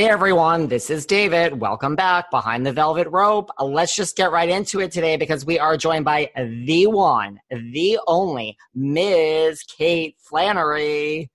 Hey 0.00 0.08
everyone, 0.08 0.66
this 0.66 0.88
is 0.88 1.04
David. 1.04 1.60
Welcome 1.60 1.94
back 1.94 2.30
behind 2.30 2.64
the 2.64 2.72
velvet 2.72 3.06
rope. 3.08 3.50
Let's 3.60 3.94
just 3.94 4.16
get 4.16 4.32
right 4.32 4.48
into 4.48 4.80
it 4.80 4.92
today 4.92 5.18
because 5.18 5.44
we 5.44 5.58
are 5.58 5.76
joined 5.76 6.06
by 6.06 6.30
the 6.34 6.86
one, 6.86 7.38
the 7.50 7.98
only 8.06 8.56
Ms. 8.74 9.62
Kate 9.64 10.16
Flannery. 10.18 11.30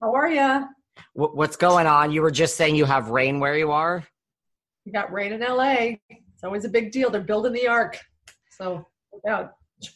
How 0.00 0.14
are 0.14 0.30
you? 0.30 0.66
Wh- 1.12 1.36
What's 1.36 1.56
going 1.56 1.86
on? 1.86 2.12
You 2.12 2.22
were 2.22 2.30
just 2.30 2.56
saying 2.56 2.76
you 2.76 2.86
have 2.86 3.10
rain 3.10 3.40
where 3.40 3.58
you 3.58 3.72
are? 3.72 4.02
We 4.86 4.92
got 4.92 5.12
rain 5.12 5.34
in 5.34 5.40
LA. 5.42 5.96
It's 6.08 6.42
always 6.42 6.64
a 6.64 6.70
big 6.70 6.92
deal. 6.92 7.10
They're 7.10 7.20
building 7.20 7.52
the 7.52 7.68
ark. 7.68 8.00
So, 8.52 8.86
yeah. 9.26 9.48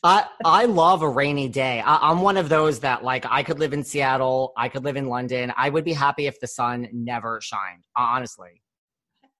I 0.02 0.26
I 0.44 0.64
love 0.64 1.02
a 1.02 1.08
rainy 1.08 1.48
day. 1.48 1.80
I, 1.80 2.10
I'm 2.10 2.20
one 2.20 2.36
of 2.36 2.48
those 2.48 2.80
that 2.80 3.04
like 3.04 3.24
I 3.28 3.42
could 3.42 3.58
live 3.58 3.72
in 3.72 3.84
Seattle, 3.84 4.52
I 4.56 4.68
could 4.68 4.84
live 4.84 4.96
in 4.96 5.08
London. 5.08 5.52
I 5.56 5.70
would 5.70 5.84
be 5.84 5.92
happy 5.92 6.26
if 6.26 6.40
the 6.40 6.46
sun 6.46 6.88
never 6.92 7.40
shined. 7.40 7.84
Honestly, 7.96 8.62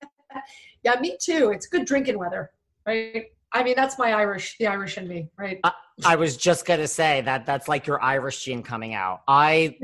Yeah, 0.86 1.00
me 1.00 1.16
too. 1.20 1.50
It's 1.50 1.66
good 1.66 1.84
drinking 1.84 2.18
weather, 2.18 2.50
right? 2.86 3.26
I 3.52 3.64
mean, 3.64 3.74
that's 3.74 3.98
my 3.98 4.12
Irish, 4.12 4.56
the 4.58 4.68
Irish 4.68 4.98
in 4.98 5.08
me, 5.08 5.28
right? 5.36 5.58
I, 5.64 5.72
I 6.04 6.16
was 6.16 6.36
just 6.36 6.66
gonna 6.66 6.86
say 6.86 7.22
that 7.22 7.46
that's 7.46 7.68
like 7.68 7.86
your 7.86 8.00
Irish 8.02 8.44
gene 8.44 8.62
coming 8.62 8.94
out. 8.94 9.22
I 9.26 9.78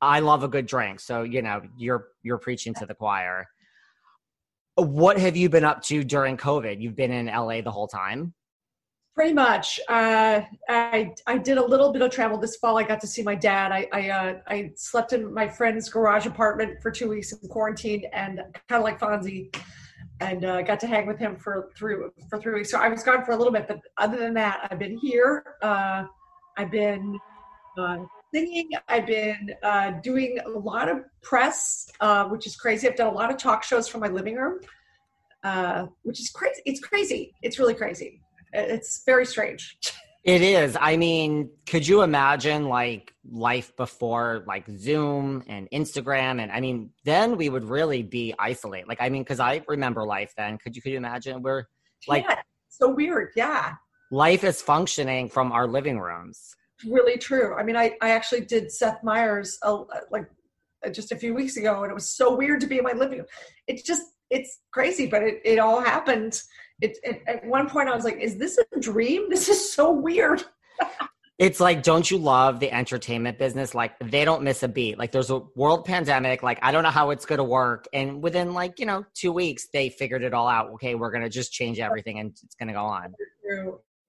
I 0.00 0.20
love 0.20 0.44
a 0.44 0.48
good 0.48 0.66
drink, 0.66 1.00
so 1.00 1.22
you 1.22 1.42
know 1.42 1.62
you're 1.76 2.08
you're 2.22 2.38
preaching 2.38 2.74
to 2.74 2.86
the 2.86 2.94
choir. 2.94 3.46
What 4.74 5.18
have 5.18 5.36
you 5.36 5.48
been 5.48 5.64
up 5.64 5.82
to 5.84 6.04
during 6.04 6.36
COVID? 6.36 6.80
You've 6.80 6.94
been 6.94 7.10
in 7.10 7.26
LA 7.26 7.62
the 7.62 7.70
whole 7.70 7.88
time. 7.88 8.34
Pretty 9.18 9.34
much. 9.34 9.80
Uh, 9.88 10.42
I 10.68 11.12
I 11.26 11.38
did 11.38 11.58
a 11.58 11.66
little 11.66 11.92
bit 11.92 12.02
of 12.02 12.12
travel 12.12 12.38
this 12.38 12.54
fall. 12.54 12.78
I 12.78 12.84
got 12.84 13.00
to 13.00 13.08
see 13.08 13.24
my 13.24 13.34
dad. 13.34 13.72
I 13.72 13.88
I, 13.92 14.10
uh, 14.10 14.34
I 14.46 14.70
slept 14.76 15.12
in 15.12 15.34
my 15.34 15.48
friend's 15.48 15.88
garage 15.88 16.24
apartment 16.24 16.80
for 16.80 16.92
two 16.92 17.08
weeks 17.08 17.32
in 17.32 17.48
quarantine, 17.48 18.04
and 18.12 18.36
kind 18.68 18.78
of 18.78 18.84
like 18.84 19.00
Fonzie, 19.00 19.52
and 20.20 20.44
uh, 20.44 20.62
got 20.62 20.78
to 20.78 20.86
hang 20.86 21.08
with 21.08 21.18
him 21.18 21.34
for 21.34 21.72
three 21.76 21.96
for 22.30 22.40
three 22.40 22.54
weeks. 22.54 22.70
So 22.70 22.78
I 22.78 22.88
was 22.88 23.02
gone 23.02 23.24
for 23.24 23.32
a 23.32 23.36
little 23.36 23.52
bit, 23.52 23.66
but 23.66 23.80
other 23.96 24.18
than 24.18 24.34
that, 24.34 24.68
I've 24.70 24.78
been 24.78 24.96
here. 24.96 25.56
Uh, 25.62 26.04
I've 26.56 26.70
been 26.70 27.18
uh, 27.76 28.04
singing. 28.32 28.70
I've 28.86 29.08
been 29.08 29.50
uh, 29.64 29.94
doing 30.00 30.38
a 30.46 30.48
lot 30.48 30.88
of 30.88 31.00
press, 31.22 31.90
which 32.28 32.46
is 32.46 32.54
crazy. 32.54 32.88
I've 32.88 32.94
done 32.94 33.08
a 33.08 33.16
lot 33.16 33.32
of 33.32 33.36
talk 33.36 33.64
shows 33.64 33.88
from 33.88 34.00
my 34.00 34.08
living 34.08 34.36
room, 34.36 34.60
which 36.04 36.20
is 36.20 36.30
crazy. 36.30 36.62
It's 36.66 36.78
crazy. 36.78 37.34
It's 37.42 37.58
really 37.58 37.74
crazy. 37.74 38.22
It's 38.52 39.04
very 39.04 39.26
strange. 39.26 39.78
It 40.24 40.42
is. 40.42 40.76
I 40.78 40.96
mean, 40.96 41.50
could 41.66 41.86
you 41.86 42.02
imagine 42.02 42.68
like 42.68 43.14
life 43.30 43.74
before 43.76 44.44
like 44.46 44.68
Zoom 44.68 45.44
and 45.46 45.68
Instagram? 45.72 46.40
And 46.40 46.52
I 46.52 46.60
mean, 46.60 46.90
then 47.04 47.36
we 47.36 47.48
would 47.48 47.64
really 47.64 48.02
be 48.02 48.34
isolated. 48.38 48.88
Like, 48.88 49.00
I 49.00 49.08
mean, 49.08 49.22
because 49.22 49.40
I 49.40 49.62
remember 49.68 50.04
life 50.04 50.34
then. 50.36 50.58
Could 50.58 50.76
you 50.76 50.82
could 50.82 50.92
you 50.92 50.98
imagine 50.98 51.42
we're 51.42 51.64
like 52.06 52.24
yeah, 52.28 52.40
so 52.68 52.90
weird. 52.90 53.30
Yeah, 53.36 53.74
life 54.10 54.44
is 54.44 54.60
functioning 54.60 55.28
from 55.28 55.52
our 55.52 55.66
living 55.66 55.98
rooms? 55.98 56.54
really 56.86 57.18
true. 57.18 57.54
I 57.54 57.62
mean, 57.62 57.76
I 57.76 57.96
I 58.00 58.10
actually 58.10 58.42
did 58.42 58.70
Seth 58.70 59.02
Meyers 59.02 59.58
uh, 59.62 59.84
like 60.10 60.28
just 60.92 61.12
a 61.12 61.16
few 61.16 61.34
weeks 61.34 61.56
ago, 61.56 61.82
and 61.82 61.90
it 61.90 61.94
was 61.94 62.14
so 62.14 62.36
weird 62.36 62.60
to 62.60 62.66
be 62.66 62.78
in 62.78 62.84
my 62.84 62.92
living 62.92 63.18
room. 63.18 63.26
It's 63.66 63.82
just 63.82 64.02
it's 64.30 64.60
crazy, 64.72 65.06
but 65.06 65.22
it 65.22 65.40
it 65.44 65.58
all 65.58 65.80
happened. 65.80 66.42
It, 66.80 66.96
it 67.02 67.22
at 67.26 67.44
one 67.46 67.68
point 67.68 67.88
I 67.88 67.94
was 67.94 68.04
like, 68.04 68.18
"Is 68.18 68.38
this 68.38 68.58
a 68.58 68.80
dream? 68.80 69.28
This 69.30 69.48
is 69.48 69.72
so 69.72 69.92
weird." 69.92 70.44
It's 71.38 71.60
like, 71.60 71.84
don't 71.84 72.10
you 72.10 72.18
love 72.18 72.58
the 72.58 72.72
entertainment 72.72 73.38
business? 73.38 73.72
Like, 73.72 73.92
they 74.00 74.24
don't 74.24 74.42
miss 74.42 74.64
a 74.64 74.68
beat. 74.68 74.98
Like, 74.98 75.12
there's 75.12 75.30
a 75.30 75.38
world 75.54 75.84
pandemic. 75.84 76.42
Like, 76.42 76.58
I 76.62 76.72
don't 76.72 76.82
know 76.82 76.90
how 76.90 77.10
it's 77.10 77.24
going 77.24 77.38
to 77.38 77.44
work. 77.44 77.86
And 77.92 78.20
within, 78.20 78.54
like, 78.54 78.80
you 78.80 78.86
know, 78.86 79.04
two 79.14 79.30
weeks, 79.30 79.68
they 79.72 79.88
figured 79.88 80.24
it 80.24 80.34
all 80.34 80.48
out. 80.48 80.70
Okay, 80.72 80.96
we're 80.96 81.12
going 81.12 81.22
to 81.22 81.28
just 81.28 81.52
change 81.52 81.78
everything 81.78 82.18
and 82.18 82.30
it's 82.42 82.56
going 82.56 82.66
to 82.66 82.74
go 82.74 82.84
on. 82.84 83.14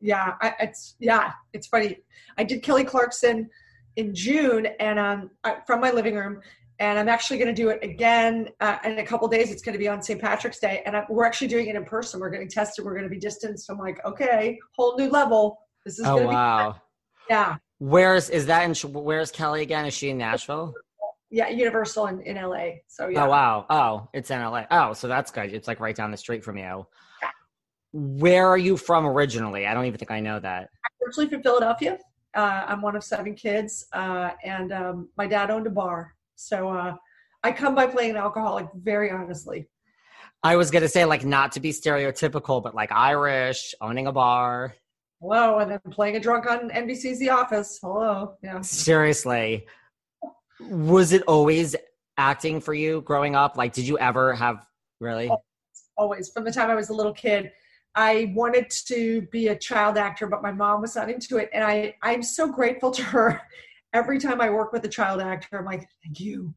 Yeah, 0.02 0.34
I, 0.42 0.54
it's 0.62 0.96
yeah, 1.00 1.34
it's 1.54 1.68
funny. 1.68 1.98
I 2.38 2.44
did 2.44 2.64
Kelly 2.64 2.84
Clarkson 2.84 3.48
in 3.96 4.16
June, 4.16 4.68
and 4.80 4.98
um, 4.98 5.30
I, 5.44 5.58
from 5.68 5.82
my 5.82 5.92
living 5.92 6.16
room, 6.16 6.42
and 6.80 6.98
I'm 6.98 7.10
actually 7.10 7.38
going 7.38 7.54
to 7.54 7.62
do 7.62 7.70
it 7.70 7.80
again 7.84 8.50
uh, 8.62 8.78
in 8.86 9.00
a 9.00 9.06
couple 9.06 9.28
days. 9.28 9.52
It's 9.52 9.62
going 9.62 9.74
to 9.74 9.80
be 9.80 9.88
on 9.88 10.02
St. 10.02 10.20
Patrick's 10.20 10.60
Day, 10.60 10.82
and 10.86 10.96
I, 10.96 11.06
we're 11.10 11.26
actually 11.26 11.48
doing 11.48 11.68
it 11.68 11.76
in 11.76 11.84
person. 11.86 12.20
We're 12.20 12.30
getting 12.30 12.50
tested. 12.50 12.86
We're 12.86 12.94
going 12.94 13.04
to 13.04 13.10
be 13.10 13.20
distanced. 13.20 13.70
I'm 13.70 13.78
like, 13.78 14.04
okay, 14.06 14.58
whole 14.76 14.98
new 14.98 15.10
level. 15.10 15.60
This 15.86 16.00
is 16.00 16.06
Oh, 16.06 16.26
wow. 16.26 16.72
be 16.72 16.80
yeah, 17.30 17.58
Where's, 17.80 18.30
is 18.30 18.46
that 18.48 18.64
in, 18.64 18.92
where's 18.92 19.32
Kelly 19.32 19.62
again? 19.62 19.86
Is 19.86 19.94
she 19.94 20.10
in 20.10 20.18
Nashville? 20.18 20.74
yeah, 21.32 21.50
Universal 21.50 22.08
in, 22.08 22.22
in 22.22 22.36
LA. 22.36 22.70
So 22.88 23.08
yeah, 23.08 23.26
Oh, 23.26 23.30
wow. 23.30 23.66
Oh, 23.70 24.10
it's 24.14 24.32
in 24.32 24.42
LA. 24.42 24.64
Oh, 24.72 24.94
so 24.94 25.08
that's 25.08 25.32
good. 25.32 25.54
It's 25.54 25.68
like 25.68 25.80
right 25.80 25.96
down 25.96 26.12
the 26.12 26.18
street 26.18 26.44
from 26.44 26.58
you. 26.58 26.88
Where 27.92 28.48
are 28.48 28.58
you 28.58 28.78
from 28.78 29.06
originally? 29.06 29.66
I 29.66 29.74
don't 29.74 29.86
even 29.86 29.98
think 29.98 30.12
I 30.12 30.20
know 30.20 30.40
that. 30.40 30.70
I'm 30.86 31.08
originally 31.08 31.30
from 31.30 31.42
Philadelphia. 31.44 31.98
Uh, 32.36 32.64
I'm 32.68 32.82
one 32.82 32.96
of 32.96 33.04
seven 33.04 33.34
kids, 33.34 33.88
uh, 33.94 34.32
and 34.44 34.72
um, 34.72 35.10
my 35.18 35.26
dad 35.26 35.50
owned 35.50 35.66
a 35.66 35.72
bar. 35.72 36.14
So 36.40 36.70
uh, 36.70 36.96
I 37.44 37.52
come 37.52 37.76
by 37.76 37.86
playing 37.86 38.12
an 38.12 38.18
alcoholic, 38.18 38.68
very 38.74 39.12
honestly. 39.12 39.68
I 40.42 40.56
was 40.56 40.72
going 40.72 40.84
to 40.84 40.88
say, 40.88 41.04
like, 41.04 41.26
not 41.26 41.52
to 41.54 41.60
be 41.60 41.72
stereotypical, 41.72 42.64
but 42.64 42.74
like 42.74 42.94
Irish, 42.94 43.76
owning 43.82 44.08
a 44.08 44.14
bar. 44.14 44.74
Hello, 45.20 45.60
and 45.60 45.70
then 45.70 45.82
playing 45.92 46.16
a 46.16 46.20
drunk 46.20 46.50
on 46.50 46.70
NBC's 46.70 47.20
The 47.20 47.30
Office. 47.30 47.78
Hello, 47.82 48.38
yeah. 48.42 48.62
Seriously, 48.62 49.68
was 50.62 51.12
it 51.12 51.24
always 51.28 51.76
acting 52.18 52.62
for 52.62 52.74
you 52.74 53.02
growing 53.02 53.36
up? 53.36 53.58
Like, 53.58 53.74
did 53.74 53.86
you 53.86 54.00
ever 54.00 54.34
have 54.34 54.66
really? 55.02 55.30
Always, 55.98 56.30
from 56.30 56.46
the 56.46 56.54
time 56.54 56.70
I 56.70 56.76
was 56.76 56.88
a 56.88 56.94
little 56.94 57.14
kid. 57.14 57.52
I 57.96 58.32
wanted 58.34 58.70
to 58.86 59.24
be 59.32 59.50
a 59.50 59.58
child 59.58 59.98
actor, 59.98 60.28
but 60.28 60.42
my 60.42 60.54
mom 60.54 60.80
was 60.80 60.96
not 60.96 61.10
into 61.10 61.36
it. 61.36 61.50
And 61.52 61.66
I, 61.66 61.96
I'm 62.02 62.24
so 62.24 62.48
grateful 62.48 62.92
to 62.92 63.04
her. 63.04 63.42
Every 63.94 64.20
time 64.20 64.42
I 64.42 64.50
work 64.50 64.72
with 64.72 64.86
a 64.86 64.90
child 64.90 65.22
actor, 65.22 65.58
I'm 65.58 65.66
like, 65.66 65.88
thank 66.04 66.20
you. 66.20 66.54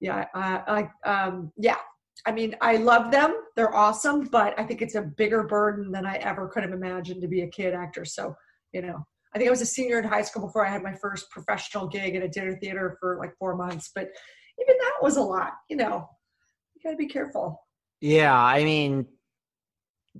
Yeah, 0.00 0.26
I, 0.34 0.88
I 1.04 1.10
um, 1.10 1.52
yeah. 1.56 1.78
I 2.26 2.32
mean, 2.32 2.54
I 2.60 2.76
love 2.76 3.10
them. 3.10 3.34
They're 3.56 3.74
awesome, 3.74 4.26
but 4.26 4.58
I 4.58 4.64
think 4.64 4.82
it's 4.82 4.94
a 4.94 5.02
bigger 5.02 5.42
burden 5.44 5.90
than 5.90 6.06
I 6.06 6.16
ever 6.16 6.48
could 6.48 6.62
have 6.62 6.72
imagined 6.72 7.20
to 7.22 7.28
be 7.28 7.42
a 7.42 7.48
kid 7.48 7.74
actor. 7.74 8.04
So, 8.04 8.34
you 8.72 8.82
know, 8.82 9.04
I 9.34 9.38
think 9.38 9.48
I 9.48 9.50
was 9.50 9.60
a 9.60 9.66
senior 9.66 9.98
in 9.98 10.04
high 10.04 10.22
school 10.22 10.46
before 10.46 10.64
I 10.64 10.70
had 10.70 10.82
my 10.82 10.94
first 10.94 11.28
professional 11.30 11.88
gig 11.88 12.14
at 12.14 12.22
a 12.22 12.28
dinner 12.28 12.56
theater 12.60 12.96
for 13.00 13.18
like 13.18 13.36
four 13.36 13.56
months. 13.56 13.90
But 13.94 14.08
even 14.60 14.76
that 14.78 14.94
was 15.02 15.16
a 15.16 15.22
lot, 15.22 15.52
you 15.68 15.76
know, 15.76 16.08
you 16.74 16.82
got 16.84 16.92
to 16.92 16.96
be 16.96 17.08
careful. 17.08 17.60
Yeah. 18.00 18.36
I 18.36 18.62
mean, 18.64 19.06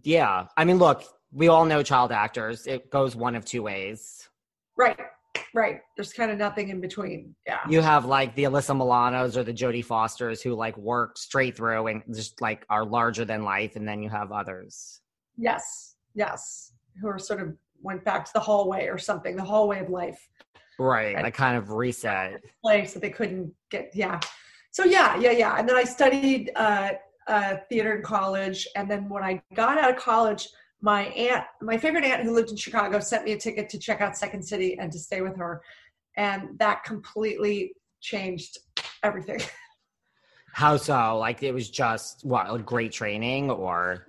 yeah. 0.02 0.46
I 0.56 0.64
mean, 0.64 0.78
look, 0.78 1.04
we 1.32 1.48
all 1.48 1.64
know 1.64 1.82
child 1.82 2.10
actors. 2.10 2.66
It 2.66 2.90
goes 2.90 3.14
one 3.14 3.36
of 3.36 3.44
two 3.44 3.62
ways. 3.62 4.28
Right. 4.76 4.98
Right. 5.54 5.80
There's 5.96 6.12
kind 6.12 6.30
of 6.30 6.38
nothing 6.38 6.68
in 6.68 6.80
between. 6.80 7.34
Yeah. 7.46 7.60
You 7.68 7.80
have 7.80 8.04
like 8.04 8.34
the 8.34 8.44
Alyssa 8.44 8.76
Milanos 8.76 9.36
or 9.36 9.44
the 9.44 9.52
Jodie 9.52 9.84
Fosters 9.84 10.42
who 10.42 10.54
like 10.54 10.76
work 10.76 11.16
straight 11.16 11.56
through 11.56 11.86
and 11.86 12.02
just 12.12 12.40
like 12.40 12.64
are 12.70 12.84
larger 12.84 13.24
than 13.24 13.44
life. 13.44 13.76
And 13.76 13.86
then 13.86 14.02
you 14.02 14.10
have 14.10 14.32
others. 14.32 15.00
Yes. 15.36 15.96
Yes. 16.14 16.72
Who 17.00 17.08
are 17.08 17.18
sort 17.18 17.40
of 17.40 17.54
went 17.82 18.04
back 18.04 18.24
to 18.24 18.30
the 18.34 18.40
hallway 18.40 18.86
or 18.86 18.98
something, 18.98 19.36
the 19.36 19.44
hallway 19.44 19.80
of 19.80 19.90
life. 19.90 20.18
Right. 20.78 21.14
and 21.14 21.22
Like 21.22 21.34
kind 21.34 21.56
of 21.56 21.70
reset. 21.70 22.40
Place 22.62 22.92
that 22.94 23.00
they 23.00 23.10
couldn't 23.10 23.52
get. 23.70 23.90
Yeah. 23.94 24.20
So 24.72 24.84
yeah, 24.84 25.16
yeah, 25.18 25.30
yeah. 25.30 25.56
And 25.56 25.68
then 25.68 25.76
I 25.76 25.84
studied 25.84 26.50
uh, 26.56 26.90
uh, 27.28 27.56
theater 27.68 27.94
in 27.94 28.02
college. 28.02 28.66
And 28.74 28.90
then 28.90 29.08
when 29.08 29.22
I 29.22 29.40
got 29.54 29.78
out 29.78 29.90
of 29.90 29.96
college, 29.96 30.48
my 30.84 31.04
aunt, 31.04 31.44
my 31.62 31.78
favorite 31.78 32.04
aunt 32.04 32.22
who 32.22 32.34
lived 32.34 32.50
in 32.50 32.56
Chicago, 32.56 33.00
sent 33.00 33.24
me 33.24 33.32
a 33.32 33.38
ticket 33.38 33.70
to 33.70 33.78
check 33.78 34.02
out 34.02 34.18
Second 34.18 34.42
City 34.42 34.78
and 34.78 34.92
to 34.92 34.98
stay 34.98 35.22
with 35.22 35.34
her. 35.38 35.62
And 36.18 36.58
that 36.58 36.84
completely 36.84 37.72
changed 38.02 38.58
everything. 39.02 39.40
How 40.52 40.76
so? 40.76 41.16
Like 41.16 41.42
it 41.42 41.52
was 41.52 41.70
just 41.70 42.22
what, 42.26 42.52
like 42.52 42.66
great 42.66 42.92
training 42.92 43.50
or? 43.50 44.08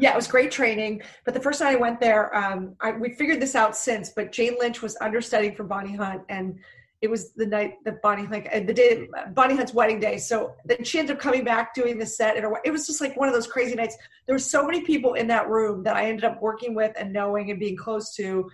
Yeah, 0.00 0.12
it 0.12 0.16
was 0.16 0.26
great 0.26 0.50
training. 0.50 1.02
But 1.24 1.34
the 1.34 1.40
first 1.40 1.60
night 1.60 1.72
I 1.72 1.76
went 1.76 2.00
there, 2.00 2.34
um, 2.34 2.74
I, 2.80 2.90
we 2.90 3.10
figured 3.10 3.40
this 3.40 3.54
out 3.54 3.76
since, 3.76 4.10
but 4.10 4.32
Jane 4.32 4.56
Lynch 4.58 4.82
was 4.82 4.96
understudying 4.96 5.54
for 5.54 5.62
Bonnie 5.62 5.94
Hunt. 5.94 6.22
And 6.28 6.58
it 7.00 7.08
was 7.08 7.32
the 7.34 7.46
night 7.46 7.74
that 7.84 8.02
Bonnie 8.02 8.26
like 8.26 8.50
the 8.66 8.74
day 8.74 9.06
Bonnie 9.32 9.54
Hunt's 9.54 9.72
wedding 9.72 10.00
day. 10.00 10.18
So 10.18 10.54
then 10.64 10.82
she 10.82 10.98
ended 10.98 11.16
up 11.16 11.22
coming 11.22 11.44
back 11.44 11.72
doing 11.74 11.96
the 11.96 12.06
set, 12.06 12.36
and 12.36 12.44
it 12.64 12.70
was 12.70 12.86
just 12.86 13.00
like 13.00 13.16
one 13.16 13.28
of 13.28 13.34
those 13.34 13.46
crazy 13.46 13.76
nights. 13.76 13.96
There 14.26 14.34
were 14.34 14.40
so 14.40 14.64
many 14.64 14.80
people 14.80 15.14
in 15.14 15.28
that 15.28 15.48
room 15.48 15.84
that 15.84 15.96
I 15.96 16.06
ended 16.06 16.24
up 16.24 16.42
working 16.42 16.74
with 16.74 16.92
and 16.98 17.12
knowing 17.12 17.50
and 17.50 17.60
being 17.60 17.76
close 17.76 18.14
to. 18.16 18.50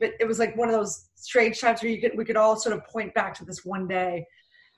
But 0.00 0.14
it 0.18 0.26
was 0.26 0.40
like 0.40 0.56
one 0.56 0.68
of 0.68 0.74
those 0.74 1.08
strange 1.14 1.60
times 1.60 1.82
where 1.82 1.92
you 1.92 2.00
could 2.00 2.16
we 2.16 2.24
could 2.24 2.36
all 2.36 2.56
sort 2.56 2.74
of 2.76 2.84
point 2.86 3.14
back 3.14 3.32
to 3.34 3.44
this 3.44 3.64
one 3.64 3.86
day. 3.86 4.26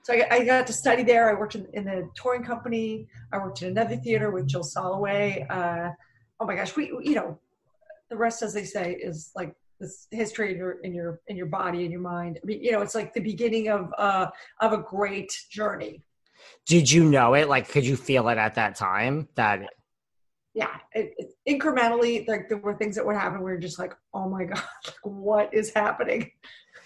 So 0.03 0.13
I, 0.13 0.27
I 0.29 0.45
got 0.45 0.67
to 0.67 0.73
study 0.73 1.03
there. 1.03 1.29
I 1.29 1.33
worked 1.33 1.55
in, 1.55 1.67
in, 1.73 1.85
the 1.85 2.09
touring 2.15 2.43
company. 2.43 3.07
I 3.33 3.39
worked 3.39 3.61
in 3.61 3.69
another 3.69 3.97
theater 3.97 4.31
with 4.31 4.47
Jill 4.47 4.61
Soloway. 4.63 5.45
Uh, 5.49 5.89
oh 6.39 6.45
my 6.45 6.55
gosh, 6.55 6.75
we 6.75 6.85
you 7.01 7.15
know 7.15 7.39
the 8.09 8.15
rest, 8.15 8.43
as 8.43 8.53
they 8.53 8.63
say, 8.63 8.93
is 8.93 9.31
like 9.35 9.55
this 9.79 10.07
history 10.11 10.51
in 10.51 10.57
your 10.57 10.71
in 10.83 10.93
your 10.93 11.21
in 11.27 11.35
your 11.35 11.45
body 11.45 11.83
and 11.83 11.91
your 11.91 12.01
mind. 12.01 12.39
I 12.41 12.45
mean, 12.45 12.63
you 12.63 12.71
know, 12.71 12.81
it's 12.81 12.95
like 12.95 13.13
the 13.13 13.19
beginning 13.19 13.69
of 13.69 13.93
uh 13.97 14.27
of 14.61 14.73
a 14.73 14.77
great 14.77 15.37
journey. 15.49 16.03
Did 16.65 16.91
you 16.91 17.03
know 17.03 17.33
it? 17.33 17.49
Like, 17.49 17.69
could 17.69 17.85
you 17.85 17.95
feel 17.95 18.29
it 18.29 18.37
at 18.37 18.55
that 18.55 18.75
time? 18.75 19.27
That 19.35 19.69
yeah, 20.53 20.77
it, 20.93 21.13
it, 21.17 21.33
incrementally, 21.47 22.27
like 22.27 22.49
there 22.49 22.57
were 22.57 22.75
things 22.75 22.95
that 22.95 23.05
would 23.05 23.15
happen. 23.15 23.39
We 23.39 23.51
were 23.51 23.59
just 23.59 23.77
like, 23.77 23.93
oh 24.13 24.27
my 24.27 24.45
god, 24.45 24.63
what 25.03 25.53
is 25.53 25.71
happening? 25.71 26.31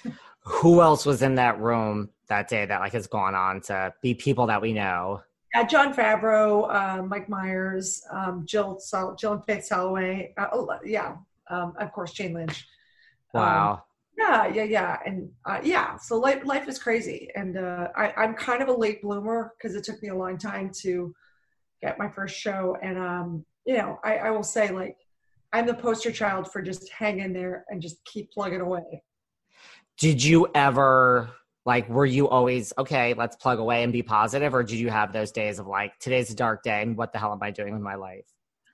Who 0.44 0.82
else 0.82 1.06
was 1.06 1.22
in 1.22 1.36
that 1.36 1.60
room 1.60 2.10
that 2.28 2.50
day 2.50 2.66
that 2.66 2.82
like 2.82 2.94
has 2.94 3.08
gone 3.08 3.36
on 3.36 3.62
to 3.62 3.94
be 4.02 4.14
people 4.14 4.48
that 4.48 4.62
we 4.62 4.74
know? 4.74 5.22
Uh, 5.54 5.66
Jon 5.66 5.94
Favreau, 5.94 6.74
uh, 6.74 7.04
Mike 7.04 7.30
Myers, 7.30 8.04
um, 8.10 8.46
Jill, 8.46 8.80
Sol- 8.80 9.16
Jill 9.16 9.34
and 9.34 9.46
Faith 9.46 9.68
Soloway. 9.70 10.32
Uh, 10.38 10.48
oh, 10.54 10.70
yeah, 10.86 11.16
um, 11.50 11.74
of 11.78 11.92
course, 11.92 12.14
Jane 12.14 12.34
Lynch. 12.34 12.66
Um, 13.34 13.42
wow. 13.42 13.72
Um, 13.74 13.80
yeah, 14.18 14.48
yeah, 14.48 14.64
yeah, 14.64 14.98
and 15.06 15.30
uh, 15.46 15.60
yeah. 15.64 15.96
So 15.98 16.18
life 16.18 16.46
life 16.46 16.68
is 16.68 16.78
crazy, 16.78 17.30
and 17.36 17.58
uh, 17.58 17.88
I, 17.96 18.12
I'm 18.18 18.36
kind 18.36 18.62
of 18.62 18.68
a 18.68 18.74
late 18.74 19.02
bloomer 19.02 19.54
because 19.58 19.76
it 19.76 19.84
took 19.84 20.02
me 20.04 20.10
a 20.10 20.16
long 20.16 20.38
time 20.38 20.72
to 20.82 21.14
get 21.82 21.98
my 21.98 22.10
first 22.10 22.38
show, 22.38 22.78
and 22.84 22.98
um, 22.98 23.46
you 23.66 23.78
know, 23.78 23.98
I, 24.04 24.18
I 24.18 24.30
will 24.32 24.44
say 24.44 24.70
like 24.70 24.98
I'm 25.54 25.66
the 25.66 25.74
poster 25.74 26.12
child 26.12 26.52
for 26.52 26.62
just 26.62 26.90
hang 26.92 27.20
in 27.20 27.34
there 27.34 27.66
and 27.70 27.82
just 27.82 28.04
keep 28.06 28.32
plugging 28.32 28.62
away. 28.62 29.04
Did 29.98 30.24
you 30.24 30.48
ever 30.54 31.30
like 31.66 31.88
were 31.90 32.06
you 32.06 32.28
always 32.28 32.74
okay 32.78 33.14
let's 33.14 33.36
plug 33.36 33.60
away 33.60 33.84
and 33.84 33.94
be 33.94 34.02
positive 34.02 34.54
or 34.54 34.64
did 34.64 34.80
you 34.80 34.90
have 34.90 35.14
those 35.14 35.32
days 35.32 35.60
of 35.60 35.68
like 35.68 35.98
today's 36.00 36.32
a 36.32 36.36
dark 36.36 36.64
day 36.64 36.82
and 36.82 36.98
what 36.98 37.14
the 37.14 37.20
hell 37.20 37.32
am 37.32 37.44
i 37.44 37.52
doing 37.52 37.72
with 37.72 37.84
my 37.84 37.94
life 37.94 38.26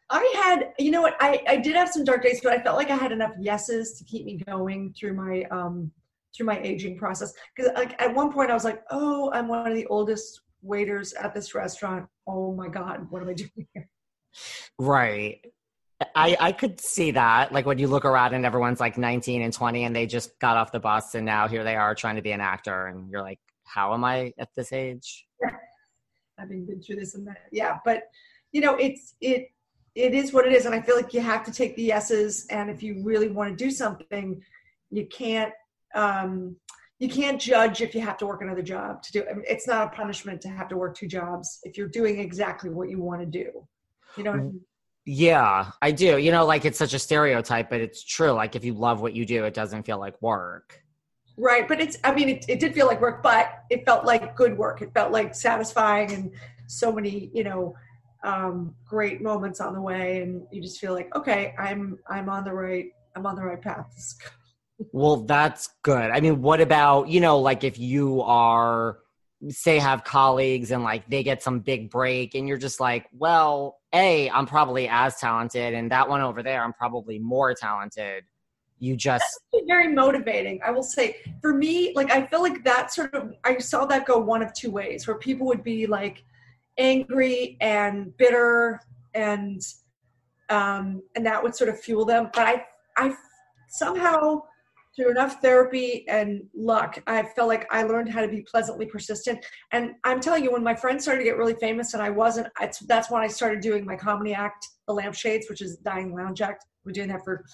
I 0.09 0.33
had, 0.45 0.73
you 0.79 0.91
know 0.91 1.01
what, 1.01 1.15
I, 1.19 1.41
I 1.47 1.57
did 1.57 1.75
have 1.75 1.89
some 1.89 2.03
dark 2.03 2.23
days, 2.23 2.39
but 2.41 2.53
I 2.53 2.63
felt 2.63 2.77
like 2.77 2.89
I 2.89 2.95
had 2.95 3.11
enough 3.11 3.33
yeses 3.39 3.97
to 3.97 4.05
keep 4.05 4.25
me 4.25 4.37
going 4.37 4.93
through 4.97 5.13
my 5.13 5.43
um 5.51 5.91
through 6.35 6.45
my 6.45 6.59
aging 6.61 6.97
process. 6.97 7.33
Because 7.55 7.71
like 7.75 7.99
at 8.01 8.13
one 8.13 8.31
point 8.31 8.51
I 8.51 8.53
was 8.53 8.63
like, 8.63 8.83
oh, 8.91 9.31
I'm 9.33 9.47
one 9.47 9.67
of 9.67 9.75
the 9.75 9.85
oldest 9.87 10.41
waiters 10.61 11.13
at 11.13 11.33
this 11.33 11.55
restaurant. 11.55 12.07
Oh 12.27 12.53
my 12.53 12.67
God, 12.67 13.07
what 13.09 13.21
am 13.21 13.29
I 13.29 13.33
doing 13.33 13.67
here? 13.73 13.89
Right. 14.77 15.43
I, 16.15 16.37
I 16.39 16.51
could 16.51 16.79
see 16.79 17.11
that. 17.11 17.51
Like 17.51 17.65
when 17.65 17.79
you 17.79 17.87
look 17.87 18.05
around 18.05 18.33
and 18.33 18.45
everyone's 18.45 18.79
like 18.79 18.97
19 18.97 19.41
and 19.41 19.51
20 19.51 19.85
and 19.85 19.95
they 19.95 20.05
just 20.05 20.37
got 20.39 20.55
off 20.55 20.71
the 20.71 20.79
bus 20.79 21.15
and 21.15 21.25
now 21.25 21.47
here 21.47 21.63
they 21.63 21.75
are 21.75 21.95
trying 21.95 22.17
to 22.17 22.21
be 22.21 22.31
an 22.31 22.41
actor 22.41 22.87
and 22.87 23.09
you're 23.09 23.23
like, 23.23 23.39
how 23.63 23.93
am 23.93 24.03
I 24.03 24.31
at 24.37 24.49
this 24.55 24.71
age? 24.71 25.25
Yeah. 25.41 25.49
Having 26.37 26.67
been 26.67 26.81
through 26.81 26.97
this 26.97 27.15
and 27.15 27.25
that. 27.25 27.47
Yeah. 27.51 27.79
But 27.83 28.03
you 28.51 28.61
know, 28.61 28.75
it's 28.75 29.15
it 29.21 29.47
it 29.97 30.13
is 30.13 30.31
what 30.31 30.45
it 30.45 30.53
is. 30.53 30.65
And 30.65 30.75
i 30.75 30.81
feel 30.81 30.95
like 30.95 31.13
you 31.13 31.21
have 31.21 31.43
to 31.45 31.51
take 31.51 31.75
the 31.75 31.83
yeses. 31.83 32.45
And 32.49 32.69
if 32.69 32.83
you 32.83 33.01
really 33.03 33.29
want 33.29 33.49
to 33.49 33.63
do 33.63 33.71
something 33.71 34.41
you 34.89 35.05
can't 35.07 35.53
um, 35.95 36.55
you 36.99 37.09
can't 37.09 37.39
judge 37.39 37.81
if 37.81 37.93
you 37.93 38.01
have 38.01 38.17
to 38.17 38.25
work 38.25 38.41
another 38.41 38.61
job 38.61 39.03
to 39.03 39.11
do 39.11 39.23
I 39.29 39.33
mean, 39.33 39.43
it's 39.47 39.67
not 39.67 39.87
a 39.87 39.95
punishment 39.95 40.41
to 40.41 40.49
have 40.49 40.67
to 40.69 40.77
work 40.77 40.95
two 40.95 41.07
jobs 41.07 41.59
if 41.63 41.77
you're 41.77 41.87
doing 41.87 42.19
exactly 42.19 42.69
what 42.69 42.89
you 42.89 42.99
want 42.99 43.21
to 43.21 43.25
do. 43.25 43.67
You 44.15 44.23
know 44.23 44.31
I 44.31 44.37
mean? 44.37 44.61
yeah 45.05 45.71
i 45.81 45.91
do. 45.91 46.17
You 46.17 46.31
know 46.31 46.45
like 46.45 46.65
it's 46.65 46.77
such 46.77 46.93
a 46.93 46.99
stereotype 46.99 47.69
but 47.69 47.81
it's 47.81 48.03
true. 48.03 48.31
Like 48.31 48.55
if 48.55 48.63
you 48.63 48.73
love 48.73 49.01
what 49.01 49.13
you 49.13 49.25
do 49.25 49.43
it 49.45 49.53
doesn't 49.53 49.83
feel 49.83 49.99
like 49.99 50.21
work. 50.21 50.83
Right 51.37 51.67
but 51.67 51.79
it's 51.79 51.97
i 52.03 52.13
mean 52.13 52.29
it, 52.29 52.45
it 52.47 52.59
did 52.59 52.73
feel 52.73 52.87
like 52.87 53.01
work 53.01 53.21
but 53.21 53.63
it 53.69 53.85
felt 53.85 54.05
like 54.05 54.35
good 54.35 54.57
work. 54.57 54.81
It 54.81 54.93
felt 54.93 55.11
like 55.11 55.35
satisfying 55.35 56.11
and 56.13 56.31
so 56.67 56.91
many 56.91 57.31
you 57.33 57.43
know 57.43 57.75
um, 58.23 58.75
great 58.85 59.21
moments 59.21 59.59
on 59.59 59.73
the 59.73 59.81
way, 59.81 60.21
and 60.21 60.43
you 60.51 60.61
just 60.61 60.79
feel 60.79 60.93
like, 60.93 61.13
okay, 61.15 61.53
I'm 61.57 61.97
I'm 62.09 62.29
on 62.29 62.43
the 62.43 62.53
right 62.53 62.91
I'm 63.15 63.25
on 63.25 63.35
the 63.35 63.43
right 63.43 63.61
path. 63.61 64.15
well, 64.91 65.17
that's 65.17 65.69
good. 65.81 66.11
I 66.11 66.19
mean, 66.19 66.41
what 66.41 66.61
about 66.61 67.09
you 67.09 67.19
know, 67.19 67.39
like 67.39 67.63
if 67.63 67.79
you 67.79 68.21
are 68.21 68.99
say 69.49 69.77
have 69.77 70.03
colleagues 70.03 70.71
and 70.71 70.83
like 70.83 71.07
they 71.09 71.21
get 71.21 71.43
some 71.43 71.59
big 71.59 71.91
break 71.91 72.33
and 72.33 72.47
you're 72.47 72.57
just 72.57 72.79
like 72.79 73.05
well 73.13 73.79
a 73.93 74.29
i'm 74.31 74.47
probably 74.47 74.87
as 74.89 75.15
talented 75.17 75.75
and 75.75 75.91
that 75.91 76.09
one 76.09 76.21
over 76.21 76.41
there 76.41 76.63
i'm 76.63 76.73
probably 76.73 77.19
more 77.19 77.53
talented 77.53 78.23
you 78.79 78.95
just 78.95 79.23
very 79.67 79.87
motivating 79.93 80.59
i 80.65 80.71
will 80.71 80.81
say 80.81 81.17
for 81.39 81.53
me 81.53 81.93
like 81.95 82.11
i 82.11 82.25
feel 82.25 82.41
like 82.41 82.63
that 82.63 82.91
sort 82.91 83.13
of 83.13 83.31
i 83.43 83.57
saw 83.59 83.85
that 83.85 84.05
go 84.05 84.17
one 84.17 84.41
of 84.41 84.51
two 84.53 84.71
ways 84.71 85.07
where 85.07 85.17
people 85.17 85.45
would 85.45 85.63
be 85.63 85.85
like 85.85 86.23
angry 86.77 87.57
and 87.61 88.15
bitter 88.17 88.79
and 89.13 89.61
um, 90.49 91.01
and 91.15 91.25
that 91.25 91.41
would 91.41 91.55
sort 91.55 91.69
of 91.69 91.79
fuel 91.79 92.05
them. 92.05 92.29
But 92.33 92.47
I 92.47 92.65
I 92.97 93.15
somehow 93.69 94.41
through 94.97 95.11
enough 95.11 95.41
therapy 95.41 96.05
and 96.09 96.41
luck, 96.55 96.97
I 97.05 97.21
felt 97.21 97.47
like 97.47 97.67
I 97.71 97.83
learned 97.83 98.09
how 98.09 98.21
to 98.21 98.27
be 98.27 98.41
pleasantly 98.41 98.87
persistent. 98.87 99.45
And 99.71 99.91
I'm 100.03 100.19
telling 100.19 100.43
you, 100.43 100.51
when 100.51 100.63
my 100.63 100.73
friends 100.73 101.03
started 101.03 101.19
to 101.19 101.25
get 101.25 101.37
really 101.37 101.53
famous 101.53 101.93
and 101.93 102.01
I 102.01 102.09
wasn't, 102.09 102.47
that's 102.87 103.11
when 103.11 103.21
I 103.21 103.27
started 103.27 103.61
doing 103.61 103.85
my 103.85 103.95
comedy 103.95 104.33
act, 104.33 104.67
The 104.87 104.93
Lampshades, 104.93 105.49
which 105.49 105.61
is 105.61 105.77
Dying 105.77 106.15
Lounge 106.15 106.41
Act. 106.41 106.65
We're 106.83 106.93
doing 106.93 107.09
that 107.09 107.23
for 107.23 107.45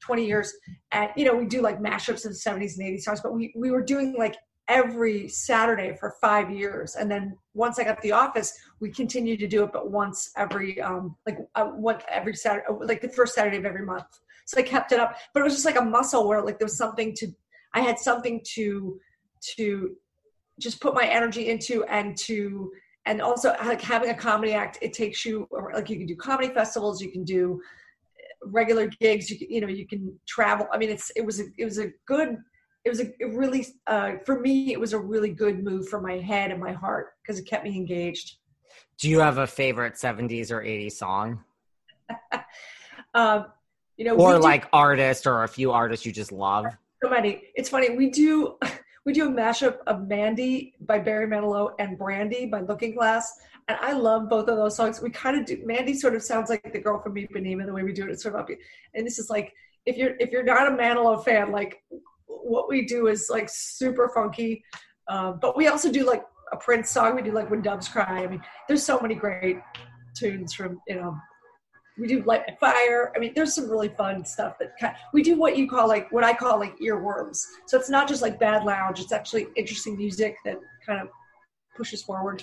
20 0.00 0.24
years. 0.24 0.52
And, 0.92 1.10
you 1.16 1.24
know, 1.24 1.34
we 1.34 1.44
do 1.44 1.60
like 1.60 1.80
mashups 1.80 2.24
of 2.24 2.32
the 2.32 2.38
70s 2.38 2.78
and 2.78 2.86
80s 2.86 3.00
songs, 3.00 3.20
but 3.20 3.34
we, 3.34 3.52
we 3.56 3.72
were 3.72 3.82
doing 3.82 4.14
like 4.16 4.36
every 4.68 5.28
Saturday 5.28 5.96
for 5.98 6.14
five 6.20 6.50
years. 6.50 6.94
And 6.94 7.10
then 7.10 7.36
once 7.54 7.78
I 7.78 7.84
got 7.84 8.00
the 8.00 8.12
office, 8.12 8.56
we 8.80 8.90
continued 8.90 9.40
to 9.40 9.48
do 9.48 9.64
it, 9.64 9.72
but 9.72 9.90
once 9.90 10.30
every, 10.36 10.80
um, 10.80 11.16
like 11.26 11.38
uh, 11.54 11.64
what 11.64 12.04
every 12.08 12.34
Saturday, 12.34 12.64
uh, 12.68 12.74
like 12.80 13.00
the 13.00 13.08
first 13.08 13.34
Saturday 13.34 13.56
of 13.56 13.66
every 13.66 13.84
month. 13.84 14.06
So 14.46 14.60
I 14.60 14.62
kept 14.62 14.92
it 14.92 15.00
up, 15.00 15.16
but 15.32 15.40
it 15.40 15.44
was 15.44 15.54
just 15.54 15.64
like 15.64 15.78
a 15.78 15.84
muscle 15.84 16.28
where 16.28 16.42
like 16.42 16.58
there 16.58 16.66
was 16.66 16.76
something 16.76 17.14
to, 17.16 17.28
I 17.74 17.80
had 17.80 17.98
something 17.98 18.40
to, 18.54 19.00
to 19.56 19.96
just 20.60 20.80
put 20.80 20.94
my 20.94 21.06
energy 21.06 21.48
into 21.48 21.84
and 21.84 22.16
to, 22.18 22.72
and 23.04 23.20
also 23.20 23.56
like 23.64 23.80
having 23.80 24.10
a 24.10 24.14
comedy 24.14 24.52
act, 24.52 24.78
it 24.80 24.92
takes 24.92 25.24
you, 25.24 25.48
like 25.74 25.90
you 25.90 25.98
can 25.98 26.06
do 26.06 26.16
comedy 26.16 26.54
festivals, 26.54 27.02
you 27.02 27.10
can 27.10 27.24
do 27.24 27.60
regular 28.44 28.86
gigs, 29.00 29.30
you 29.30 29.44
you 29.48 29.60
know, 29.60 29.66
you 29.68 29.86
can 29.86 30.16
travel. 30.26 30.68
I 30.72 30.78
mean, 30.78 30.90
it's, 30.90 31.10
it 31.16 31.26
was, 31.26 31.40
a, 31.40 31.44
it 31.58 31.64
was 31.64 31.78
a 31.78 31.90
good, 32.06 32.36
it 32.84 32.88
was 32.88 33.00
a 33.00 33.06
it 33.22 33.34
really, 33.34 33.66
uh, 33.86 34.12
for 34.24 34.40
me, 34.40 34.72
it 34.72 34.80
was 34.80 34.92
a 34.92 34.98
really 34.98 35.30
good 35.30 35.62
move 35.62 35.88
for 35.88 36.00
my 36.00 36.18
head 36.18 36.50
and 36.50 36.60
my 36.60 36.72
heart 36.72 37.14
because 37.22 37.38
it 37.38 37.46
kept 37.46 37.64
me 37.64 37.76
engaged. 37.76 38.36
Do 38.98 39.08
you 39.08 39.20
have 39.20 39.38
a 39.38 39.46
favorite 39.46 39.94
70s 39.94 40.50
or 40.50 40.62
80s 40.62 40.92
song? 40.92 41.44
um, 43.14 43.46
you 43.96 44.04
know, 44.04 44.16
or 44.16 44.38
like 44.38 44.62
do, 44.62 44.68
artist 44.72 45.26
or 45.26 45.44
a 45.44 45.48
few 45.48 45.70
artists 45.70 46.04
you 46.04 46.12
just 46.12 46.32
love. 46.32 46.66
So 47.02 47.10
many. 47.10 47.42
It's 47.54 47.68
funny. 47.68 47.96
We 47.96 48.10
do 48.10 48.56
we 49.04 49.12
do 49.12 49.28
a 49.28 49.30
mashup 49.30 49.78
of 49.86 50.08
Mandy 50.08 50.74
by 50.80 50.98
Barry 50.98 51.26
Manilow 51.26 51.74
and 51.78 51.96
Brandy 51.96 52.46
by 52.46 52.60
Looking 52.60 52.94
Glass, 52.94 53.40
and 53.68 53.78
I 53.80 53.92
love 53.92 54.28
both 54.28 54.48
of 54.48 54.56
those 54.56 54.76
songs. 54.76 55.00
We 55.00 55.10
kind 55.10 55.38
of 55.38 55.46
do. 55.46 55.60
Mandy 55.64 55.94
sort 55.94 56.16
of 56.16 56.22
sounds 56.22 56.50
like 56.50 56.72
the 56.72 56.80
girl 56.80 57.00
from 57.00 57.14
Ipanema 57.14 57.64
the 57.66 57.72
way 57.72 57.84
we 57.84 57.92
do 57.92 58.04
it. 58.04 58.10
It's 58.10 58.22
sort 58.22 58.34
of 58.34 58.40
up, 58.40 58.48
and 58.94 59.06
this 59.06 59.18
is 59.18 59.30
like 59.30 59.52
if 59.86 59.96
you're 59.96 60.16
if 60.18 60.30
you're 60.30 60.44
not 60.44 60.68
a 60.68 60.76
Manilow 60.76 61.24
fan, 61.24 61.52
like 61.52 61.82
what 62.42 62.68
we 62.68 62.86
do 62.86 63.08
is 63.08 63.28
like 63.30 63.48
super 63.48 64.08
funky. 64.14 64.64
Uh, 65.08 65.32
but 65.32 65.56
we 65.56 65.68
also 65.68 65.90
do 65.90 66.06
like 66.06 66.22
a 66.52 66.56
Prince 66.56 66.90
song. 66.90 67.16
We 67.16 67.22
do 67.22 67.32
like 67.32 67.50
When 67.50 67.62
Doves 67.62 67.88
Cry. 67.88 68.24
I 68.24 68.26
mean, 68.26 68.42
there's 68.68 68.82
so 68.84 69.00
many 69.00 69.14
great 69.14 69.58
tunes 70.14 70.54
from 70.54 70.80
you 70.86 70.96
know 70.96 71.16
we 71.98 72.06
do 72.06 72.22
light 72.22 72.42
my 72.48 72.54
fire. 72.58 73.12
I 73.14 73.18
mean, 73.18 73.32
there's 73.34 73.54
some 73.54 73.68
really 73.68 73.88
fun 73.88 74.24
stuff 74.24 74.58
that 74.58 74.78
kind 74.78 74.94
of, 74.94 75.00
we 75.12 75.22
do 75.22 75.36
what 75.36 75.56
you 75.56 75.68
call 75.68 75.88
like 75.88 76.10
what 76.10 76.24
I 76.24 76.32
call 76.32 76.58
like 76.58 76.76
earworms. 76.78 77.44
So 77.66 77.78
it's 77.78 77.90
not 77.90 78.08
just 78.08 78.22
like 78.22 78.38
bad 78.38 78.64
lounge. 78.64 79.00
It's 79.00 79.12
actually 79.12 79.46
interesting 79.56 79.96
music 79.96 80.36
that 80.44 80.58
kind 80.86 81.00
of 81.00 81.08
pushes 81.76 82.02
forward. 82.02 82.42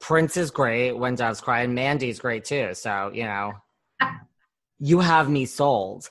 Prince 0.00 0.36
is 0.36 0.50
great. 0.50 0.92
When 0.92 1.14
Doves 1.14 1.40
Cry, 1.40 1.62
and 1.62 1.74
Mandy's 1.74 2.18
great 2.18 2.44
too. 2.44 2.74
So 2.74 3.10
you 3.12 3.24
know, 3.24 3.54
you 4.78 5.00
have 5.00 5.28
me 5.28 5.44
sold. 5.44 6.10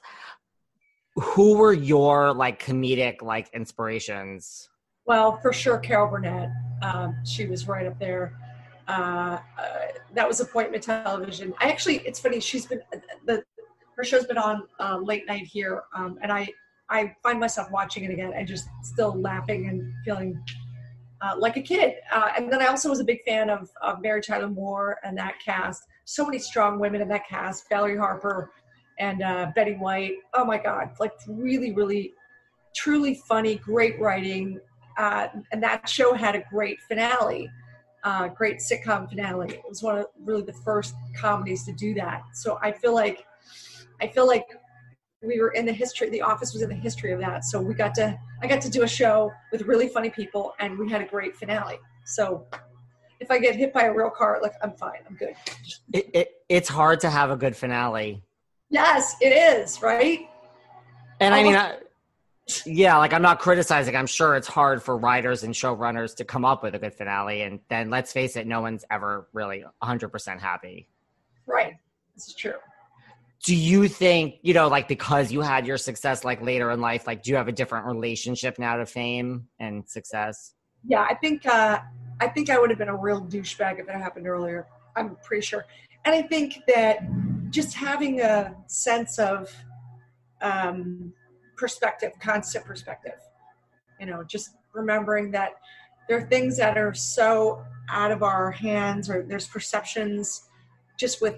Who 1.19 1.57
were 1.57 1.73
your 1.73 2.31
like 2.33 2.63
comedic 2.63 3.21
like 3.21 3.49
inspirations? 3.53 4.69
Well, 5.05 5.37
for 5.37 5.51
sure, 5.51 5.79
Carol 5.79 6.09
Burnett. 6.09 6.49
Um, 6.81 7.15
she 7.25 7.47
was 7.47 7.67
right 7.67 7.87
up 7.87 7.97
there. 7.97 8.37
Uh, 8.87 9.39
uh, 9.57 9.67
that 10.13 10.27
was 10.27 10.39
appointment 10.39 10.83
television. 10.83 11.53
I 11.59 11.69
actually, 11.69 11.97
it's 12.05 12.19
funny. 12.19 12.39
She's 12.39 12.65
been 12.67 12.81
the 13.25 13.43
her 13.95 14.03
show's 14.03 14.25
been 14.25 14.37
on 14.37 14.63
um, 14.79 15.05
late 15.05 15.25
night 15.27 15.47
here, 15.47 15.83
um, 15.95 16.19
and 16.21 16.31
I 16.31 16.49
I 16.89 17.15
find 17.23 17.39
myself 17.39 17.71
watching 17.71 18.03
it 18.03 18.11
again 18.11 18.31
and 18.33 18.47
just 18.47 18.69
still 18.83 19.19
laughing 19.19 19.67
and 19.67 19.91
feeling 20.05 20.39
uh, 21.21 21.35
like 21.37 21.57
a 21.57 21.61
kid. 21.61 21.95
Uh, 22.13 22.29
and 22.37 22.51
then 22.51 22.61
I 22.61 22.67
also 22.67 22.89
was 22.89 22.99
a 22.99 23.03
big 23.03 23.23
fan 23.23 23.49
of, 23.49 23.69
of 23.81 24.01
Mary 24.01 24.21
Tyler 24.21 24.47
Moore 24.47 24.97
and 25.03 25.17
that 25.17 25.35
cast. 25.43 25.83
So 26.05 26.25
many 26.25 26.37
strong 26.37 26.79
women 26.79 27.01
in 27.01 27.07
that 27.09 27.27
cast: 27.27 27.67
Valerie 27.69 27.97
Harper 27.97 28.51
and 28.99 29.21
uh, 29.21 29.51
Betty 29.55 29.73
White. 29.73 30.15
Oh 30.33 30.45
my 30.45 30.57
God! 30.57 30.91
Like 30.99 31.13
really, 31.27 31.73
really, 31.73 32.13
truly 32.75 33.15
funny, 33.27 33.55
great 33.55 33.99
writing, 33.99 34.59
uh, 34.97 35.27
and 35.51 35.61
that 35.63 35.87
show 35.87 36.13
had 36.13 36.35
a 36.35 36.43
great 36.49 36.79
finale 36.81 37.49
uh, 38.07 38.29
great 38.29 38.59
sitcom 38.59 39.09
finale. 39.09 39.55
It 39.55 39.63
was 39.67 39.83
one 39.83 39.97
of 39.97 40.05
really 40.23 40.43
the 40.43 40.53
first 40.53 40.95
comedies 41.15 41.65
to 41.65 41.73
do 41.73 41.93
that. 41.95 42.23
So 42.33 42.57
I 42.61 42.71
feel 42.71 42.93
like 42.93 43.25
I 44.01 44.07
feel 44.07 44.25
like 44.25 44.45
we 45.21 45.41
were 45.41 45.49
in 45.49 45.65
the 45.65 45.73
history. 45.73 46.09
The 46.09 46.21
Office 46.21 46.53
was 46.53 46.61
in 46.61 46.69
the 46.69 46.75
history 46.75 47.11
of 47.11 47.19
that. 47.19 47.43
So 47.43 47.59
we 47.59 47.73
got 47.73 47.93
to 47.95 48.17
I 48.41 48.47
got 48.47 48.61
to 48.61 48.69
do 48.69 48.83
a 48.83 48.87
show 48.87 49.31
with 49.51 49.63
really 49.63 49.89
funny 49.89 50.09
people, 50.09 50.53
and 50.59 50.77
we 50.77 50.89
had 50.89 51.01
a 51.01 51.05
great 51.05 51.35
finale. 51.35 51.79
So 52.05 52.45
if 53.19 53.29
I 53.29 53.39
get 53.39 53.57
hit 53.57 53.73
by 53.73 53.83
a 53.83 53.93
real 53.93 54.09
car, 54.09 54.39
like 54.41 54.53
I'm 54.63 54.73
fine. 54.73 54.99
I'm 55.09 55.15
good. 55.15 55.33
It, 55.91 56.09
it 56.13 56.31
it's 56.47 56.69
hard 56.69 57.01
to 57.01 57.09
have 57.09 57.29
a 57.29 57.35
good 57.35 57.57
finale. 57.57 58.23
Yes, 58.69 59.15
it 59.21 59.29
is. 59.29 59.81
Right. 59.81 60.29
And 61.19 61.33
I 61.33 61.43
mean, 61.43 61.55
I, 61.55 61.77
yeah, 62.65 62.97
like 62.97 63.13
I'm 63.13 63.21
not 63.21 63.39
criticizing. 63.39 63.95
I'm 63.95 64.07
sure 64.07 64.35
it's 64.35 64.47
hard 64.47 64.81
for 64.81 64.97
writers 64.97 65.43
and 65.43 65.53
showrunners 65.53 66.15
to 66.17 66.25
come 66.25 66.45
up 66.45 66.63
with 66.63 66.75
a 66.75 66.79
good 66.79 66.93
finale. 66.93 67.41
And 67.41 67.59
then 67.69 67.89
let's 67.89 68.13
face 68.13 68.35
it, 68.35 68.47
no 68.47 68.61
one's 68.61 68.85
ever 68.89 69.27
really 69.33 69.65
100% 69.83 70.39
happy. 70.39 70.87
Right. 71.45 71.73
This 72.15 72.27
is 72.27 72.35
true. 72.35 72.53
Do 73.43 73.55
you 73.55 73.87
think, 73.87 74.35
you 74.41 74.53
know, 74.53 74.67
like 74.67 74.87
because 74.87 75.31
you 75.31 75.41
had 75.41 75.67
your 75.67 75.77
success 75.77 76.23
like 76.23 76.41
later 76.41 76.71
in 76.71 76.81
life, 76.81 77.05
like 77.05 77.23
do 77.23 77.31
you 77.31 77.37
have 77.37 77.47
a 77.47 77.51
different 77.51 77.85
relationship 77.85 78.57
now 78.57 78.77
to 78.77 78.85
fame 78.85 79.47
and 79.59 79.87
success? 79.87 80.53
Yeah, 80.85 81.05
I 81.07 81.15
think 81.15 81.45
uh 81.45 81.79
I 82.19 82.27
think 82.27 82.49
I 82.49 82.59
would 82.59 82.69
have 82.69 82.79
been 82.79 82.89
a 82.89 82.95
real 82.95 83.21
douchebag 83.21 83.79
if 83.79 83.87
it 83.87 83.95
happened 83.95 84.27
earlier. 84.27 84.67
I'm 84.95 85.17
pretty 85.23 85.45
sure. 85.45 85.65
And 86.05 86.15
I 86.15 86.23
think 86.23 86.59
that 86.67 86.99
just 87.49 87.73
having 87.75 88.21
a 88.21 88.55
sense 88.67 89.19
of 89.19 89.53
um 90.41 91.13
perspective, 91.57 92.13
constant 92.19 92.63
perspective. 92.65 93.19
You 93.99 94.05
know, 94.05 94.23
just 94.23 94.51
remembering 94.73 95.31
that 95.31 95.53
there 96.07 96.17
are 96.17 96.27
things 96.27 96.55
that 96.57 96.77
are 96.77 96.93
so 96.93 97.63
out 97.89 98.11
of 98.11 98.23
our 98.23 98.51
hands, 98.51 99.09
or 99.09 99.23
there's 99.23 99.47
perceptions 99.47 100.43
just 100.97 101.21
with 101.21 101.37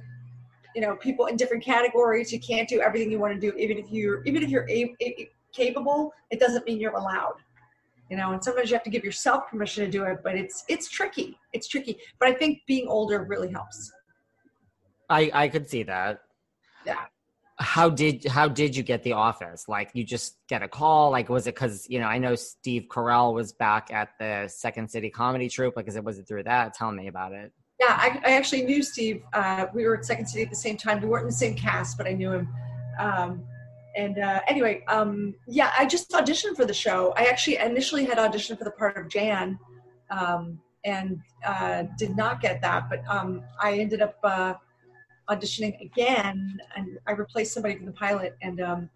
you 0.76 0.82
know 0.82 0.96
people 0.98 1.26
in 1.28 1.38
different 1.38 1.64
categories. 1.64 2.32
You 2.32 2.40
can't 2.40 2.68
do 2.68 2.82
everything 2.82 3.10
you 3.12 3.20
want 3.20 3.34
to 3.34 3.40
do, 3.40 3.56
even 3.58 3.78
if 3.78 3.90
you're 3.90 4.24
even 4.26 4.44
if 4.44 4.50
you're 4.50 4.70
a, 4.70 4.96
a, 5.02 5.30
capable. 5.52 6.14
It 6.30 6.40
doesn't 6.40 6.66
mean 6.66 6.80
you're 6.80 6.96
allowed. 6.96 7.38
You 8.10 8.18
know, 8.18 8.32
and 8.32 8.44
sometimes 8.44 8.70
you 8.70 8.76
have 8.76 8.84
to 8.84 8.90
give 8.90 9.04
yourself 9.04 9.50
permission 9.50 9.86
to 9.86 9.90
do 9.90 10.04
it, 10.04 10.20
but 10.24 10.36
it's 10.36 10.66
it's 10.68 10.90
tricky. 10.90 11.38
It's 11.54 11.68
tricky. 11.68 11.98
But 12.20 12.30
I 12.30 12.34
think 12.34 12.62
being 12.68 12.88
older 12.88 13.24
really 13.24 13.52
helps. 13.52 13.92
I 15.10 15.32
I 15.34 15.48
could 15.48 15.70
see 15.70 15.84
that. 15.84 16.22
Yeah. 16.86 17.06
How 17.60 17.90
did 17.90 18.26
how 18.26 18.48
did 18.48 18.76
you 18.76 18.84
get 18.84 19.04
the 19.04 19.14
office? 19.14 19.68
Like 19.68 19.92
you 19.94 20.04
just 20.04 20.38
get 20.48 20.64
a 20.64 20.68
call? 20.68 21.12
Like 21.12 21.30
was 21.30 21.48
it 21.48 21.56
because 21.56 21.88
you 21.90 22.00
know 22.00 22.08
i 22.08 22.18
know 22.18 22.36
steve 22.36 22.86
carell 22.90 23.34
was 23.34 23.52
back 23.52 23.92
at 23.92 24.10
the 24.18 24.48
second 24.48 24.90
city 24.90 25.10
comedy 25.10 25.50
troupe. 25.50 25.76
Like 25.76 25.88
is 25.88 25.96
it 25.96 26.04
was 26.04 26.20
it 26.20 26.28
through 26.28 26.44
that? 26.44 26.74
Tell 26.74 26.92
me 26.92 27.08
about 27.08 27.34
it. 27.34 27.52
Yeah 27.80 27.98
i, 28.00 28.22
I 28.26 28.32
actually 28.38 28.64
knew 28.64 28.82
steve 28.82 29.24
uh, 29.34 29.66
we 29.74 29.86
were 29.86 29.98
at 29.98 30.06
second 30.06 30.28
city 30.28 30.44
at 30.44 30.50
the 30.50 30.56
same 30.56 30.78
time. 30.78 31.02
We 31.02 31.08
weren't 31.08 31.24
in 31.24 31.30
the 31.30 31.34
same 31.34 31.56
cast 31.56 31.98
but 31.98 32.08
i 32.08 32.14
knew 32.14 32.32
him. 32.32 32.48
Um, 32.98 33.44
and 33.98 34.20
uh, 34.20 34.40
anyway 34.48 34.84
um, 34.88 35.36
yeah 35.48 35.72
i 35.78 35.86
just 35.86 36.12
auditioned 36.12 36.56
for 36.56 36.66
the 36.66 36.74
show. 36.74 37.14
I 37.18 37.24
actually 37.26 37.58
initially 37.58 38.06
had 38.06 38.18
auditioned 38.18 38.58
for 38.58 38.64
the 38.64 38.72
part 38.72 38.96
of 38.96 39.10
jan 39.10 39.60
um, 40.12 40.60
and 40.86 41.20
uh, 41.46 41.84
did 41.98 42.16
not 42.16 42.40
get 42.40 42.62
that 42.62 42.90
but 42.90 43.06
um, 43.10 43.44
i 43.62 43.74
ended 43.74 44.02
up 44.02 44.16
uh, 44.24 44.54
auditioning 45.30 45.80
again, 45.82 46.60
and 46.76 47.00
I 47.08 47.12
replaced 47.12 47.54
somebody 47.54 47.76
from 47.76 47.86
the 47.86 47.92
pilot, 47.92 48.36
and 48.42 48.62
um, 48.62 48.90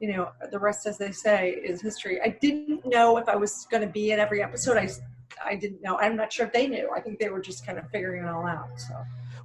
you 0.00 0.12
know, 0.12 0.30
the 0.50 0.58
rest, 0.58 0.86
as 0.86 0.98
they 0.98 1.12
say, 1.12 1.50
is 1.50 1.80
history. 1.80 2.20
I 2.20 2.36
didn't 2.40 2.84
know 2.86 3.18
if 3.18 3.28
I 3.28 3.36
was 3.36 3.66
going 3.70 3.82
to 3.82 3.88
be 3.88 4.10
in 4.10 4.18
every 4.18 4.42
episode. 4.42 4.76
I, 4.76 4.88
I 5.44 5.54
didn't 5.54 5.80
know. 5.80 5.96
I'm 5.98 6.16
not 6.16 6.32
sure 6.32 6.46
if 6.46 6.52
they 6.52 6.66
knew. 6.66 6.90
I 6.94 7.00
think 7.00 7.20
they 7.20 7.28
were 7.28 7.40
just 7.40 7.64
kind 7.64 7.78
of 7.78 7.88
figuring 7.90 8.24
it 8.24 8.28
all 8.28 8.46
out. 8.46 8.68
So. 8.80 8.94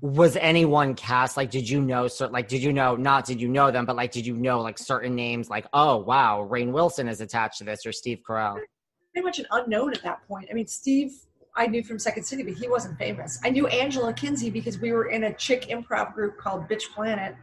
Was 0.01 0.36
anyone 0.38 0.96
cast? 0.96 1.38
Like, 1.38 1.51
did 1.51 1.70
you 1.70 1.82
know? 1.82 2.08
Certain, 2.08 2.34
like, 2.34 2.48
did 2.48 2.63
you 2.63 2.74
know? 2.74 2.96
Not 2.96 3.25
did 3.25 3.39
you 3.39 3.48
know 3.48 3.72
them, 3.72 3.86
but 3.86 3.96
like, 3.96 4.12
did 4.12 4.25
you 4.25 4.36
know 4.36 4.62
like 4.62 4.77
certain 4.77 5.15
names? 5.15 5.50
Like, 5.50 5.67
oh 5.74 5.98
wow, 5.98 6.48
Rainn 6.50 6.72
Wilson 6.72 7.08
is 7.08 7.22
attached 7.22 7.60
to 7.60 7.63
this, 7.63 7.86
or 7.86 7.91
Steve 7.91 8.22
Carell. 8.27 8.60
Pretty 9.13 9.25
much 9.25 9.39
an 9.39 9.48
unknown 9.51 9.94
at 9.94 10.03
that 10.03 10.27
point. 10.27 10.48
I 10.51 10.53
mean, 10.53 10.67
Steve 10.67 11.13
I 11.57 11.67
knew 11.67 11.83
from 11.83 11.97
Second 11.97 12.23
City, 12.23 12.43
but 12.43 12.53
he 12.53 12.69
wasn't 12.69 12.97
famous. 12.97 13.39
I 13.43 13.49
knew 13.49 13.67
Angela 13.67 14.13
Kinsey 14.13 14.49
because 14.49 14.79
we 14.79 14.91
were 14.91 15.09
in 15.09 15.25
a 15.25 15.33
chick 15.33 15.67
improv 15.69 16.13
group 16.13 16.37
called 16.37 16.69
Bitch 16.69 16.93
Planet 16.93 17.35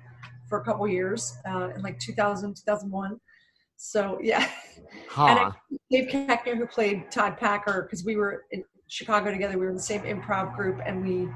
for 0.48 0.60
a 0.60 0.64
couple 0.64 0.86
years 0.86 1.36
uh, 1.46 1.70
in 1.74 1.82
like 1.82 1.98
2000, 1.98 2.54
2001. 2.54 3.20
So 3.76 4.18
yeah. 4.22 4.48
Huh. 5.08 5.26
And 5.26 5.38
I, 5.38 5.52
Dave 5.90 6.08
Koechner, 6.08 6.56
who 6.56 6.66
played 6.66 7.10
Todd 7.10 7.36
Packer, 7.36 7.82
because 7.82 8.04
we 8.04 8.14
were 8.16 8.44
in 8.52 8.64
Chicago 8.86 9.32
together, 9.32 9.58
we 9.58 9.64
were 9.64 9.70
in 9.70 9.76
the 9.76 9.82
same 9.82 10.02
improv 10.02 10.54
group, 10.56 10.80
and 10.86 11.02
we 11.02 11.28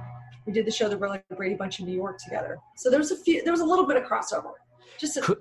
we 0.46 0.52
did 0.52 0.64
the 0.64 0.70
show 0.70 0.88
The 0.88 0.96
Real 0.96 1.10
Live 1.10 1.22
Brady 1.36 1.56
Bunch 1.56 1.80
in 1.80 1.86
New 1.86 1.94
York 1.94 2.18
together. 2.22 2.58
So 2.76 2.88
there 2.88 2.98
was 2.98 3.10
a 3.10 3.16
few, 3.16 3.42
there 3.42 3.52
was 3.52 3.60
a 3.60 3.64
little 3.64 3.86
bit 3.86 3.96
of 3.96 4.04
crossover. 4.04 4.52
Just 4.98 5.16
a, 5.18 5.20
could, 5.20 5.38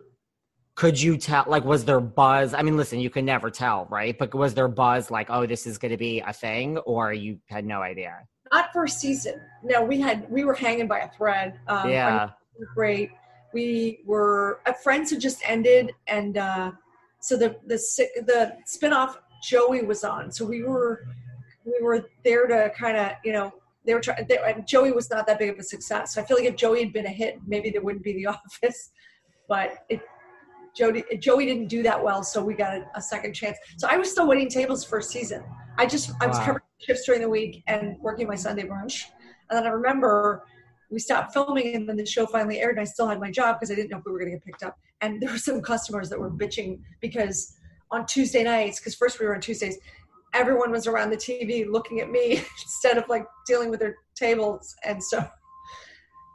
could 0.78 1.02
you 1.02 1.18
tell 1.18 1.44
like 1.48 1.66
was 1.66 1.86
there 1.86 2.00
buzz? 2.00 2.54
I 2.54 2.62
mean 2.62 2.78
listen 2.78 3.00
you 3.00 3.10
can 3.10 3.26
never 3.26 3.50
tell 3.50 3.88
right? 3.90 4.16
But 4.18 4.34
was 4.34 4.54
there 4.54 4.68
buzz 4.68 5.10
like 5.10 5.28
oh 5.30 5.46
this 5.46 5.66
is 5.66 5.78
going 5.80 5.92
to 5.92 5.98
be 5.98 6.22
a 6.22 6.32
thing 6.32 6.78
or 6.78 7.12
you 7.12 7.40
had 7.48 7.66
no 7.66 7.82
idea? 7.82 8.16
Not 8.54 8.72
first 8.72 9.00
season. 9.00 9.42
No 9.64 9.84
we 9.84 10.00
had 10.00 10.30
we 10.30 10.46
were 10.46 10.54
hanging 10.54 10.88
by 10.88 11.00
a 11.00 11.10
thread 11.10 11.60
um, 11.68 11.90
yeah. 11.90 12.30
Great. 12.76 13.10
We 13.54 14.02
were 14.06 14.60
uh, 14.68 14.74
friends 14.74 15.10
had 15.10 15.20
just 15.20 15.42
ended 15.50 15.94
and 16.06 16.38
uh 16.38 16.72
so 17.22 17.36
the 17.36 17.58
the 17.66 17.78
the 18.28 18.56
spin-off 18.66 19.20
joey 19.44 19.82
was 19.82 20.04
on. 20.04 20.32
So 20.32 20.46
we 20.46 20.62
were 20.62 21.08
we 21.66 21.80
were 21.82 22.08
there 22.24 22.46
to 22.46 22.72
kind 22.78 22.98
of 22.98 23.14
you 23.26 23.34
know 23.34 23.52
they 23.84 23.96
were 23.96 24.02
trying 24.02 24.28
and 24.46 24.68
joey 24.68 24.92
was 24.92 25.10
not 25.10 25.26
that 25.26 25.40
big 25.40 25.50
of 25.50 25.58
a 25.58 25.64
success. 25.64 26.14
So 26.14 26.22
i 26.22 26.24
feel 26.24 26.38
like 26.38 26.46
if 26.46 26.56
joey 26.56 26.84
had 26.84 26.94
been 26.94 27.08
a 27.08 27.16
hit 27.24 27.40
maybe 27.48 27.72
there 27.72 27.82
wouldn't 27.82 28.04
be 28.04 28.14
the 28.14 28.28
office. 28.28 28.92
But 29.50 29.86
it 29.88 30.02
Jody, 30.78 31.04
Joey 31.20 31.46
didn't 31.46 31.68
do 31.68 31.82
that 31.84 32.02
well, 32.02 32.24
so 32.24 32.44
we 32.44 32.54
got 32.54 32.74
a, 32.74 32.86
a, 32.96 33.02
second 33.02 33.34
chance. 33.34 33.58
So 33.78 33.88
I 33.90 33.98
was 33.98 34.12
still 34.12 34.28
waiting 34.28 34.50
tables 34.50 34.84
first 34.84 35.10
season. 35.10 35.44
I 35.78 35.86
just 35.86 36.12
I 36.22 36.28
was 36.28 36.38
wow. 36.38 36.46
covering 36.46 36.64
shifts 36.80 37.06
during 37.06 37.22
the 37.22 37.30
week 37.30 37.64
and 37.68 37.98
working 38.00 38.28
my 38.28 38.36
Sunday 38.36 38.64
brunch, 38.64 39.06
and 39.50 39.58
then 39.58 39.66
I 39.66 39.70
remember 39.70 40.44
we 40.90 41.00
stopped 41.00 41.34
filming 41.34 41.76
and 41.76 41.88
then 41.88 41.98
the 41.98 42.06
show 42.06 42.26
finally 42.26 42.60
aired 42.60 42.78
and 42.78 42.82
I 42.82 42.86
still 42.86 43.08
had 43.08 43.20
my 43.20 43.32
job 43.32 43.58
because 43.58 43.72
I 43.72 43.76
didn't 43.76 43.92
know 43.92 43.98
if 43.98 44.06
we 44.06 44.12
were 44.12 44.20
going 44.20 44.32
to 44.32 44.38
get 44.38 44.46
picked 44.46 44.64
up. 44.64 44.78
And 45.02 45.22
there 45.22 45.30
were 45.30 45.38
some 45.38 45.62
customers 45.62 46.10
that 46.10 46.20
were 46.20 46.32
bitching 46.32 46.80
because 47.02 47.58
on 47.92 48.06
Tuesday 48.06 48.44
nights, 48.44 48.80
because 48.80 48.96
first 48.96 49.20
we 49.20 49.26
were 49.26 49.36
on 49.36 49.42
Tuesdays, 49.42 49.78
everyone 50.34 50.72
was 50.72 50.88
around 50.88 51.10
the 51.10 51.18
TV 51.18 51.70
looking 51.70 52.00
at 52.00 52.10
me 52.10 52.32
instead 52.64 52.98
of 52.98 53.06
like 53.10 53.26
dealing 53.46 53.70
with 53.70 53.80
their 53.80 53.96
tables. 54.16 54.76
And 54.84 55.04
so, 55.04 55.26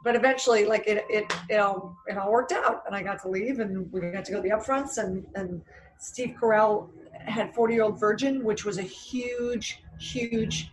but 0.03 0.15
eventually 0.15 0.65
like 0.65 0.87
it, 0.87 1.05
it, 1.09 1.31
it 1.49 1.57
all, 1.57 1.95
it 2.07 2.17
all 2.17 2.31
worked 2.31 2.51
out 2.51 2.83
and 2.85 2.95
I 2.95 3.01
got 3.01 3.21
to 3.21 3.29
leave 3.29 3.59
and 3.59 3.91
we 3.91 4.01
got 4.01 4.25
to 4.25 4.31
go 4.31 4.41
to 4.41 4.43
the 4.43 4.55
upfronts 4.55 4.97
and, 4.97 5.25
and 5.35 5.61
Steve 5.99 6.35
Carell 6.39 6.89
had 7.25 7.53
40 7.53 7.73
year 7.73 7.83
old 7.83 7.99
virgin, 7.99 8.43
which 8.43 8.65
was 8.65 8.77
a 8.77 8.83
huge, 8.83 9.81
huge 9.99 10.69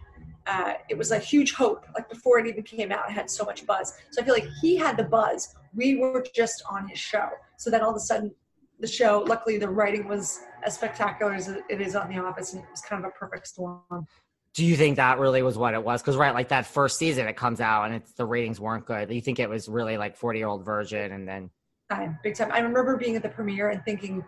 uh, 0.47 0.75
it 0.89 0.99
was 0.99 1.13
a 1.13 1.19
huge 1.19 1.53
hope. 1.53 1.87
Like 1.95 2.09
before 2.09 2.39
it 2.39 2.47
even 2.47 2.63
came 2.65 2.91
out, 2.91 3.09
it 3.09 3.13
had 3.13 3.31
so 3.31 3.45
much 3.45 3.67
buzz. 3.67 3.95
So 4.11 4.21
I 4.21 4.25
feel 4.25 4.35
like 4.35 4.49
he 4.61 4.77
had 4.77 4.97
the 4.97 5.05
buzz. 5.05 5.55
We 5.75 5.97
were 5.97 6.25
just 6.35 6.63
on 6.69 6.89
his 6.89 6.99
show. 6.99 7.29
So 7.57 7.71
then 7.71 7.83
all 7.83 7.91
of 7.91 7.97
a 7.97 8.01
sudden, 8.01 8.35
the 8.81 8.87
show. 8.87 9.25
Luckily, 9.29 9.59
the 9.59 9.69
writing 9.69 10.09
was 10.09 10.41
as 10.65 10.75
spectacular 10.75 11.35
as 11.35 11.49
it 11.49 11.81
is 11.81 11.95
on 11.95 12.09
The 12.09 12.19
Office, 12.19 12.55
and 12.55 12.63
it 12.63 12.71
was 12.71 12.81
kind 12.81 13.05
of 13.05 13.11
a 13.11 13.13
perfect 13.13 13.47
storm. 13.47 14.07
Do 14.55 14.65
you 14.65 14.77
think 14.77 14.97
that 14.97 15.19
really 15.19 15.43
was 15.43 15.57
what 15.57 15.75
it 15.75 15.85
was? 15.85 16.03
Because 16.03 16.17
right, 16.17 16.35
like 16.35 16.49
that 16.49 16.67
first 16.67 16.99
season, 16.99 17.29
it 17.29 17.37
comes 17.37 17.61
out 17.61 17.85
and 17.85 17.95
it's 17.95 18.13
the 18.13 18.25
ratings 18.25 18.59
weren't 18.59 18.85
good. 18.85 19.09
Do 19.09 19.15
you 19.15 19.21
think 19.21 19.39
it 19.39 19.49
was 19.49 19.69
really 19.69 19.97
like 19.97 20.17
forty 20.17 20.41
year 20.41 20.49
old 20.49 20.65
virgin, 20.65 21.13
and 21.13 21.29
then 21.29 21.51
time, 21.91 22.19
big 22.23 22.35
time. 22.35 22.51
I 22.53 22.59
remember 22.59 22.97
being 22.97 23.17
at 23.17 23.23
the 23.23 23.29
premiere 23.29 23.71
and 23.71 23.85
thinking, 23.85 24.25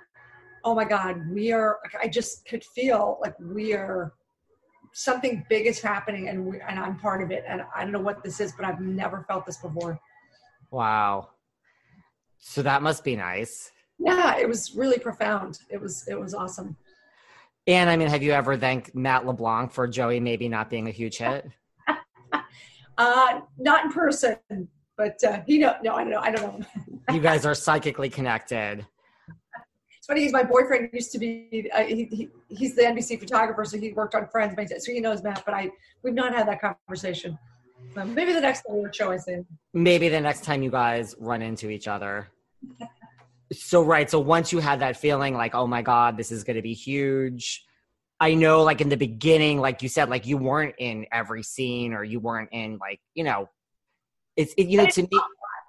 "Oh 0.65 0.75
my 0.75 0.85
God, 0.85 1.29
we 1.31 1.53
are!" 1.53 1.79
I 2.01 2.09
just 2.09 2.47
could 2.47 2.65
feel 2.65 3.19
like 3.21 3.35
we 3.41 3.75
are 3.75 4.13
something 4.93 5.45
big 5.49 5.67
is 5.67 5.81
happening 5.81 6.29
and 6.29 6.47
we, 6.47 6.61
and 6.61 6.79
I'm 6.79 6.99
part 6.99 7.23
of 7.23 7.31
it 7.31 7.45
and 7.49 7.63
I 7.75 7.83
don't 7.83 7.93
know 7.93 8.01
what 8.01 8.23
this 8.23 8.41
is 8.41 8.53
but 8.53 8.65
I've 8.65 8.81
never 8.81 9.25
felt 9.27 9.47
this 9.47 9.57
before. 9.57 9.99
Wow. 10.71 11.31
So 12.39 12.63
that 12.63 12.83
must 12.83 13.05
be 13.05 13.17
nice. 13.17 13.73
Yeah, 13.99 14.37
it 14.37 14.49
was 14.49 14.75
really 14.75 14.99
profound. 14.99 15.61
It 15.71 15.81
was 15.81 16.07
it 16.09 16.19
was 16.19 16.35
awesome. 16.35 16.77
And 17.67 17.89
I 17.89 17.97
mean, 17.97 18.09
have 18.09 18.23
you 18.23 18.33
ever 18.33 18.57
thanked 18.57 18.95
Matt 18.95 19.25
LeBlanc 19.25 19.73
for 19.73 19.87
Joey 19.87 20.21
maybe 20.21 20.49
not 20.49 20.69
being 20.69 20.89
a 20.89 20.91
huge 20.91 21.19
hit? 21.19 21.49
uh 22.99 23.41
not 23.59 23.85
in 23.87 23.93
person, 23.93 24.37
but 24.97 25.23
uh 25.25 25.41
he 25.47 25.59
know 25.59 25.75
no, 25.83 25.95
I 25.95 26.03
don't 26.03 26.11
know. 26.11 26.21
I 26.21 26.31
don't 26.31 26.59
know. 26.61 26.67
you 27.15 27.21
guys 27.21 27.47
are 27.47 27.55
psychically 27.55 28.11
connected 28.11 28.87
it's 30.03 30.09
funny. 30.09 30.23
He's 30.23 30.33
my 30.33 30.43
boyfriend. 30.43 30.91
Used 30.93 31.13
to 31.13 31.19
be. 31.21 31.71
Uh, 31.73 31.85
he, 31.85 32.07
he, 32.07 32.29
he's 32.49 32.75
the 32.75 32.83
NBC 32.83 33.21
photographer, 33.21 33.65
so 33.65 33.79
he 33.79 33.93
worked 33.93 34.17
on 34.17 34.27
Friends. 34.27 34.53
So 34.85 34.91
he 34.91 34.99
knows 34.99 35.23
Matt, 35.23 35.45
but 35.47 35.55
I 35.55 35.71
we've 36.03 36.13
not 36.13 36.35
had 36.35 36.49
that 36.49 36.61
conversation. 36.61 37.39
Maybe 37.95 38.33
the 38.33 38.41
next 38.41 38.65
award 38.69 38.97
show 38.97 39.13
I 39.13 39.19
see. 39.19 39.43
Maybe 39.75 40.09
the 40.09 40.21
next 40.21 40.43
time 40.43 40.61
you 40.61 40.73
guys 40.73 41.15
run 41.21 41.41
into 41.41 41.71
each 41.71 41.87
other. 41.87 42.27
so 43.53 43.83
right. 43.83 44.11
So 44.11 44.21
once 44.21 44.53
you 44.53 44.59
had 44.59 44.81
that 44.81 44.97
feeling, 44.97 45.35
like, 45.35 45.55
oh 45.55 45.67
my 45.67 45.83
god, 45.83 46.17
this 46.17 46.33
is 46.33 46.45
going 46.45 46.57
to 46.57 46.63
be 46.63 46.75
huge. 46.75 47.65
I 48.21 48.35
know, 48.35 48.63
like 48.63 48.81
in 48.81 48.89
the 48.89 48.97
beginning, 48.97 49.61
like 49.61 49.83
you 49.83 49.89
said, 49.89 50.09
like 50.09 50.27
you 50.27 50.37
weren't 50.37 50.77
in 50.79 51.07
every 51.13 51.43
scene, 51.43 51.93
or 51.93 52.05
you 52.05 52.21
weren't 52.21 52.51
in 52.53 52.79
like 52.79 53.01
you 53.15 53.25
know, 53.25 53.49
it's 54.37 54.55
it, 54.57 54.69
you 54.69 54.79
know 54.79 54.87
to 54.87 55.03
me. 55.03 55.21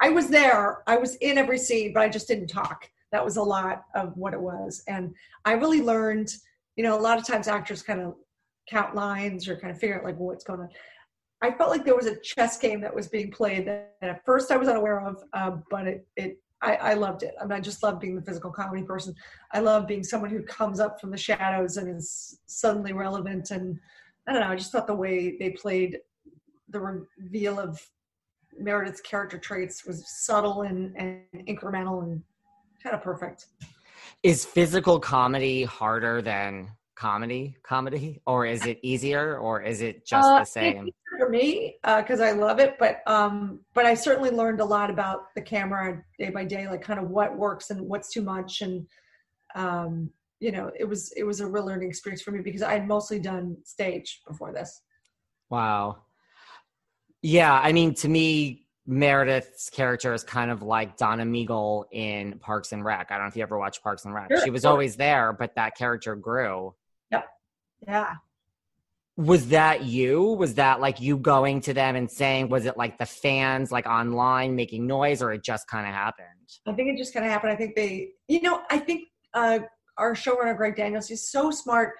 I 0.02 0.10
was 0.10 0.28
there. 0.28 0.84
I 0.86 0.98
was 0.98 1.16
in 1.16 1.38
every 1.38 1.58
scene, 1.58 1.94
but 1.94 2.04
I 2.04 2.10
just 2.10 2.28
didn't 2.28 2.48
talk 2.48 2.90
that 3.14 3.24
was 3.24 3.38
a 3.38 3.44
lot 3.44 3.86
of 3.96 4.18
what 4.18 4.34
it 4.34 4.42
was 4.42 4.84
and 4.88 5.14
i 5.46 5.54
really 5.54 5.82
learned 5.82 6.36
you 6.76 6.84
know 6.84 7.00
a 7.00 7.00
lot 7.00 7.18
of 7.18 7.26
times 7.26 7.48
actors 7.48 7.82
kind 7.82 8.02
of 8.02 8.16
count 8.68 8.96
lines 8.96 9.48
or 9.48 9.56
kind 9.56 9.72
of 9.72 9.80
figure 9.80 9.98
out 9.98 10.04
like 10.04 10.18
what's 10.18 10.44
going 10.44 10.60
on 10.60 10.68
i 11.42 11.52
felt 11.52 11.70
like 11.70 11.86
there 11.86 11.96
was 11.96 12.08
a 12.08 12.20
chess 12.20 12.58
game 12.58 12.82
that 12.82 12.94
was 12.94 13.08
being 13.08 13.32
played 13.32 13.66
that 13.68 13.96
at 14.02 14.26
first 14.26 14.52
i 14.52 14.58
was 14.58 14.68
unaware 14.68 15.00
of 15.00 15.24
um, 15.34 15.64
but 15.70 15.88
it, 15.88 16.08
it 16.18 16.38
I, 16.64 16.76
I, 16.76 16.94
loved 16.94 17.24
it. 17.24 17.36
I, 17.40 17.44
mean, 17.44 17.52
I 17.52 17.60
just 17.60 17.84
love 17.84 18.00
being 18.00 18.16
the 18.16 18.22
physical 18.22 18.50
comedy 18.50 18.84
person. 18.84 19.14
I 19.52 19.60
love 19.60 19.86
being 19.86 20.04
someone 20.04 20.30
who 20.30 20.42
comes 20.44 20.80
up 20.80 21.00
from 21.00 21.12
the 21.12 21.18
shadows 21.18 21.78
and 21.78 21.94
is 21.94 22.40
suddenly 22.46 22.94
relevant. 22.94 23.52
And 23.52 23.80
I 24.28 24.32
don't 24.32 24.42
know, 24.42 24.48
I 24.48 24.56
just 24.56 24.72
thought 24.72 24.88
the 24.88 24.96
way 24.96 25.36
they 25.38 25.50
played 25.52 26.00
the 26.70 26.80
reveal 26.80 27.60
of 27.60 27.86
Meredith's 28.58 29.02
character 29.02 29.38
traits 29.38 29.86
was 29.86 30.04
subtle 30.08 30.62
and, 30.62 30.96
and 30.98 31.22
incremental 31.48 32.02
and 32.04 32.24
kind 32.82 32.96
of 32.96 33.02
perfect. 33.02 33.48
Is 34.24 34.46
physical 34.46 35.00
comedy 35.00 35.64
harder 35.64 36.22
than 36.22 36.70
comedy 36.96 37.56
comedy 37.64 38.22
or 38.28 38.46
is 38.46 38.66
it 38.66 38.80
easier 38.84 39.38
or 39.38 39.62
is 39.62 39.82
it 39.82 40.06
just 40.06 40.28
uh, 40.28 40.40
the 40.40 40.46
same 40.46 40.90
for 41.18 41.30
me 41.30 41.78
because 41.84 42.20
uh, 42.20 42.26
i 42.26 42.32
love 42.32 42.60
it 42.60 42.76
but 42.80 43.02
um 43.08 43.60
but 43.74 43.86
i 43.86 43.94
certainly 43.94 44.30
learned 44.30 44.60
a 44.60 44.66
lot 44.66 44.90
about 44.90 45.34
the 45.36 45.42
camera 45.42 46.04
day 46.18 46.30
by 46.30 46.44
day 46.44 46.68
like 46.68 46.82
kind 46.82 47.00
of 47.00 47.10
what 47.10 47.38
works 47.38 47.70
and 47.70 47.82
what's 47.82 48.12
too 48.12 48.22
much 48.22 48.62
and 48.62 48.86
um 49.56 50.10
you 50.40 50.52
know 50.52 50.72
it 50.78 50.86
was 50.86 51.12
it 51.14 51.24
was 51.24 51.40
a 51.40 51.48
real 51.48 51.66
learning 51.66 51.88
experience 51.88 52.22
for 52.22 52.32
me 52.32 52.42
because 52.42 52.62
i 52.62 52.74
had 52.74 52.88
mostly 52.88 53.20
done 53.20 53.56
stage 53.64 54.22
before 54.28 54.52
this 54.52 54.82
wow 55.50 55.98
yeah 57.22 57.54
i 57.54 57.72
mean 57.72 57.94
to 57.94 58.08
me 58.08 58.60
Meredith's 58.86 59.70
character 59.70 60.14
is 60.14 60.26
kind 60.26 60.52
of 60.52 60.62
like 60.62 60.98
Donna 60.98 61.24
Meagle 61.24 61.86
in 61.94 62.38
Parks 62.40 62.74
and 62.74 62.84
Rec. 62.84 63.12
I 63.12 63.16
don't 63.16 63.24
know 63.24 63.30
if 63.30 63.36
you 63.38 63.42
ever 63.42 63.58
watched 63.58 63.82
Parks 63.82 64.04
and 64.04 64.14
Rec. 64.14 64.28
Sure, 64.30 64.44
she 64.44 64.50
was 64.50 64.66
always 64.66 64.98
there, 64.98 65.32
but 65.32 65.56
that 65.56 65.78
character 65.78 66.18
grew. 66.18 66.76
Yep. 67.10 67.26
Yeah. 67.88 68.16
Was 69.16 69.50
that 69.50 69.84
you? 69.84 70.24
Was 70.24 70.56
that 70.56 70.82
like 70.82 71.00
you 71.00 71.18
going 71.18 71.62
to 71.62 71.74
them 71.74 71.96
and 71.96 72.10
saying, 72.10 72.50
was 72.50 72.66
it 72.66 72.78
like 72.78 72.98
the 72.98 73.06
fans 73.06 73.72
like 73.72 73.86
online 73.86 74.56
making 74.56 74.88
noise 74.88 75.22
or 75.22 75.32
it 75.32 75.44
just 75.44 75.68
kind 75.68 75.88
of 75.88 75.94
happened? 75.94 76.28
I 76.68 76.74
think 76.74 76.90
it 76.90 76.98
just 76.98 77.14
kind 77.14 77.26
of 77.26 77.32
happened. 77.32 77.54
I 77.54 77.56
think 77.56 77.76
they, 77.76 78.10
you 78.28 78.42
know, 78.42 78.62
I 78.72 78.80
think 78.80 79.04
uh, 79.34 79.60
our 79.98 80.16
showrunner, 80.16 80.58
Greg 80.58 80.76
Daniels, 80.76 81.08
he's 81.08 81.30
so 81.30 81.52
smart. 81.52 81.94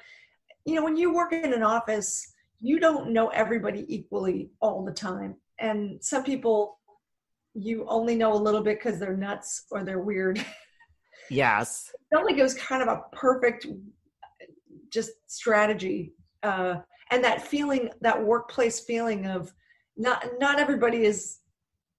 You 0.66 0.76
know, 0.76 0.84
when 0.84 0.98
you 0.98 1.14
work 1.14 1.34
in 1.34 1.54
an 1.54 1.62
office, 1.62 2.34
you 2.62 2.80
don't 2.80 3.12
know 3.12 3.28
everybody 3.28 3.86
equally 3.94 4.50
all 4.60 4.84
the 4.84 4.92
time 4.92 5.36
and 5.60 6.04
some 6.04 6.24
people 6.24 6.80
you 7.56 7.86
only 7.88 8.16
know 8.16 8.34
a 8.34 8.36
little 8.36 8.62
bit 8.62 8.80
because 8.80 9.00
they're 9.00 9.18
nuts 9.18 9.66
or 9.72 9.84
they're 9.84 10.02
weird. 10.02 10.44
Yes. 11.30 11.90
I 11.96 12.16
felt 12.16 12.26
like 12.26 12.38
it 12.38 12.44
was 12.44 12.54
kind 12.56 12.82
of 12.82 12.90
a 12.90 13.02
perfect 13.16 13.66
just 14.90 15.12
strategy. 15.28 16.12
Uh, 16.44 16.76
and 17.14 17.24
that 17.24 17.46
feeling, 17.46 17.90
that 18.02 18.24
workplace 18.24 18.80
feeling 18.80 19.28
of 19.28 19.54
not 19.96 20.26
not 20.40 20.60
everybody 20.60 21.06
is 21.06 21.40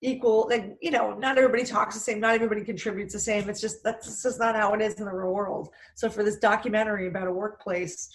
equal. 0.03 0.47
Like, 0.51 0.77
you 0.81 0.91
know, 0.91 1.15
not 1.15 1.39
everybody 1.39 1.65
talks 1.65 1.95
the 1.95 2.01
same, 2.01 2.21
not 2.21 2.35
everybody 2.35 2.65
contributes 2.65 3.15
the 3.15 3.21
same. 3.21 3.49
It's 3.49 3.61
just 3.61 3.85
that's 3.85 4.23
just 4.23 4.41
not 4.41 4.57
how 4.57 4.75
it 4.75 4.83
is 4.83 4.95
in 4.95 5.05
the 5.05 5.13
real 5.13 5.33
world. 5.33 5.69
So 5.95 6.11
for 6.11 6.25
this 6.25 6.37
documentary 6.39 7.07
about 7.07 7.29
a 7.29 7.33
workplace, 7.33 8.11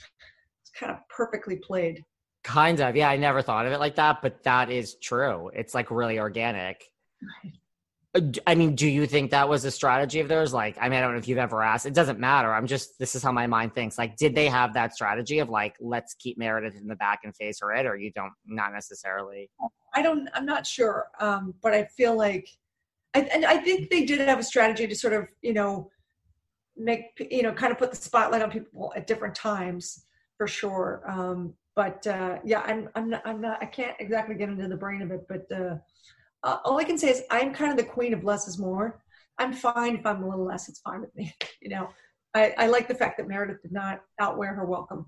it's 0.62 0.72
kind 0.78 0.92
of 0.92 1.00
perfectly 1.10 1.56
played. 1.56 2.04
Kind 2.44 2.82
of. 2.82 2.96
Yeah, 2.96 3.10
I 3.10 3.18
never 3.18 3.42
thought 3.42 3.66
of 3.66 3.72
it 3.72 3.80
like 3.80 3.96
that, 3.96 4.22
but 4.22 4.44
that 4.44 4.70
is 4.70 4.96
true. 4.96 5.50
It's 5.54 5.74
like 5.74 5.92
really 5.92 6.20
organic. 6.20 6.84
Uh, 8.16 8.22
I 8.48 8.56
mean, 8.56 8.76
do 8.76 8.88
you 8.88 9.06
think 9.06 9.32
that 9.32 9.48
was 9.48 9.66
a 9.66 9.72
strategy 9.72 10.20
of 10.20 10.28
theirs? 10.28 10.54
Like, 10.54 10.78
I 10.82 10.90
mean, 10.90 10.98
I 10.98 11.02
don't 11.02 11.12
know 11.12 11.20
if 11.20 11.28
you've 11.28 11.38
ever 11.38 11.62
asked. 11.62 11.86
It 11.86 11.94
doesn't 11.94 12.20
matter. 12.20 12.54
I'm 12.54 12.66
just, 12.66 12.98
this 12.98 13.14
is 13.14 13.22
how 13.22 13.32
my 13.32 13.46
mind 13.46 13.76
thinks. 13.76 13.98
Like, 13.98 14.18
did 14.18 14.34
they 14.34 14.48
have 14.48 14.74
that 14.74 14.94
strategy 14.94 15.40
of 15.40 15.50
like, 15.50 15.76
let's 15.80 16.16
keep 16.16 16.38
Meredith 16.38 16.76
in 16.76 16.88
the 16.88 16.96
back 16.96 17.20
and 17.24 17.36
face 17.36 17.60
her 17.62 17.72
it, 17.74 17.86
or 17.86 17.96
you 17.96 18.12
don't, 18.14 18.34
not 18.46 18.74
necessarily? 18.74 19.50
I 19.94 20.02
don't, 20.02 20.28
I'm 20.34 20.46
not 20.46 20.66
sure. 20.66 21.08
Um, 21.20 21.54
but 21.62 21.74
I 21.74 21.86
feel 21.86 22.18
like, 22.18 22.50
I, 23.14 23.22
and 23.22 23.46
I 23.46 23.58
think 23.58 23.90
they 23.90 24.06
did 24.06 24.20
have 24.20 24.40
a 24.40 24.44
strategy 24.44 24.88
to 24.88 24.96
sort 24.96 25.14
of, 25.14 25.28
you 25.42 25.54
know, 25.54 25.92
make, 26.78 27.06
you 27.32 27.44
know, 27.44 27.54
kind 27.54 27.72
of 27.72 27.78
put 27.78 27.92
the 27.92 27.98
spotlight 27.98 28.42
on 28.42 28.50
people 28.50 28.94
at 28.96 29.06
different 29.06 29.36
times 29.36 30.06
for 30.38 30.48
sure. 30.48 31.04
Um, 31.08 31.54
but 31.76 32.06
uh, 32.08 32.40
yeah, 32.44 32.62
I'm 32.62 32.90
I'm 32.96 33.10
not 33.10 33.22
I'm 33.26 33.40
not 33.40 33.62
I 33.62 33.66
can't 33.66 33.96
exactly 34.00 34.36
get 34.36 34.50
into 34.50 34.68
the 34.68 34.76
brain 34.76 35.02
of 35.02 35.12
it, 35.12 35.26
but 35.28 35.50
uh, 35.52 35.76
uh, 36.44 36.58
all 36.64 36.80
I 36.80 36.84
can 36.84 36.98
say 36.98 37.10
is 37.10 37.24
I'm 37.30 37.54
kind 37.54 37.72
of 37.72 37.78
the 37.78 37.84
queen 37.84 38.14
of 38.14 38.24
less 38.24 38.48
is 38.48 38.58
more. 38.58 39.02
I'm 39.38 39.54
fine 39.54 39.96
if 39.96 40.06
I'm 40.06 40.24
a 40.24 40.30
little 40.30 40.46
less. 40.46 40.70
It's 40.70 40.80
fine 40.80 41.02
with 41.02 41.16
me. 41.16 41.34
You 41.62 41.70
know, 41.70 41.90
I, 42.34 42.54
I 42.58 42.68
like 42.68 42.88
the 42.88 42.96
fact 42.96 43.18
that 43.18 43.28
Meredith 43.28 43.62
did 43.62 43.74
not 43.74 44.02
outwear 44.20 44.54
her 44.54 44.66
welcome. 44.66 45.08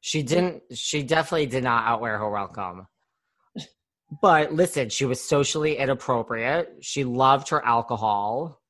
She 0.00 0.22
didn't. 0.22 0.62
She 0.74 1.04
definitely 1.04 1.46
did 1.46 1.62
not 1.62 1.86
outwear 1.86 2.18
her 2.18 2.28
welcome. 2.28 2.88
But 4.20 4.52
listen, 4.52 4.88
she 4.88 5.04
was 5.04 5.22
socially 5.22 5.76
inappropriate. 5.76 6.78
She 6.80 7.04
loved 7.04 7.50
her 7.50 7.64
alcohol, 7.64 8.60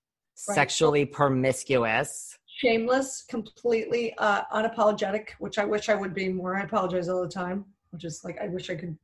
right. 0.47 0.55
sexually 0.55 1.07
promiscuous 1.07 2.39
shameless, 2.61 3.25
completely 3.29 4.15
uh, 4.19 4.43
unapologetic, 4.53 5.31
which 5.39 5.59
I 5.59 5.65
wish 5.65 5.89
I 5.89 5.95
would 5.95 6.15
be 6.15 6.29
more. 6.29 6.57
I 6.57 6.65
apologize 6.65 7.09
all 7.09 7.23
the 7.23 7.29
time, 7.29 7.65
which 7.91 8.05
is 8.05 8.23
like 8.25 8.39
I 8.41 8.49
wish 8.49 8.69
I 8.71 8.75
could 8.75 8.97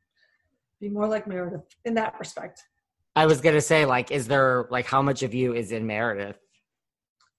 be 0.81 0.89
more 0.89 1.09
like 1.09 1.27
Meredith 1.27 1.65
in 1.85 1.95
that 1.95 2.15
respect. 2.19 2.63
I 3.15 3.27
was 3.27 3.41
gonna 3.41 3.61
say, 3.61 3.87
like, 3.87 4.11
is 4.11 4.27
there 4.27 4.67
like 4.71 4.87
how 4.87 5.03
much 5.03 5.23
of 5.23 5.33
you 5.33 5.55
is 5.55 5.73
in 5.73 5.87
Meredith? 5.87 6.39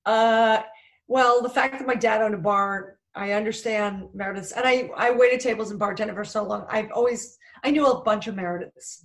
Uh, 0.06 0.62
well, 1.08 1.42
the 1.42 1.50
fact 1.50 1.78
that 1.78 1.88
my 1.88 1.96
dad 1.96 2.22
owned 2.22 2.34
a 2.34 2.40
bar, 2.40 2.98
I 3.14 3.34
understand 3.34 4.08
Meredith's, 4.14 4.52
and 4.52 4.66
I 4.66 4.90
I 4.96 5.12
waited 5.12 5.40
tables 5.40 5.72
and 5.72 5.80
bartended 5.80 6.16
for 6.16 6.26
so 6.26 6.44
long. 6.44 6.66
I've 6.70 6.92
always 6.92 7.38
I 7.64 7.72
knew 7.72 7.86
a 7.86 8.02
bunch 8.02 8.28
of 8.28 8.36
Merediths. 8.36 9.04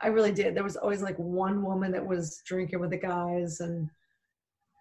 I 0.00 0.08
really 0.08 0.32
did. 0.32 0.54
There 0.54 0.64
was 0.64 0.76
always 0.76 1.02
like 1.02 1.16
one 1.16 1.62
woman 1.62 1.92
that 1.92 2.04
was 2.04 2.42
drinking 2.44 2.80
with 2.80 2.90
the 2.90 2.98
guys 2.98 3.60
and 3.60 3.88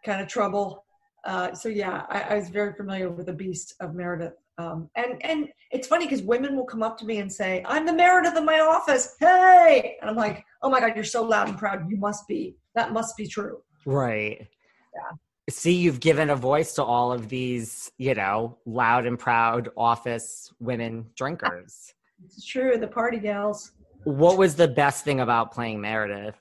kind 0.03 0.21
of 0.21 0.27
trouble. 0.27 0.83
Uh, 1.23 1.53
so 1.53 1.69
yeah, 1.69 2.05
I, 2.09 2.21
I, 2.21 2.35
was 2.35 2.49
very 2.49 2.73
familiar 2.73 3.11
with 3.11 3.27
the 3.27 3.33
beast 3.33 3.75
of 3.79 3.93
Meredith. 3.93 4.33
Um, 4.57 4.89
and 4.95 5.23
and 5.23 5.49
it's 5.71 5.87
funny 5.87 6.05
because 6.05 6.21
women 6.21 6.55
will 6.55 6.65
come 6.65 6.83
up 6.83 6.97
to 6.99 7.05
me 7.05 7.17
and 7.19 7.31
say, 7.31 7.63
"I'm 7.65 7.85
the 7.85 7.93
Meredith 7.93 8.35
of 8.35 8.43
my 8.43 8.59
office." 8.59 9.15
Hey, 9.19 9.97
and 10.01 10.09
I'm 10.09 10.15
like, 10.15 10.45
"Oh 10.61 10.69
my 10.69 10.79
god, 10.79 10.93
you're 10.95 11.03
so 11.03 11.23
loud 11.23 11.49
and 11.49 11.57
proud. 11.57 11.89
You 11.89 11.97
must 11.97 12.27
be. 12.27 12.55
That 12.75 12.91
must 12.91 13.17
be 13.17 13.27
true." 13.27 13.61
Right. 13.85 14.47
Yeah. 14.93 15.17
See, 15.49 15.73
you've 15.73 15.99
given 15.99 16.29
a 16.29 16.35
voice 16.35 16.75
to 16.75 16.83
all 16.83 17.11
of 17.11 17.29
these, 17.29 17.91
you 17.97 18.13
know, 18.13 18.57
loud 18.65 19.05
and 19.05 19.17
proud 19.17 19.69
office 19.75 20.53
women 20.59 21.07
drinkers. 21.15 21.93
It's 22.25 22.45
true. 22.45 22.77
The 22.77 22.87
party 22.87 23.17
gals. 23.17 23.71
What 24.03 24.37
was 24.37 24.55
the 24.55 24.67
best 24.67 25.03
thing 25.03 25.19
about 25.19 25.51
playing 25.51 25.81
Meredith? 25.81 26.39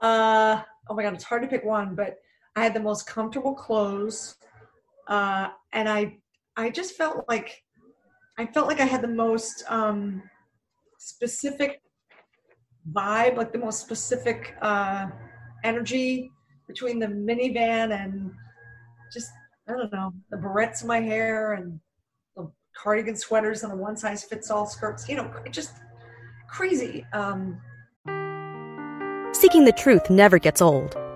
Uh, 0.00 0.62
oh 0.88 0.94
my 0.94 1.02
god, 1.02 1.14
it's 1.14 1.24
hard 1.24 1.42
to 1.42 1.48
pick 1.48 1.64
one, 1.64 1.94
but 1.94 2.18
I 2.56 2.62
had 2.62 2.74
the 2.74 2.80
most 2.80 3.06
comfortable 3.06 3.54
clothes, 3.54 4.36
uh, 5.08 5.48
and 5.72 5.88
I 5.88 6.18
I 6.56 6.70
just 6.70 6.96
felt 6.96 7.24
like 7.28 7.62
I 8.38 8.46
felt 8.46 8.66
like 8.66 8.80
I 8.80 8.84
had 8.84 9.02
the 9.02 9.08
most 9.08 9.64
um, 9.68 10.22
specific 10.98 11.82
vibe, 12.92 13.36
like 13.36 13.52
the 13.52 13.58
most 13.58 13.80
specific 13.80 14.54
uh, 14.62 15.06
energy 15.64 16.30
between 16.66 16.98
the 16.98 17.06
minivan 17.06 17.92
and 17.92 18.32
just 19.12 19.30
I 19.68 19.72
don't 19.72 19.92
know 19.92 20.12
the 20.30 20.36
barrettes 20.36 20.82
in 20.82 20.88
my 20.88 21.00
hair 21.00 21.54
and 21.54 21.78
the 22.36 22.50
cardigan 22.76 23.16
sweaters 23.16 23.62
and 23.62 23.72
the 23.72 23.76
one 23.76 23.96
size 23.96 24.24
fits 24.24 24.50
all 24.50 24.66
skirts. 24.66 25.08
You 25.08 25.16
know, 25.16 25.32
just 25.50 25.74
crazy. 26.48 27.06
Um, 27.12 27.60
Seeking 29.32 29.64
the 29.64 29.72
truth 29.76 30.10
never 30.10 30.38
gets 30.38 30.60
old. 30.60 30.96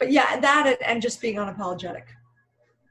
but 0.00 0.10
yeah, 0.10 0.40
that 0.40 0.78
and 0.84 1.00
just 1.00 1.20
being 1.20 1.36
unapologetic. 1.36 2.04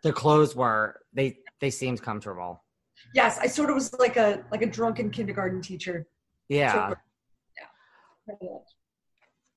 The 0.03 0.13
clothes 0.13 0.55
were 0.55 1.01
they 1.11 1.39
they 1.59 1.71
seemed 1.71 2.01
comfortable. 2.01 2.63
Yes, 3.13 3.37
I 3.39 3.47
sort 3.47 3.69
of 3.69 3.75
was 3.75 3.93
like 3.95 4.15
a 4.15 4.45
like 4.51 4.61
a 4.61 4.67
drunken 4.67 5.09
kindergarten 5.09 5.61
teacher. 5.61 6.07
Yeah. 6.47 6.93
Yeah. 8.41 8.57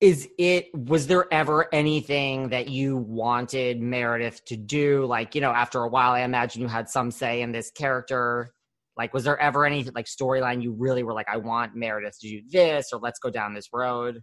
Is 0.01 0.27
it 0.37 0.67
was 0.73 1.07
there 1.07 1.31
ever 1.31 1.73
anything 1.73 2.49
that 2.49 2.67
you 2.67 2.97
wanted 2.97 3.79
Meredith 3.79 4.43
to 4.45 4.57
do? 4.57 5.05
Like, 5.05 5.35
you 5.35 5.41
know, 5.41 5.51
after 5.51 5.83
a 5.83 5.87
while 5.87 6.11
I 6.11 6.21
imagine 6.21 6.61
you 6.61 6.67
had 6.67 6.89
some 6.89 7.11
say 7.11 7.41
in 7.41 7.51
this 7.51 7.71
character. 7.71 8.51
Like, 8.97 9.13
was 9.13 9.23
there 9.23 9.39
ever 9.39 9.65
any 9.65 9.83
like 9.85 10.05
storyline 10.05 10.61
you 10.61 10.73
really 10.73 11.03
were 11.03 11.13
like, 11.13 11.29
I 11.29 11.37
want 11.37 11.75
Meredith 11.75 12.19
to 12.19 12.27
do 12.27 12.41
this 12.49 12.89
or 12.91 12.99
let's 12.99 13.19
go 13.19 13.29
down 13.29 13.53
this 13.53 13.69
road? 13.71 14.21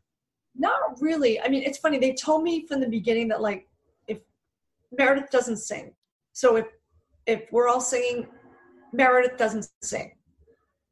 Not 0.57 1.01
really. 1.01 1.41
I 1.41 1.49
mean, 1.49 1.63
it's 1.63 1.79
funny. 1.79 1.99
They 1.99 2.15
told 2.15 2.43
me 2.43 2.67
from 2.67 2.81
the 2.81 2.89
beginning 2.89 3.29
that 3.29 3.41
like 3.41 3.69
if 4.09 4.19
Meredith 4.97 5.31
doesn't 5.31 5.59
sing, 5.59 5.95
so 6.33 6.57
if 6.57 6.67
if 7.27 7.43
we're 7.53 7.69
all 7.69 7.81
singing, 7.81 8.27
Meredith 8.93 9.37
doesn't 9.37 9.69
sing. 9.83 10.13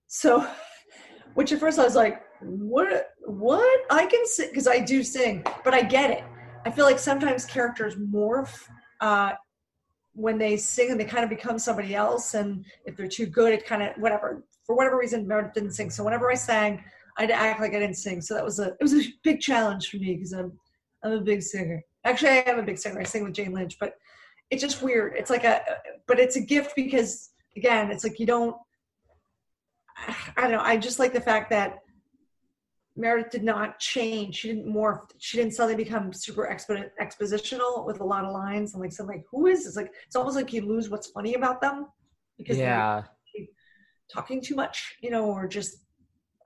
So, 0.06 0.46
which 1.34 1.52
at 1.52 1.60
first 1.60 1.78
I 1.78 1.84
was 1.84 1.96
like, 1.96 2.22
what? 2.40 3.10
What? 3.20 3.80
I 3.90 4.06
can 4.06 4.26
sing 4.26 4.48
because 4.50 4.68
I 4.68 4.80
do 4.80 5.02
sing, 5.02 5.44
but 5.64 5.74
I 5.74 5.82
get 5.82 6.10
it. 6.10 6.24
I 6.64 6.70
feel 6.70 6.84
like 6.84 6.98
sometimes 6.98 7.44
characters 7.44 7.96
morph 7.96 8.68
uh, 9.00 9.32
when 10.12 10.38
they 10.38 10.56
sing 10.56 10.90
and 10.90 11.00
they 11.00 11.04
kind 11.04 11.24
of 11.24 11.30
become 11.30 11.58
somebody 11.58 11.94
else. 11.94 12.34
And 12.34 12.64
if 12.84 12.96
they're 12.96 13.08
too 13.08 13.26
good, 13.26 13.52
it 13.52 13.66
kind 13.66 13.82
of 13.82 13.96
whatever. 13.96 14.44
For 14.64 14.76
whatever 14.76 14.98
reason, 14.98 15.26
Meredith 15.26 15.54
didn't 15.54 15.72
sing. 15.72 15.88
So 15.90 16.04
whenever 16.04 16.30
I 16.30 16.34
sang, 16.34 16.84
I'd 17.18 17.30
act 17.30 17.60
like 17.60 17.74
I 17.74 17.80
didn't 17.80 17.96
sing. 17.96 18.20
So 18.20 18.34
that 18.34 18.44
was 18.44 18.58
a 18.58 18.68
it 18.68 18.82
was 18.82 18.94
a 18.94 19.02
big 19.22 19.40
challenge 19.40 19.90
for 19.90 19.96
me 19.96 20.14
because 20.14 20.32
I'm 20.32 20.52
I'm 21.02 21.12
a 21.12 21.20
big 21.20 21.42
singer. 21.42 21.82
Actually, 22.04 22.30
I 22.30 22.44
am 22.46 22.58
a 22.58 22.62
big 22.62 22.78
singer. 22.78 23.00
I 23.00 23.04
sing 23.04 23.24
with 23.24 23.34
Jane 23.34 23.52
Lynch, 23.52 23.76
but 23.78 23.94
it's 24.50 24.62
just 24.62 24.82
weird. 24.82 25.14
It's 25.16 25.30
like 25.30 25.44
a, 25.44 25.60
but 26.06 26.18
it's 26.18 26.36
a 26.36 26.40
gift 26.40 26.74
because 26.74 27.30
again, 27.56 27.90
it's 27.90 28.04
like 28.04 28.18
you 28.18 28.26
don't. 28.26 28.56
I 30.36 30.42
don't 30.42 30.52
know. 30.52 30.60
I 30.60 30.76
just 30.76 30.98
like 30.98 31.12
the 31.12 31.20
fact 31.20 31.50
that 31.50 31.78
Meredith 32.98 33.30
did 33.30 33.44
not 33.44 33.78
change. 33.78 34.36
She 34.36 34.48
didn't 34.48 34.72
morph. 34.72 35.10
She 35.18 35.36
didn't 35.36 35.54
suddenly 35.54 35.82
become 35.82 36.12
super 36.12 36.48
expo- 36.50 36.90
expositional 37.00 37.86
with 37.86 38.00
a 38.00 38.04
lot 38.04 38.24
of 38.24 38.32
lines. 38.32 38.74
And 38.74 38.82
like, 38.82 38.92
so 38.92 39.04
I'm 39.04 39.08
like, 39.08 39.24
who 39.30 39.46
is 39.46 39.64
this? 39.64 39.76
Like, 39.76 39.92
it's 40.06 40.16
almost 40.16 40.36
like 40.36 40.52
you 40.52 40.66
lose 40.66 40.88
what's 40.88 41.08
funny 41.08 41.34
about 41.34 41.60
them 41.60 41.86
because 42.36 42.58
yeah, 42.58 43.02
talking 44.12 44.40
too 44.40 44.56
much, 44.56 44.96
you 45.00 45.10
know, 45.10 45.26
or 45.26 45.46
just 45.46 45.78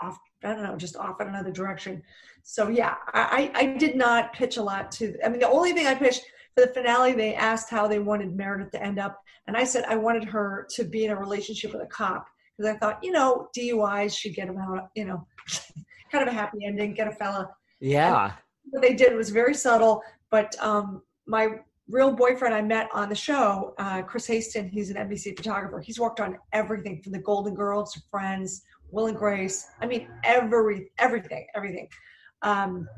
off. 0.01 0.19
I 0.45 0.55
don't 0.55 0.63
know, 0.63 0.77
just 0.77 0.97
off 0.97 1.21
in 1.21 1.29
another 1.29 1.51
direction. 1.51 2.03
So 2.43 2.69
yeah, 2.69 2.95
I, 3.15 3.51
I 3.55 3.67
did 3.79 3.97
not 3.97 4.33
pitch 4.33 4.57
a 4.57 4.63
lot 4.63 4.91
to. 4.93 5.17
I 5.25 5.29
mean, 5.29 5.41
the 5.41 5.49
only 5.49 5.73
thing 5.73 5.87
I 5.87 5.95
pitched 5.95 6.23
for 6.57 6.67
the 6.67 6.73
finale, 6.73 7.13
they 7.13 7.35
asked 7.35 7.71
how 7.71 7.87
they 7.87 7.99
wanted 7.99 8.35
Meredith 8.35 8.73
to 8.73 8.83
end 8.83 8.99
up, 8.99 9.23
and 9.47 9.57
I 9.57 9.65
said 9.65 9.85
I 9.89 9.97
wanted 9.97 10.25
her 10.25 10.67
to 10.75 10.85
be 10.85 11.05
in 11.05 11.11
a 11.11 11.17
relationship 11.17 11.73
with 11.73 11.83
a 11.83 11.87
cop 11.87 12.27
because 12.57 12.75
I 12.75 12.79
thought, 12.79 13.03
you 13.03 13.13
know, 13.13 13.49
DUIs 13.57 14.17
should 14.17 14.35
get 14.35 14.49
them 14.49 14.59
out, 14.59 14.91
you 14.95 15.05
know. 15.05 15.27
kind 16.13 16.29
of 16.29 16.33
a 16.33 16.37
happy 16.37 16.59
ending, 16.65 16.93
get 16.93 17.09
a 17.09 17.13
fella. 17.13 17.51
Yeah. 17.81 18.27
And 18.27 18.33
what 18.71 18.83
they 18.83 18.95
did 18.95 19.17
was 19.17 19.31
very 19.31 19.55
subtle, 19.55 20.03
but 20.31 20.55
um, 20.61 21.03
my 21.27 21.61
real 21.89 22.13
boyfriend 22.13 22.55
I 22.55 22.63
met 22.63 22.89
on 22.93 23.09
the 23.09 23.15
show, 23.15 23.75
uh, 23.79 24.03
Chris 24.03 24.29
Haston, 24.29 24.71
he's 24.71 24.91
an 24.91 24.97
NBC 24.97 25.37
photographer. 25.37 25.81
He's 25.81 25.99
worked 25.99 26.21
on 26.21 26.39
everything 26.53 27.03
from 27.03 27.13
the 27.13 27.19
Golden 27.19 27.55
Girls 27.55 27.93
to 27.95 28.03
Friends, 28.11 28.63
Will 28.93 29.07
and 29.07 29.17
Grace. 29.17 29.67
I 29.81 29.87
mean, 29.87 30.09
every 30.23 30.93
everything, 30.99 31.47
everything. 31.55 31.89
Um, 32.43 32.89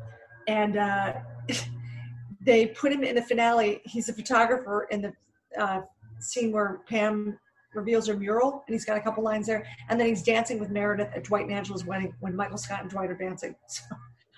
and 0.47 0.77
uh, 0.77 1.15
they 2.45 2.67
put 2.67 2.93
him 2.93 3.03
in 3.03 3.15
the 3.15 3.23
finale. 3.23 3.81
He's 3.85 4.09
a 4.09 4.13
photographer 4.13 4.87
in 4.91 5.03
the 5.03 5.13
uh, 5.59 5.83
scene 6.21 6.53
where 6.53 6.83
Pam 6.87 7.39
reveals 7.75 8.07
her 8.09 8.17
mural, 8.17 8.65
and 8.67 8.75
he's 8.75 8.85
got 8.85 8.97
a 8.97 9.01
couple 9.01 9.23
lines 9.23 9.47
there. 9.47 9.67
And 9.89 9.99
then 9.99 10.09
he's 10.09 10.23
dancing 10.23 10.59
with 10.59 10.71
Meredith 10.71 11.11
at 11.15 11.25
Dwight 11.25 11.47
and 11.47 11.53
Angela's 11.53 11.85
wedding 11.85 12.15
when 12.21 12.37
Michael 12.37 12.59
Scott 12.59 12.83
and 12.83 12.91
Dwight 12.91 13.11
are 13.11 13.17
dancing. 13.17 13.55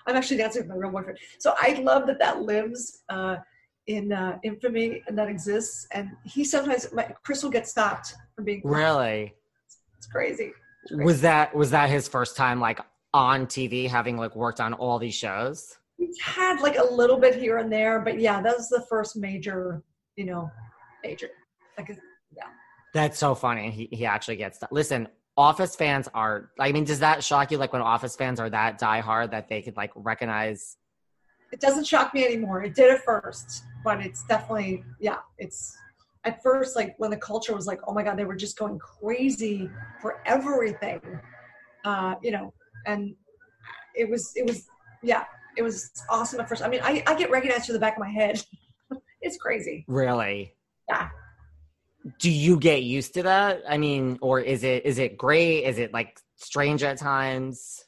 So 0.07 0.11
I'm 0.11 0.15
actually 0.15 0.37
dancing 0.37 0.61
with 0.61 0.69
my 0.69 0.75
real 0.75 0.89
boyfriend. 0.89 1.19
So 1.37 1.53
I 1.57 1.81
love 1.83 2.07
that 2.07 2.17
that 2.19 2.41
lives 2.41 3.03
uh, 3.09 3.35
in 3.87 4.13
uh, 4.13 4.37
infamy 4.41 5.03
and 5.05 5.17
that 5.17 5.27
exists. 5.27 5.85
And 5.91 6.11
he 6.23 6.45
sometimes, 6.45 6.87
my, 6.93 7.13
Chris 7.23 7.43
will 7.43 7.49
get 7.49 7.67
stopped 7.67 8.15
from 8.33 8.45
being 8.45 8.61
really. 8.63 9.33
It's 9.97 10.07
crazy. 10.07 10.53
Was 10.91 11.21
that 11.21 11.55
was 11.55 11.71
that 11.71 11.89
his 11.89 12.07
first 12.07 12.35
time 12.35 12.59
like 12.59 12.79
on 13.13 13.47
TV, 13.47 13.89
having 13.89 14.17
like 14.17 14.35
worked 14.35 14.59
on 14.59 14.73
all 14.73 14.99
these 14.99 15.15
shows? 15.15 15.77
He's 15.97 16.19
had 16.21 16.61
like 16.61 16.77
a 16.77 16.83
little 16.83 17.17
bit 17.17 17.35
here 17.35 17.57
and 17.57 17.71
there, 17.71 17.99
but 17.99 18.19
yeah, 18.19 18.41
that 18.41 18.55
was 18.55 18.69
the 18.69 18.85
first 18.89 19.15
major, 19.15 19.83
you 20.15 20.25
know, 20.25 20.51
major. 21.03 21.29
Like, 21.77 21.97
yeah. 22.35 22.43
That's 22.93 23.17
so 23.17 23.35
funny. 23.35 23.71
He 23.71 23.89
he 23.91 24.05
actually 24.05 24.37
gets 24.37 24.59
that. 24.59 24.71
Listen, 24.71 25.07
Office 25.35 25.75
fans 25.75 26.07
are. 26.13 26.51
I 26.59 26.71
mean, 26.71 26.83
does 26.83 26.99
that 26.99 27.23
shock 27.23 27.51
you? 27.51 27.57
Like 27.57 27.73
when 27.73 27.81
Office 27.81 28.15
fans 28.15 28.39
are 28.39 28.49
that 28.49 28.79
diehard 28.79 29.31
that 29.31 29.49
they 29.49 29.61
could 29.61 29.77
like 29.77 29.91
recognize. 29.95 30.77
It 31.51 31.61
doesn't 31.61 31.85
shock 31.85 32.13
me 32.13 32.25
anymore. 32.25 32.63
It 32.63 32.75
did 32.75 32.91
at 32.91 33.03
first, 33.05 33.63
but 33.83 34.01
it's 34.01 34.23
definitely 34.23 34.83
yeah. 34.99 35.17
It's 35.37 35.77
at 36.27 36.43
first 36.43 36.75
like 36.75 36.95
when 36.97 37.09
the 37.09 37.17
culture 37.17 37.55
was 37.55 37.65
like, 37.65 37.79
oh 37.87 37.93
my 37.93 38.03
god, 38.03 38.17
they 38.17 38.25
were 38.25 38.35
just 38.35 38.57
going 38.57 38.77
crazy 38.79 39.69
for 40.01 40.21
everything, 40.25 41.01
uh, 41.85 42.15
you 42.21 42.31
know, 42.31 42.53
and 42.85 43.15
it 43.95 44.09
was 44.09 44.33
it 44.35 44.45
was 44.45 44.67
yeah, 45.01 45.23
it 45.57 45.63
was 45.63 45.91
awesome 46.09 46.39
at 46.39 46.49
first. 46.49 46.61
I 46.61 46.67
mean, 46.67 46.81
I 46.83 47.03
I 47.07 47.15
get 47.15 47.31
recognized 47.31 47.65
to 47.65 47.73
the 47.73 47.79
back 47.79 47.95
of 47.95 47.99
my 47.99 48.09
head. 48.09 48.43
it's 49.21 49.37
crazy. 49.37 49.85
Really. 49.87 50.53
Yeah 50.89 51.09
do 52.19 52.31
you 52.31 52.57
get 52.57 52.83
used 52.83 53.13
to 53.13 53.23
that 53.23 53.61
i 53.67 53.77
mean 53.77 54.17
or 54.21 54.39
is 54.39 54.63
it 54.63 54.85
is 54.85 54.97
it 54.97 55.17
great 55.17 55.63
is 55.63 55.77
it 55.77 55.93
like 55.93 56.19
strange 56.35 56.83
at 56.83 56.97
times 56.97 57.85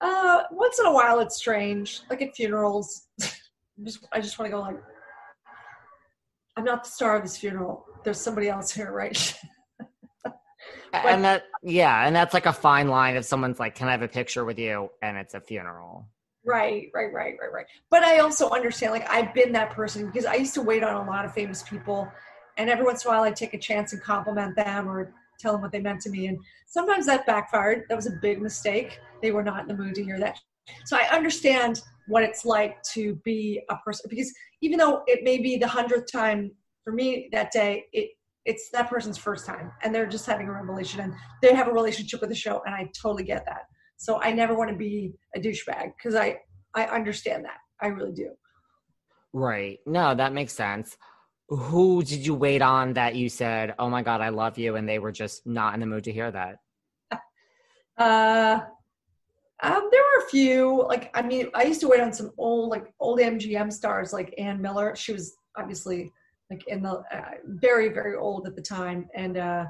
uh 0.00 0.42
once 0.50 0.78
in 0.78 0.86
a 0.86 0.92
while 0.92 1.20
it's 1.20 1.36
strange 1.36 2.02
like 2.08 2.22
at 2.22 2.34
funerals 2.34 3.08
just, 3.84 4.06
i 4.12 4.20
just 4.20 4.38
want 4.38 4.50
to 4.50 4.56
go 4.56 4.60
like 4.60 4.78
i'm 6.58 6.64
not 6.64 6.84
the 6.84 6.90
star 6.90 7.16
of 7.16 7.22
this 7.22 7.36
funeral 7.36 7.84
there's 8.04 8.20
somebody 8.20 8.48
else 8.48 8.70
here 8.70 8.92
right 8.92 9.34
but, 10.24 10.34
and 10.92 11.24
that 11.24 11.44
yeah 11.62 12.06
and 12.06 12.14
that's 12.14 12.34
like 12.34 12.46
a 12.46 12.52
fine 12.52 12.88
line 12.88 13.16
if 13.16 13.24
someone's 13.24 13.58
like 13.58 13.74
can 13.74 13.88
i 13.88 13.92
have 13.92 14.02
a 14.02 14.08
picture 14.08 14.44
with 14.44 14.58
you 14.58 14.90
and 15.02 15.16
it's 15.16 15.34
a 15.34 15.40
funeral 15.40 16.06
right 16.44 16.90
right 16.94 17.12
right 17.12 17.34
right 17.40 17.52
right 17.52 17.66
but 17.90 18.02
i 18.02 18.18
also 18.18 18.50
understand 18.50 18.92
like 18.92 19.08
i've 19.10 19.32
been 19.34 19.52
that 19.52 19.70
person 19.70 20.06
because 20.06 20.24
i 20.24 20.34
used 20.34 20.54
to 20.54 20.62
wait 20.62 20.82
on 20.82 21.06
a 21.06 21.10
lot 21.10 21.24
of 21.24 21.32
famous 21.32 21.62
people 21.62 22.10
and 22.58 22.68
every 22.68 22.84
once 22.84 23.04
in 23.04 23.10
a 23.10 23.14
while 23.14 23.22
I'd 23.22 23.36
take 23.36 23.54
a 23.54 23.58
chance 23.58 23.92
and 23.92 24.02
compliment 24.02 24.56
them 24.56 24.88
or 24.88 25.14
tell 25.38 25.52
them 25.52 25.62
what 25.62 25.70
they 25.70 25.80
meant 25.80 26.00
to 26.02 26.10
me. 26.10 26.26
And 26.26 26.38
sometimes 26.66 27.06
that 27.06 27.24
backfired. 27.24 27.84
That 27.88 27.94
was 27.94 28.06
a 28.06 28.18
big 28.20 28.42
mistake. 28.42 28.98
They 29.22 29.30
were 29.30 29.44
not 29.44 29.62
in 29.62 29.68
the 29.68 29.82
mood 29.82 29.94
to 29.94 30.04
hear 30.04 30.18
that. 30.18 30.38
So 30.84 30.96
I 30.96 31.08
understand 31.14 31.80
what 32.08 32.22
it's 32.22 32.44
like 32.44 32.82
to 32.82 33.14
be 33.24 33.62
a 33.70 33.76
person 33.84 34.06
because 34.08 34.32
even 34.60 34.78
though 34.78 35.02
it 35.06 35.22
may 35.22 35.38
be 35.38 35.56
the 35.56 35.66
hundredth 35.66 36.10
time 36.10 36.50
for 36.84 36.92
me 36.92 37.28
that 37.32 37.50
day, 37.52 37.84
it 37.92 38.10
it's 38.44 38.70
that 38.72 38.88
person's 38.88 39.18
first 39.18 39.44
time 39.44 39.70
and 39.82 39.94
they're 39.94 40.06
just 40.06 40.24
having 40.24 40.48
a 40.48 40.52
revelation 40.52 41.00
and 41.00 41.14
they 41.42 41.54
have 41.54 41.68
a 41.68 41.72
relationship 41.72 42.20
with 42.20 42.30
the 42.30 42.36
show 42.36 42.62
and 42.64 42.74
I 42.74 42.88
totally 43.00 43.24
get 43.24 43.44
that. 43.44 43.62
So 43.98 44.20
I 44.22 44.32
never 44.32 44.54
want 44.54 44.70
to 44.70 44.76
be 44.76 45.12
a 45.36 45.40
douchebag 45.40 45.92
because 45.96 46.14
I 46.14 46.38
I 46.74 46.84
understand 46.84 47.44
that. 47.44 47.58
I 47.80 47.88
really 47.88 48.12
do. 48.12 48.30
Right. 49.32 49.78
No, 49.86 50.14
that 50.14 50.32
makes 50.32 50.52
sense 50.52 50.96
who 51.48 52.02
did 52.02 52.26
you 52.26 52.34
wait 52.34 52.60
on 52.60 52.92
that 52.94 53.14
you 53.14 53.28
said, 53.28 53.74
"Oh 53.78 53.88
my 53.88 54.02
God, 54.02 54.20
I 54.20 54.28
love 54.28 54.58
you," 54.58 54.76
and 54.76 54.88
they 54.88 54.98
were 54.98 55.12
just 55.12 55.46
not 55.46 55.74
in 55.74 55.80
the 55.80 55.86
mood 55.86 56.04
to 56.04 56.12
hear 56.12 56.30
that? 56.30 56.56
Uh, 57.96 58.60
um, 59.60 59.88
there 59.90 60.00
were 60.00 60.24
a 60.24 60.28
few. 60.28 60.84
Like, 60.86 61.10
I 61.14 61.22
mean, 61.22 61.48
I 61.54 61.64
used 61.64 61.80
to 61.80 61.88
wait 61.88 62.00
on 62.00 62.12
some 62.12 62.30
old, 62.38 62.70
like 62.70 62.92
old 63.00 63.18
MGM 63.18 63.72
stars, 63.72 64.12
like 64.12 64.34
Ann 64.38 64.62
Miller. 64.62 64.94
She 64.94 65.12
was 65.12 65.34
obviously 65.56 66.12
like 66.50 66.66
in 66.68 66.82
the 66.82 67.02
uh, 67.12 67.30
very, 67.44 67.88
very 67.88 68.16
old 68.16 68.46
at 68.46 68.54
the 68.54 68.62
time, 68.62 69.08
and 69.14 69.36
uh, 69.36 69.64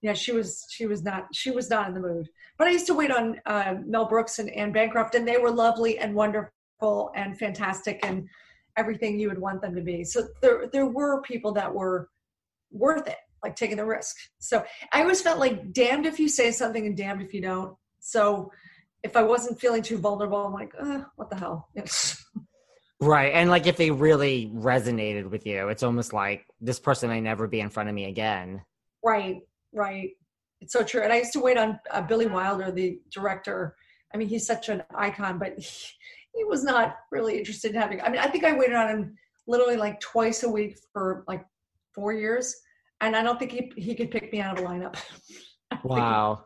yeah, 0.00 0.12
she 0.12 0.32
was 0.32 0.64
she 0.70 0.86
was 0.86 1.02
not 1.02 1.26
she 1.32 1.50
was 1.50 1.68
not 1.70 1.88
in 1.88 1.94
the 1.94 2.00
mood. 2.00 2.28
But 2.56 2.68
I 2.68 2.70
used 2.70 2.86
to 2.86 2.94
wait 2.94 3.10
on 3.10 3.40
uh, 3.46 3.74
Mel 3.84 4.06
Brooks 4.06 4.38
and 4.38 4.50
Anne 4.50 4.72
Bancroft, 4.72 5.14
and 5.14 5.26
they 5.26 5.38
were 5.38 5.50
lovely 5.50 5.98
and 5.98 6.14
wonderful 6.14 7.10
and 7.14 7.38
fantastic 7.38 8.00
and 8.04 8.28
everything 8.76 9.18
you 9.18 9.28
would 9.28 9.38
want 9.38 9.60
them 9.60 9.74
to 9.74 9.82
be. 9.82 10.04
So 10.04 10.28
there 10.40 10.68
there 10.72 10.86
were 10.86 11.20
people 11.22 11.52
that 11.52 11.72
were 11.72 12.08
worth 12.70 13.06
it, 13.08 13.18
like 13.42 13.56
taking 13.56 13.76
the 13.76 13.84
risk. 13.84 14.16
So 14.38 14.64
I 14.92 15.02
always 15.02 15.20
felt 15.20 15.38
like 15.38 15.72
damned 15.72 16.06
if 16.06 16.18
you 16.18 16.28
say 16.28 16.50
something 16.52 16.86
and 16.86 16.96
damned 16.96 17.22
if 17.22 17.34
you 17.34 17.42
don't. 17.42 17.76
So 18.00 18.50
if 19.02 19.16
I 19.16 19.22
wasn't 19.22 19.60
feeling 19.60 19.82
too 19.82 19.98
vulnerable, 19.98 20.46
I'm 20.46 20.52
like, 20.52 20.74
uh, 20.78 21.02
what 21.16 21.28
the 21.30 21.36
hell? 21.36 21.68
right. 23.00 23.32
And 23.34 23.50
like 23.50 23.66
if 23.66 23.76
they 23.76 23.90
really 23.90 24.50
resonated 24.54 25.28
with 25.28 25.46
you, 25.46 25.68
it's 25.68 25.82
almost 25.82 26.12
like 26.12 26.46
this 26.60 26.78
person 26.78 27.10
may 27.10 27.20
never 27.20 27.48
be 27.48 27.60
in 27.60 27.68
front 27.68 27.88
of 27.88 27.94
me 27.94 28.04
again. 28.04 28.62
Right, 29.04 29.40
right. 29.74 30.10
It's 30.60 30.72
so 30.72 30.84
true. 30.84 31.02
And 31.02 31.12
I 31.12 31.18
used 31.18 31.32
to 31.32 31.40
wait 31.40 31.58
on 31.58 31.80
uh, 31.90 32.02
Billy 32.02 32.26
Wilder, 32.26 32.70
the 32.70 33.00
director. 33.12 33.74
I 34.14 34.16
mean, 34.16 34.28
he's 34.28 34.46
such 34.46 34.68
an 34.68 34.84
icon, 34.94 35.38
but 35.38 35.58
he, 35.58 35.88
he 36.34 36.44
was 36.44 36.62
not 36.62 36.96
really 37.10 37.38
interested 37.38 37.74
in 37.74 37.80
having. 37.80 38.00
I 38.00 38.08
mean, 38.08 38.20
I 38.20 38.28
think 38.28 38.44
I 38.44 38.56
waited 38.56 38.76
on 38.76 38.88
him 38.88 39.16
literally 39.48 39.76
like 39.76 39.98
twice 40.00 40.44
a 40.44 40.48
week 40.48 40.78
for 40.92 41.24
like 41.26 41.44
four 41.94 42.12
years, 42.12 42.54
and 43.00 43.16
I 43.16 43.22
don't 43.24 43.38
think 43.38 43.50
he 43.50 43.72
he 43.76 43.94
could 43.96 44.10
pick 44.10 44.32
me 44.32 44.40
out 44.40 44.56
of 44.56 44.64
a 44.64 44.68
lineup. 44.68 44.96
wow. 45.84 46.44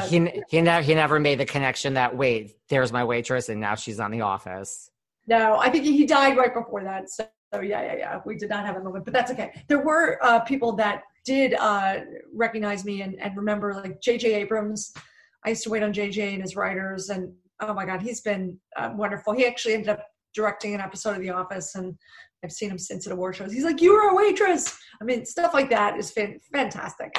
But, 0.00 0.08
he 0.08 0.42
he 0.48 0.60
never 0.60 0.82
he 0.82 0.94
never 0.94 1.18
made 1.18 1.38
the 1.38 1.46
connection 1.46 1.94
that 1.94 2.16
wait 2.16 2.56
there's 2.68 2.92
my 2.92 3.04
waitress 3.04 3.48
and 3.48 3.60
now 3.60 3.74
she's 3.74 4.00
on 4.00 4.10
the 4.10 4.20
office. 4.20 4.90
No, 5.26 5.58
I 5.58 5.70
think 5.70 5.84
he 5.84 6.06
died 6.06 6.36
right 6.36 6.54
before 6.54 6.84
that. 6.84 7.10
So, 7.10 7.26
so 7.52 7.60
yeah, 7.60 7.82
yeah, 7.82 7.96
yeah. 7.96 8.20
We 8.24 8.36
did 8.36 8.48
not 8.48 8.64
have 8.64 8.76
a 8.76 8.82
moment, 8.82 9.04
but 9.04 9.12
that's 9.12 9.30
okay. 9.32 9.64
There 9.68 9.82
were 9.82 10.18
uh, 10.24 10.40
people 10.40 10.72
that 10.76 11.02
did 11.24 11.54
uh, 11.54 12.00
recognize 12.32 12.84
me 12.84 13.02
and, 13.02 13.20
and 13.20 13.36
remember, 13.36 13.74
like 13.74 14.00
J.J. 14.00 14.34
Abrams. 14.34 14.92
I 15.44 15.50
used 15.50 15.64
to 15.64 15.70
wait 15.70 15.82
on 15.82 15.92
J.J. 15.92 16.34
and 16.34 16.42
his 16.42 16.54
writers, 16.56 17.08
and 17.08 17.32
oh 17.60 17.74
my 17.74 17.84
god, 17.84 18.02
he's 18.02 18.20
been 18.20 18.58
uh, 18.76 18.90
wonderful. 18.94 19.32
He 19.32 19.46
actually 19.46 19.74
ended 19.74 19.90
up 19.90 20.06
directing 20.34 20.74
an 20.74 20.80
episode 20.80 21.16
of 21.16 21.22
The 21.22 21.30
Office, 21.30 21.74
and 21.74 21.96
I've 22.44 22.52
seen 22.52 22.70
him 22.70 22.78
since 22.78 23.06
at 23.06 23.12
award 23.12 23.36
shows. 23.36 23.52
He's 23.52 23.64
like, 23.64 23.80
"You 23.80 23.94
were 23.94 24.10
a 24.10 24.14
waitress." 24.14 24.78
I 25.00 25.04
mean, 25.04 25.24
stuff 25.24 25.54
like 25.54 25.70
that 25.70 25.98
is 25.98 26.10
fan- 26.12 26.40
fantastic. 26.52 27.14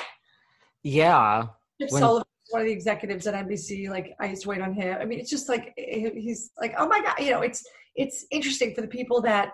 Yeah. 0.83 1.47
When- 1.79 2.01
Sullivan 2.01 2.27
one 2.49 2.61
of 2.61 2.67
the 2.67 2.73
executives 2.73 3.27
at 3.27 3.33
NBC. 3.33 3.89
Like 3.89 4.15
I 4.19 4.27
used 4.27 4.43
to 4.43 4.49
wait 4.49 4.61
on 4.61 4.73
him. 4.73 4.97
I 4.99 5.05
mean, 5.05 5.19
it's 5.19 5.29
just 5.29 5.49
like 5.49 5.73
he's 5.77 6.51
like, 6.59 6.73
oh 6.77 6.87
my 6.87 7.01
god, 7.01 7.19
you 7.19 7.31
know, 7.31 7.41
it's 7.41 7.65
it's 7.95 8.25
interesting 8.31 8.73
for 8.73 8.81
the 8.81 8.87
people 8.87 9.21
that 9.21 9.53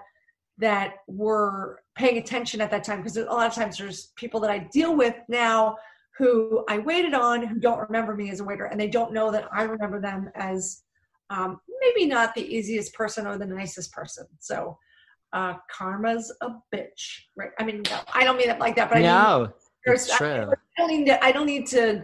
that 0.59 0.95
were 1.07 1.79
paying 1.95 2.17
attention 2.17 2.61
at 2.61 2.69
that 2.71 2.83
time 2.83 2.99
because 2.99 3.17
a 3.17 3.25
lot 3.25 3.47
of 3.47 3.53
times 3.53 3.77
there's 3.77 4.11
people 4.15 4.39
that 4.39 4.51
I 4.51 4.67
deal 4.71 4.95
with 4.95 5.15
now 5.27 5.75
who 6.17 6.63
I 6.69 6.77
waited 6.77 7.15
on 7.15 7.45
who 7.45 7.59
don't 7.59 7.79
remember 7.79 8.15
me 8.15 8.29
as 8.29 8.39
a 8.39 8.43
waiter 8.43 8.65
and 8.65 8.79
they 8.79 8.87
don't 8.87 9.13
know 9.13 9.31
that 9.31 9.47
I 9.51 9.63
remember 9.63 9.99
them 9.99 10.29
as 10.35 10.83
um, 11.31 11.59
maybe 11.81 12.05
not 12.05 12.35
the 12.35 12.41
easiest 12.41 12.93
person 12.93 13.25
or 13.25 13.37
the 13.37 13.47
nicest 13.47 13.91
person. 13.91 14.27
So 14.39 14.77
uh, 15.33 15.55
karma's 15.71 16.31
a 16.41 16.51
bitch, 16.73 17.21
right? 17.35 17.49
I 17.59 17.63
mean, 17.63 17.81
no, 17.89 17.99
I 18.13 18.23
don't 18.23 18.37
mean 18.37 18.49
it 18.49 18.59
like 18.59 18.75
that, 18.75 18.89
but 18.89 18.99
I 18.99 19.01
no, 19.01 19.39
mean, 19.39 19.95
it's 19.95 20.15
true. 20.15 20.27
I, 20.27 20.83
I 20.83 20.87
don't 20.87 21.05
to. 21.05 21.23
I 21.25 21.31
don't 21.31 21.47
need 21.47 21.67
to 21.67 22.03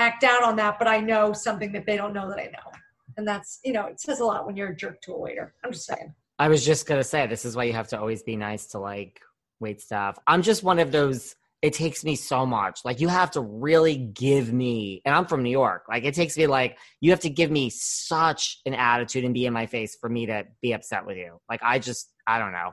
act 0.00 0.24
out 0.24 0.42
on 0.42 0.56
that, 0.56 0.78
but 0.78 0.88
I 0.88 1.00
know 1.00 1.32
something 1.32 1.72
that 1.72 1.86
they 1.86 1.96
don't 1.96 2.12
know 2.12 2.28
that 2.28 2.38
I 2.38 2.46
know, 2.46 2.72
and 3.16 3.26
that's 3.26 3.60
you 3.64 3.72
know, 3.72 3.86
it 3.86 4.00
says 4.00 4.20
a 4.20 4.24
lot 4.24 4.46
when 4.46 4.56
you're 4.56 4.68
a 4.68 4.76
jerk 4.76 5.00
to 5.02 5.12
a 5.12 5.18
waiter. 5.18 5.54
I'm 5.64 5.72
just 5.72 5.86
saying. 5.86 6.14
I 6.38 6.48
was 6.48 6.64
just 6.64 6.86
gonna 6.86 7.04
say 7.04 7.26
this 7.26 7.44
is 7.44 7.54
why 7.56 7.64
you 7.64 7.72
have 7.74 7.88
to 7.88 7.98
always 8.00 8.22
be 8.22 8.36
nice 8.36 8.66
to 8.68 8.78
like 8.78 9.20
wait 9.60 9.80
staff. 9.80 10.18
I'm 10.26 10.42
just 10.42 10.62
one 10.62 10.78
of 10.78 10.90
those 10.90 11.36
it 11.62 11.74
takes 11.74 12.04
me 12.04 12.16
so 12.16 12.46
much. 12.46 12.80
Like 12.84 13.00
you 13.00 13.08
have 13.08 13.30
to 13.32 13.40
really 13.40 13.96
give 13.96 14.52
me, 14.52 15.02
and 15.04 15.14
I'm 15.14 15.26
from 15.26 15.42
New 15.42 15.50
York. 15.50 15.84
Like 15.88 16.04
it 16.04 16.14
takes 16.14 16.36
me 16.36 16.46
like 16.46 16.78
you 17.00 17.10
have 17.10 17.20
to 17.20 17.30
give 17.30 17.50
me 17.50 17.68
such 17.70 18.60
an 18.64 18.74
attitude 18.74 19.24
and 19.24 19.34
be 19.34 19.44
in 19.46 19.52
my 19.52 19.66
face 19.66 19.96
for 20.00 20.08
me 20.08 20.26
to 20.26 20.46
be 20.62 20.72
upset 20.72 21.04
with 21.04 21.18
you. 21.18 21.38
Like 21.50 21.60
I 21.62 21.78
just, 21.78 22.12
I 22.26 22.38
don't 22.38 22.52
know. 22.52 22.70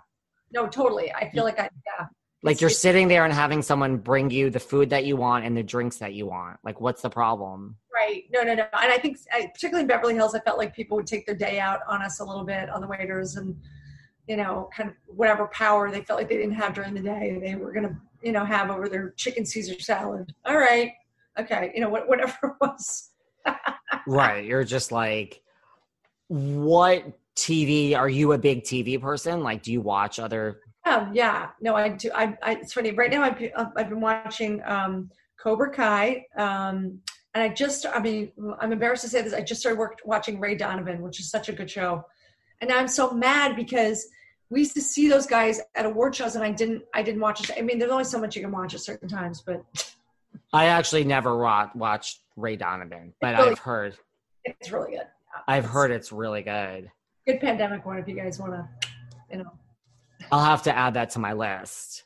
No, 0.53 0.67
totally. 0.67 1.11
I 1.13 1.29
feel 1.29 1.43
mm. 1.43 1.47
like 1.47 1.59
I, 1.59 1.69
yeah. 1.85 2.05
Like 2.43 2.62
you're 2.62 2.69
sitting 2.69 3.08
there 3.08 3.26
and 3.26 3.34
having 3.34 3.62
someone 3.62 3.97
bring 3.97 4.30
you 4.30 4.50
the 4.50 4.60
food 4.60 4.91
that 4.91 5.06
you 5.06 5.15
want 5.15 5.43
and 5.43 5.58
the 5.58 5.63
drinks 5.63 5.97
that 5.97 6.13
you 6.13 6.28
want. 6.28 6.58
Like 6.63 6.80
what's 6.80 7.02
the 7.02 7.10
problem? 7.10 7.76
Right. 7.93 8.26
No, 8.32 8.43
no, 8.43 8.54
no. 8.54 8.65
And 8.73 8.91
I 8.91 8.97
think, 9.00 9.17
particularly 9.32 9.82
in 9.82 9.88
Beverly 9.88 10.13
Hills, 10.13 10.36
I 10.36 10.39
felt 10.39 10.58
like 10.58 10.76
people 10.76 10.97
would 10.97 11.08
take 11.08 11.26
their 11.26 11.36
day 11.36 11.60
out 11.60 11.80
on 11.88 12.04
us 12.04 12.19
a 12.19 12.23
little 12.23 12.43
bit 12.43 12.69
on 12.69 12.80
the 12.82 12.88
waiters 12.88 13.38
and 13.38 13.56
you 14.28 14.36
know, 14.36 14.69
kind 14.76 14.89
of 14.89 14.95
whatever 15.08 15.47
power 15.47 15.89
they 15.89 16.02
felt 16.02 16.19
like 16.19 16.30
they 16.30 16.38
didn't 16.38 16.56
have 16.56 16.73
during 16.73 16.93
the 16.93 17.02
day, 17.02 17.39
they 17.41 17.56
were 17.56 17.71
going 17.71 17.88
to, 17.88 17.95
you 18.21 18.34
know, 18.34 18.43
have 18.43 18.69
over 18.69 18.89
their 18.89 19.12
chicken 19.12 19.45
Caesar 19.45 19.80
salad. 19.80 20.34
All 20.45 20.58
right. 20.58 20.91
Okay. 21.39 21.71
You 21.73 21.82
know, 21.82 21.89
whatever 21.89 22.38
it 22.43 22.54
was. 22.60 23.12
right. 24.06 24.43
You're 24.43 24.65
just 24.65 24.91
like, 24.91 25.41
what 26.28 27.06
TV? 27.36 27.95
Are 27.95 28.10
you 28.10 28.34
a 28.34 28.38
big 28.38 28.63
TV 28.63 29.00
person? 29.00 29.43
Like, 29.43 29.63
do 29.63 29.71
you 29.71 29.80
watch 29.80 30.19
other? 30.19 30.60
Um, 30.88 31.13
yeah. 31.13 31.50
No, 31.62 31.76
I 31.76 31.89
do. 31.89 32.10
I, 32.13 32.38
I 32.41 32.54
it's 32.54 32.73
funny. 32.73 32.91
Right 32.91 33.12
now, 33.12 33.23
I've, 33.23 33.52
I've 33.76 33.89
been 33.89 34.02
watching 34.02 34.62
um, 34.65 35.10
Cobra 35.41 35.71
Kai. 35.71 36.26
Um, 36.38 37.00
and 37.34 37.43
I 37.43 37.50
just, 37.50 37.86
I 37.86 38.00
mean, 38.00 38.32
I'm 38.60 38.71
embarrassed 38.71 39.04
to 39.04 39.10
say 39.10 39.21
this. 39.21 39.34
I 39.34 39.41
just 39.41 39.62
started 39.62 39.78
work, 39.78 40.00
watching 40.06 40.39
Ray 40.39 40.56
Donovan, 40.56 41.02
which 41.02 41.19
is 41.19 41.30
such 41.30 41.50
a 41.50 41.54
good 41.54 41.69
show. 41.69 42.04
And 42.62 42.71
I'm 42.71 42.88
so 42.88 43.12
mad 43.12 43.56
because 43.56 44.08
we 44.50 44.62
used 44.62 44.73
to 44.76 44.82
see 44.82 45.08
those 45.08 45.28
guys 45.28 45.62
at 45.76 45.86
award 45.86 46.15
shows 46.15 46.36
and 46.36 46.43
I 46.43 46.52
didn't 46.52 46.84
I 46.93 47.04
didn't 47.04 47.21
watch 47.21 47.47
it. 47.47 47.56
I 47.58 47.62
mean, 47.62 47.80
there's 47.80 47.91
only 47.91 48.06
so 48.06 48.19
much 48.19 48.36
you 48.36 48.41
can 48.41 48.52
watch 48.52 48.73
at 48.73 48.80
certain 48.80 49.10
times, 49.10 49.43
but 49.45 49.63
I 50.54 50.65
actually 50.65 51.04
never 51.04 51.38
watched 51.38 52.21
Ray 52.36 52.56
Donovan, 52.56 53.13
but 53.19 53.38
really, 53.38 53.52
I've 53.52 53.60
heard 53.60 53.97
it's 54.45 54.71
really 54.71 54.91
good. 54.91 55.08
I've 55.47 55.65
heard 55.65 55.91
it's 55.91 56.12
really 56.12 56.41
good. 56.41 56.89
Good 57.28 57.41
pandemic 57.41 57.86
one 57.86 57.97
if 57.97 58.08
you 58.08 58.15
guys 58.15 58.39
want 58.39 58.54
to, 58.54 58.67
you 59.30 59.39
know. 59.39 59.52
I'll 60.32 60.43
have 60.43 60.63
to 60.63 60.75
add 60.75 60.93
that 60.95 61.10
to 61.12 61.19
my 61.19 61.34
list. 61.34 62.03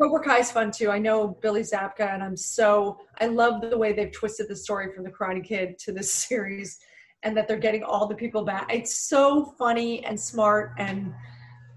Cobra 0.00 0.38
is 0.38 0.52
fun 0.52 0.70
too. 0.70 0.90
I 0.90 0.98
know 0.98 1.36
Billy 1.42 1.62
Zabka, 1.62 2.12
and 2.12 2.22
I'm 2.22 2.36
so 2.36 2.98
I 3.20 3.26
love 3.26 3.60
the 3.60 3.76
way 3.76 3.92
they've 3.92 4.12
twisted 4.12 4.48
the 4.48 4.54
story 4.54 4.92
from 4.94 5.02
the 5.02 5.10
Karate 5.10 5.44
Kid 5.44 5.78
to 5.80 5.92
this 5.92 6.12
series, 6.28 6.78
and 7.22 7.36
that 7.36 7.48
they're 7.48 7.56
getting 7.56 7.82
all 7.82 8.06
the 8.06 8.14
people 8.14 8.44
back. 8.44 8.72
It's 8.72 8.94
so 8.94 9.54
funny 9.58 10.04
and 10.04 10.18
smart 10.18 10.72
and 10.78 11.12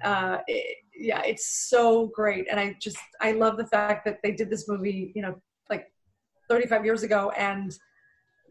uh, 0.04 0.38
it, 0.48 0.78
yeah, 1.00 1.22
it's 1.24 1.48
so 1.70 2.08
great. 2.08 2.48
And 2.50 2.60
I 2.60 2.76
just, 2.80 2.98
I 3.22 3.32
love 3.32 3.58
the 3.58 3.66
fact 3.66 4.06
that 4.06 4.20
they 4.22 4.32
did 4.32 4.50
this 4.50 4.68
movie, 4.68 5.12
you 5.16 5.22
know, 5.22 5.42
like 5.70 5.92
35 6.50 6.86
years 6.86 7.04
ago 7.04 7.32
and 7.38 7.78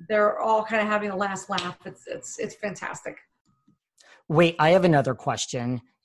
they're 0.09 0.38
all 0.38 0.64
kind 0.64 0.81
of 0.81 0.88
having 0.88 1.11
a 1.11 1.17
last 1.17 1.51
laugh. 1.51 1.77
It's, 1.85 2.07
it's, 2.07 2.38
it's 2.38 2.55
fantastic. 2.55 3.19
Wait, 4.29 4.57
I 4.59 4.71
have 4.71 4.85
another 4.85 5.14
question. 5.14 5.83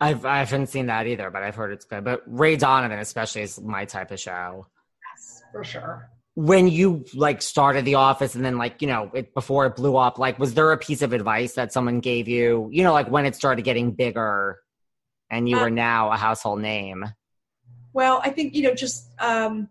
I've 0.00 0.24
I 0.24 0.38
haven't 0.38 0.68
seen 0.68 0.86
that 0.86 1.06
either, 1.06 1.30
but 1.30 1.42
I've 1.42 1.56
heard 1.56 1.72
it's 1.72 1.84
good. 1.84 2.04
But 2.04 2.22
Ray 2.26 2.56
Donovan, 2.56 2.98
especially, 2.98 3.42
is 3.42 3.60
my 3.60 3.84
type 3.84 4.10
of 4.10 4.20
show. 4.20 4.66
Yes, 5.12 5.42
for 5.52 5.64
sure. 5.64 6.10
When 6.34 6.68
you 6.68 7.04
like 7.14 7.42
started 7.42 7.84
the 7.84 7.96
office 7.96 8.36
and 8.36 8.44
then 8.44 8.58
like 8.58 8.80
you 8.80 8.86
know 8.86 9.10
it 9.12 9.34
before 9.34 9.66
it 9.66 9.74
blew 9.74 9.96
up, 9.96 10.18
like 10.18 10.38
was 10.38 10.54
there 10.54 10.70
a 10.70 10.78
piece 10.78 11.02
of 11.02 11.12
advice 11.12 11.54
that 11.54 11.72
someone 11.72 11.98
gave 11.98 12.28
you? 12.28 12.68
You 12.70 12.84
know, 12.84 12.92
like 12.92 13.10
when 13.10 13.26
it 13.26 13.34
started 13.34 13.62
getting 13.62 13.90
bigger, 13.90 14.60
and 15.30 15.48
you 15.48 15.56
um, 15.56 15.62
were 15.62 15.70
now 15.70 16.12
a 16.12 16.16
household 16.16 16.60
name. 16.60 17.04
Well, 17.92 18.20
I 18.22 18.30
think 18.30 18.54
you 18.54 18.62
know 18.62 18.74
just 18.74 19.10
um, 19.20 19.68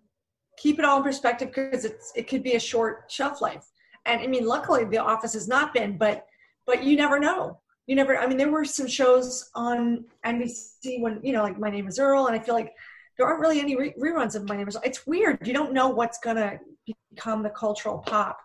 keep 0.57 0.77
it 0.77 0.83
all 0.83 0.97
in 0.97 1.03
perspective 1.03 1.53
because 1.53 1.85
it's 1.85 2.11
it 2.17 2.27
could 2.27 2.43
be 2.43 2.55
a 2.55 2.59
short 2.59 3.05
shelf 3.09 3.39
life, 3.39 3.65
and 4.05 4.19
I 4.19 4.27
mean, 4.27 4.45
luckily 4.45 4.83
the 4.83 4.97
office 4.97 5.31
has 5.33 5.47
not 5.47 5.73
been, 5.73 5.97
but 5.97 6.25
but 6.65 6.83
you 6.83 6.97
never 6.97 7.17
know 7.17 7.61
you 7.87 7.95
never 7.95 8.17
i 8.17 8.27
mean 8.27 8.37
there 8.37 8.51
were 8.51 8.65
some 8.65 8.87
shows 8.87 9.49
on 9.55 10.05
nbc 10.25 11.01
when 11.01 11.19
you 11.23 11.33
know 11.33 11.41
like 11.41 11.59
my 11.59 11.69
name 11.69 11.87
is 11.87 11.97
earl 11.97 12.27
and 12.27 12.35
i 12.35 12.39
feel 12.39 12.53
like 12.53 12.73
there 13.17 13.25
aren't 13.25 13.39
really 13.39 13.59
any 13.59 13.75
re- 13.75 13.93
reruns 13.99 14.35
of 14.35 14.47
My 14.47 14.55
Name 14.55 14.67
Is. 14.67 14.77
It's 14.83 15.05
weird. 15.07 15.45
You 15.45 15.53
don't 15.53 15.73
know 15.73 15.89
what's 15.89 16.19
gonna 16.19 16.59
become 17.11 17.43
the 17.43 17.49
cultural 17.49 17.99
pop, 17.99 18.39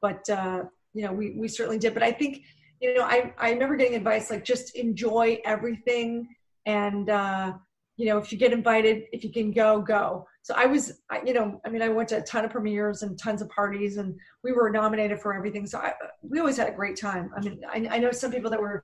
but 0.00 0.28
uh, 0.30 0.64
you 0.94 1.02
know, 1.04 1.12
we 1.12 1.32
we 1.32 1.48
certainly 1.48 1.78
did. 1.78 1.92
But 1.94 2.02
I 2.02 2.12
think 2.12 2.42
you 2.80 2.94
know, 2.94 3.02
I 3.02 3.32
I 3.38 3.50
remember 3.50 3.76
getting 3.76 3.96
advice 3.96 4.30
like 4.30 4.44
just 4.44 4.76
enjoy 4.76 5.40
everything, 5.44 6.28
and 6.66 7.10
uh, 7.10 7.54
you 7.96 8.06
know, 8.06 8.18
if 8.18 8.30
you 8.30 8.38
get 8.38 8.52
invited, 8.52 9.04
if 9.12 9.24
you 9.24 9.32
can 9.32 9.50
go, 9.50 9.80
go. 9.80 10.26
So 10.42 10.54
I 10.56 10.66
was, 10.66 11.00
you 11.24 11.34
know, 11.34 11.60
I 11.64 11.68
mean, 11.68 11.82
I 11.82 11.88
went 11.88 12.08
to 12.08 12.18
a 12.18 12.22
ton 12.22 12.44
of 12.44 12.50
premieres 12.50 13.02
and 13.02 13.16
tons 13.16 13.42
of 13.42 13.48
parties, 13.48 13.96
and 13.96 14.18
we 14.42 14.50
were 14.52 14.70
nominated 14.70 15.20
for 15.20 15.34
everything. 15.34 15.66
So 15.66 15.78
I, 15.78 15.92
we 16.22 16.40
always 16.40 16.56
had 16.56 16.68
a 16.68 16.72
great 16.72 16.96
time. 16.96 17.30
I 17.36 17.40
mean, 17.40 17.60
I, 17.70 17.86
I 17.92 17.98
know 17.98 18.10
some 18.10 18.32
people 18.32 18.50
that 18.50 18.60
were 18.60 18.82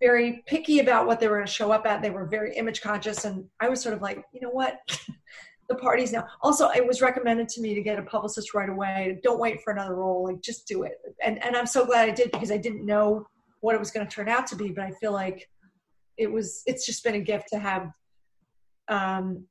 very 0.00 0.44
picky 0.46 0.78
about 0.78 1.06
what 1.06 1.18
they 1.18 1.26
were 1.26 1.36
going 1.36 1.46
to 1.46 1.52
show 1.52 1.72
up 1.72 1.84
at. 1.84 2.00
They 2.00 2.10
were 2.10 2.26
very 2.26 2.56
image 2.56 2.80
conscious, 2.80 3.24
and 3.24 3.44
I 3.60 3.68
was 3.68 3.80
sort 3.80 3.94
of 3.94 4.02
like, 4.02 4.22
you 4.32 4.40
know 4.40 4.50
what, 4.50 4.78
the 5.68 5.74
parties 5.74 6.12
now. 6.12 6.28
Also, 6.42 6.68
it 6.68 6.86
was 6.86 7.02
recommended 7.02 7.48
to 7.50 7.60
me 7.60 7.74
to 7.74 7.82
get 7.82 7.98
a 7.98 8.02
publicist 8.02 8.54
right 8.54 8.68
away. 8.68 9.18
Don't 9.24 9.40
wait 9.40 9.62
for 9.62 9.72
another 9.72 9.96
role. 9.96 10.22
Like, 10.22 10.42
just 10.42 10.68
do 10.68 10.84
it. 10.84 10.98
And 11.24 11.42
and 11.44 11.56
I'm 11.56 11.66
so 11.66 11.84
glad 11.84 12.08
I 12.08 12.12
did 12.12 12.30
because 12.30 12.52
I 12.52 12.56
didn't 12.56 12.86
know 12.86 13.26
what 13.62 13.74
it 13.74 13.78
was 13.78 13.90
going 13.90 14.06
to 14.06 14.14
turn 14.14 14.28
out 14.28 14.46
to 14.48 14.56
be, 14.56 14.68
but 14.68 14.84
I 14.84 14.92
feel 15.00 15.12
like 15.12 15.48
it 16.18 16.30
was. 16.30 16.62
It's 16.66 16.86
just 16.86 17.02
been 17.02 17.16
a 17.16 17.20
gift 17.20 17.48
to 17.52 17.58
have 17.58 17.90
um, 18.88 19.46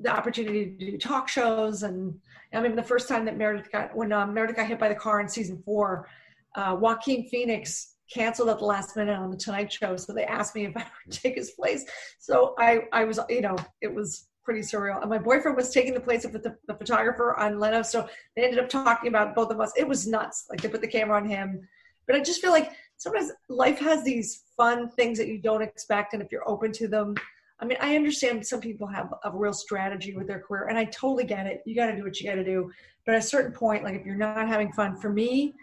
the 0.00 0.10
opportunity 0.10 0.76
to 0.78 0.90
do 0.92 0.98
talk 0.98 1.28
shows. 1.28 1.82
And 1.82 2.18
I 2.52 2.60
mean, 2.60 2.74
the 2.74 2.82
first 2.82 3.08
time 3.08 3.24
that 3.26 3.36
Meredith 3.36 3.70
got, 3.70 3.94
when 3.94 4.12
um, 4.12 4.34
Meredith 4.34 4.56
got 4.56 4.66
hit 4.66 4.78
by 4.78 4.88
the 4.88 4.94
car 4.94 5.20
in 5.20 5.28
season 5.28 5.62
four, 5.64 6.08
uh, 6.54 6.76
Joaquin 6.78 7.28
Phoenix 7.28 7.94
canceled 8.12 8.48
at 8.48 8.58
the 8.58 8.64
last 8.64 8.96
minute 8.96 9.16
on 9.16 9.30
the 9.30 9.36
Tonight 9.36 9.72
Show. 9.72 9.96
So 9.96 10.12
they 10.12 10.24
asked 10.24 10.54
me 10.54 10.64
if 10.64 10.76
I 10.76 10.84
would 11.06 11.14
take 11.14 11.36
his 11.36 11.52
place. 11.52 11.84
So 12.18 12.54
I, 12.58 12.80
I 12.92 13.04
was, 13.04 13.20
you 13.28 13.40
know, 13.40 13.56
it 13.80 13.94
was 13.94 14.26
pretty 14.42 14.60
surreal. 14.60 15.00
And 15.00 15.08
my 15.08 15.18
boyfriend 15.18 15.56
was 15.56 15.70
taking 15.70 15.94
the 15.94 16.00
place 16.00 16.24
of 16.24 16.32
the, 16.32 16.56
the 16.66 16.74
photographer 16.74 17.36
on 17.36 17.60
Leno. 17.60 17.82
So 17.82 18.08
they 18.34 18.42
ended 18.42 18.58
up 18.58 18.68
talking 18.68 19.08
about 19.08 19.34
both 19.34 19.50
of 19.52 19.60
us. 19.60 19.72
It 19.76 19.86
was 19.86 20.08
nuts. 20.08 20.46
Like 20.50 20.60
they 20.60 20.68
put 20.68 20.80
the 20.80 20.88
camera 20.88 21.16
on 21.16 21.28
him. 21.28 21.68
But 22.06 22.16
I 22.16 22.20
just 22.20 22.40
feel 22.40 22.50
like 22.50 22.72
sometimes 22.96 23.30
life 23.48 23.78
has 23.78 24.02
these 24.02 24.42
fun 24.56 24.90
things 24.90 25.18
that 25.18 25.28
you 25.28 25.38
don't 25.38 25.62
expect. 25.62 26.14
And 26.14 26.22
if 26.22 26.32
you're 26.32 26.48
open 26.48 26.72
to 26.72 26.88
them, 26.88 27.14
I 27.60 27.66
mean, 27.66 27.76
I 27.80 27.94
understand 27.94 28.46
some 28.46 28.60
people 28.60 28.86
have 28.86 29.12
a 29.24 29.30
real 29.30 29.52
strategy 29.52 30.14
with 30.14 30.26
their 30.26 30.40
career, 30.40 30.68
and 30.68 30.78
I 30.78 30.84
totally 30.84 31.24
get 31.24 31.46
it. 31.46 31.62
You 31.66 31.74
got 31.74 31.86
to 31.86 31.96
do 31.96 32.02
what 32.04 32.18
you 32.18 32.28
got 32.28 32.36
to 32.36 32.44
do. 32.44 32.70
But 33.04 33.14
at 33.16 33.18
a 33.18 33.26
certain 33.26 33.52
point, 33.52 33.84
like 33.84 33.94
if 33.94 34.06
you're 34.06 34.16
not 34.16 34.48
having 34.48 34.72
fun, 34.72 34.96
for 34.96 35.10
me, 35.10 35.54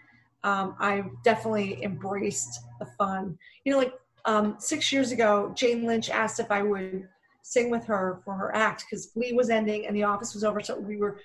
um, 0.44 0.76
I 0.80 1.04
definitely 1.24 1.84
embraced 1.84 2.60
the 2.80 2.86
fun. 2.98 3.38
You 3.66 3.72
know, 3.72 3.80
like 3.80 3.94
um, 4.26 4.56
six 4.60 4.92
years 4.92 5.12
ago, 5.12 5.52
Jane 5.56 5.86
Lynch 5.86 6.10
asked 6.10 6.40
if 6.40 6.52
I 6.52 6.62
would 6.62 7.08
sing 7.42 7.70
with 7.72 7.86
her 7.86 8.20
for 8.24 8.34
her 8.34 8.56
act 8.56 8.86
because 8.86 9.08
Glee 9.08 9.34
was 9.34 9.50
ending 9.50 9.88
and 9.88 9.96
The 9.96 10.04
Office 10.04 10.34
was 10.34 10.44
over. 10.44 10.62
So 10.62 10.78
we 10.78 10.98
were, 10.98 11.20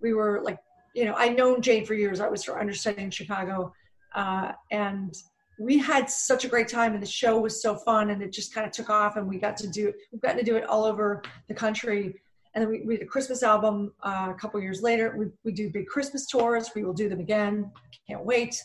we 0.00 0.12
were 0.12 0.40
like, 0.42 0.58
you 0.94 1.04
know, 1.04 1.14
I'd 1.14 1.36
known 1.36 1.62
Jane 1.62 1.86
for 1.86 1.94
years. 1.94 2.20
I 2.20 2.28
was 2.28 2.44
her 2.44 2.58
understudy 2.58 3.02
in 3.02 3.10
Chicago, 3.10 3.72
uh, 4.14 4.52
and 4.70 5.14
we 5.58 5.76
had 5.76 6.08
such 6.08 6.44
a 6.44 6.48
great 6.48 6.68
time 6.68 6.94
and 6.94 7.02
the 7.02 7.06
show 7.06 7.38
was 7.38 7.60
so 7.60 7.74
fun 7.74 8.10
and 8.10 8.22
it 8.22 8.32
just 8.32 8.54
kind 8.54 8.66
of 8.66 8.72
took 8.72 8.90
off 8.90 9.16
and 9.16 9.28
we 9.28 9.38
got 9.38 9.56
to 9.56 9.66
do 9.66 9.92
we've 10.12 10.22
gotten 10.22 10.38
to 10.38 10.44
do 10.44 10.56
it 10.56 10.64
all 10.64 10.84
over 10.84 11.22
the 11.48 11.54
country. 11.54 12.14
And 12.54 12.62
then 12.62 12.70
we, 12.70 12.80
we 12.82 12.96
did 12.96 13.02
a 13.02 13.08
christmas 13.08 13.42
album 13.42 13.92
uh, 14.02 14.28
a 14.30 14.34
couple 14.34 14.60
years 14.60 14.82
later. 14.82 15.14
We, 15.16 15.26
we 15.44 15.52
do 15.52 15.68
big 15.70 15.86
christmas 15.86 16.26
tours. 16.26 16.70
We 16.74 16.84
will 16.84 16.92
do 16.92 17.08
them 17.08 17.20
again. 17.20 17.70
Can't 18.08 18.24
wait. 18.24 18.62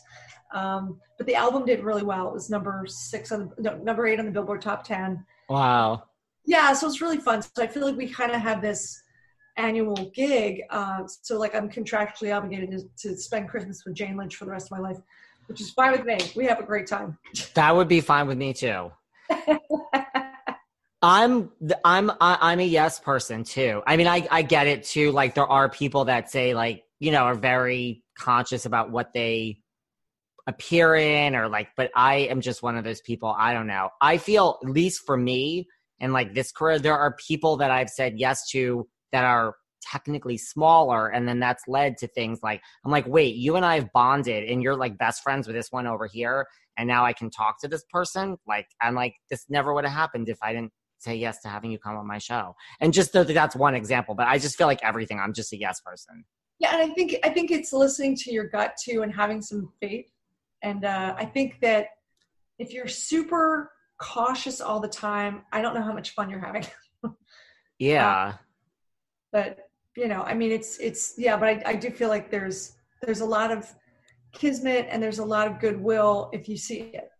Um, 0.52 1.00
but 1.18 1.26
the 1.26 1.34
album 1.34 1.64
did 1.64 1.82
really 1.82 2.04
well. 2.04 2.28
It 2.28 2.34
was 2.34 2.48
number 2.48 2.84
six 2.86 3.32
on 3.32 3.52
the 3.56 3.62
no, 3.62 3.76
number 3.78 4.06
eight 4.06 4.20
on 4.20 4.26
the 4.26 4.30
billboard 4.30 4.62
top 4.62 4.84
10 4.84 5.24
wow. 5.48 6.04
Yeah 6.46 6.72
so 6.74 6.86
it's 6.86 7.00
really 7.00 7.18
fun. 7.18 7.42
So 7.42 7.62
i 7.62 7.66
feel 7.66 7.84
like 7.84 7.96
we 7.96 8.08
kind 8.08 8.32
of 8.32 8.40
have 8.40 8.62
this 8.62 9.02
annual 9.56 10.10
gig 10.14 10.62
uh, 10.70 11.04
so 11.06 11.38
like 11.38 11.54
i'm 11.54 11.70
contractually 11.70 12.36
obligated 12.36 12.70
to, 12.70 13.08
to 13.10 13.16
spend 13.16 13.48
christmas 13.48 13.84
with 13.84 13.94
jane 13.94 14.16
lynch 14.16 14.34
for 14.34 14.46
the 14.46 14.50
rest 14.50 14.66
of 14.66 14.72
my 14.72 14.80
life 14.80 14.98
which 15.46 15.60
is 15.60 15.70
fine 15.70 15.92
with 15.92 16.04
me. 16.04 16.18
We 16.34 16.46
have 16.46 16.58
a 16.58 16.64
great 16.64 16.86
time. 16.86 17.18
That 17.54 17.74
would 17.74 17.88
be 17.88 18.00
fine 18.00 18.26
with 18.26 18.38
me 18.38 18.52
too. 18.52 18.90
I'm 21.02 21.50
I'm 21.84 22.10
I'm 22.20 22.60
a 22.60 22.64
yes 22.64 22.98
person 22.98 23.44
too. 23.44 23.82
I 23.86 23.96
mean, 23.96 24.06
I 24.06 24.26
I 24.30 24.42
get 24.42 24.66
it 24.66 24.84
too. 24.84 25.12
Like 25.12 25.34
there 25.34 25.46
are 25.46 25.68
people 25.68 26.06
that 26.06 26.30
say 26.30 26.54
like 26.54 26.84
you 26.98 27.12
know 27.12 27.24
are 27.24 27.34
very 27.34 28.02
conscious 28.18 28.64
about 28.64 28.90
what 28.90 29.12
they 29.12 29.60
appear 30.46 30.94
in 30.94 31.34
or 31.36 31.48
like, 31.48 31.68
but 31.76 31.90
I 31.94 32.16
am 32.16 32.40
just 32.40 32.62
one 32.62 32.76
of 32.76 32.84
those 32.84 33.00
people. 33.00 33.34
I 33.38 33.52
don't 33.52 33.66
know. 33.66 33.90
I 34.00 34.18
feel 34.18 34.58
at 34.62 34.70
least 34.70 35.02
for 35.06 35.16
me 35.16 35.66
and 36.00 36.12
like 36.12 36.34
this 36.34 36.52
career, 36.52 36.78
there 36.78 36.98
are 36.98 37.16
people 37.26 37.56
that 37.58 37.70
I've 37.70 37.90
said 37.90 38.14
yes 38.18 38.48
to 38.50 38.86
that 39.12 39.24
are 39.24 39.54
technically 39.90 40.36
smaller 40.36 41.08
and 41.08 41.28
then 41.28 41.38
that's 41.38 41.64
led 41.68 41.96
to 41.98 42.06
things 42.08 42.40
like 42.42 42.60
i'm 42.84 42.90
like 42.90 43.06
wait 43.06 43.36
you 43.36 43.56
and 43.56 43.64
i 43.64 43.74
have 43.74 43.92
bonded 43.92 44.48
and 44.48 44.62
you're 44.62 44.76
like 44.76 44.96
best 44.98 45.22
friends 45.22 45.46
with 45.46 45.54
this 45.54 45.70
one 45.70 45.86
over 45.86 46.06
here 46.06 46.46
and 46.76 46.88
now 46.88 47.04
i 47.04 47.12
can 47.12 47.30
talk 47.30 47.60
to 47.60 47.68
this 47.68 47.84
person? 47.90 48.36
Like 48.46 48.66
i'm 48.80 48.94
like 48.94 49.14
this 49.30 49.44
never 49.48 49.74
would 49.74 49.84
have 49.84 49.92
happened 49.92 50.28
if 50.28 50.38
i 50.42 50.52
didn't 50.52 50.72
say 50.98 51.14
yes 51.14 51.40
to 51.42 51.48
having 51.48 51.70
you 51.70 51.78
come 51.78 51.96
on 51.96 52.06
my 52.06 52.16
show. 52.16 52.54
And 52.80 52.92
just 52.92 53.12
th- 53.12 53.26
that's 53.26 53.56
one 53.56 53.74
example 53.74 54.14
but 54.14 54.26
i 54.26 54.38
just 54.38 54.56
feel 54.56 54.66
like 54.66 54.82
everything 54.82 55.18
i'm 55.18 55.32
just 55.32 55.52
a 55.52 55.58
yes 55.58 55.80
person. 55.80 56.24
Yeah 56.58 56.74
and 56.74 56.90
i 56.90 56.94
think 56.94 57.16
i 57.24 57.28
think 57.28 57.50
it's 57.50 57.72
listening 57.72 58.16
to 58.16 58.32
your 58.32 58.48
gut 58.48 58.74
too 58.82 59.02
and 59.02 59.12
having 59.12 59.42
some 59.42 59.70
faith 59.80 60.06
and 60.62 60.84
uh, 60.84 61.14
i 61.18 61.24
think 61.24 61.60
that 61.60 61.88
if 62.58 62.72
you're 62.72 62.88
super 62.88 63.70
cautious 63.98 64.60
all 64.60 64.80
the 64.80 64.88
time 64.88 65.42
i 65.52 65.60
don't 65.60 65.74
know 65.74 65.82
how 65.82 65.92
much 65.92 66.10
fun 66.10 66.30
you're 66.30 66.40
having. 66.40 66.64
Yeah. 67.78 68.16
Uh, 68.16 68.32
but 69.32 69.58
you 69.96 70.08
know, 70.08 70.22
I 70.22 70.34
mean, 70.34 70.52
it's 70.52 70.78
it's 70.78 71.14
yeah, 71.16 71.36
but 71.36 71.48
I, 71.48 71.62
I 71.66 71.74
do 71.74 71.90
feel 71.90 72.08
like 72.08 72.30
there's 72.30 72.72
there's 73.02 73.20
a 73.20 73.24
lot 73.24 73.50
of 73.50 73.72
kismet 74.32 74.88
and 74.90 75.02
there's 75.02 75.20
a 75.20 75.24
lot 75.24 75.46
of 75.46 75.60
goodwill 75.60 76.30
if 76.32 76.48
you 76.48 76.56
see 76.56 76.90
it. 76.94 77.10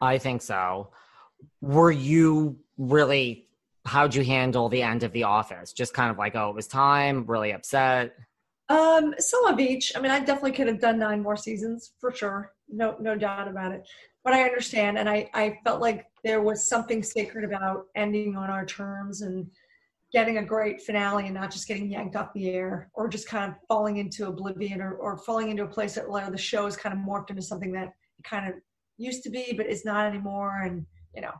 I 0.00 0.18
think 0.18 0.42
so. 0.42 0.90
Were 1.60 1.90
you 1.90 2.58
really? 2.78 3.48
How'd 3.84 4.14
you 4.14 4.22
handle 4.22 4.68
the 4.68 4.82
end 4.82 5.02
of 5.02 5.12
the 5.12 5.24
office? 5.24 5.72
Just 5.72 5.92
kind 5.92 6.10
of 6.10 6.16
like, 6.16 6.36
oh, 6.36 6.50
it 6.50 6.54
was 6.54 6.68
time. 6.68 7.24
Really 7.26 7.52
upset. 7.52 8.14
Um, 8.68 9.14
some 9.18 9.44
of 9.46 9.58
each. 9.58 9.92
I 9.96 10.00
mean, 10.00 10.12
I 10.12 10.20
definitely 10.20 10.52
could 10.52 10.68
have 10.68 10.80
done 10.80 10.98
nine 10.98 11.20
more 11.20 11.36
seasons 11.36 11.92
for 12.00 12.14
sure. 12.14 12.52
No, 12.68 12.96
no 13.00 13.16
doubt 13.16 13.48
about 13.48 13.72
it. 13.72 13.88
But 14.24 14.34
I 14.34 14.44
understand, 14.44 14.98
and 14.98 15.10
I 15.10 15.28
I 15.34 15.58
felt 15.64 15.80
like 15.80 16.06
there 16.22 16.40
was 16.40 16.68
something 16.68 17.02
sacred 17.02 17.44
about 17.44 17.86
ending 17.96 18.36
on 18.36 18.50
our 18.50 18.64
terms 18.64 19.22
and 19.22 19.50
getting 20.12 20.38
a 20.38 20.44
great 20.44 20.82
finale 20.82 21.24
and 21.24 21.34
not 21.34 21.50
just 21.50 21.66
getting 21.66 21.90
yanked 21.90 22.16
off 22.16 22.32
the 22.34 22.50
air 22.50 22.90
or 22.92 23.08
just 23.08 23.26
kind 23.26 23.50
of 23.50 23.56
falling 23.66 23.96
into 23.96 24.28
oblivion 24.28 24.80
or, 24.80 24.94
or 24.94 25.16
falling 25.16 25.50
into 25.50 25.64
a 25.64 25.68
place 25.68 25.94
that 25.94 26.08
where 26.08 26.30
the 26.30 26.36
show 26.36 26.66
is 26.66 26.76
kind 26.76 26.92
of 26.92 27.04
morphed 27.04 27.30
into 27.30 27.42
something 27.42 27.72
that 27.72 27.88
kind 28.22 28.46
of 28.46 28.54
used 28.98 29.22
to 29.22 29.30
be 29.30 29.54
but 29.56 29.66
is 29.66 29.84
not 29.84 30.06
anymore. 30.06 30.62
And 30.64 30.86
you 31.14 31.22
know 31.22 31.32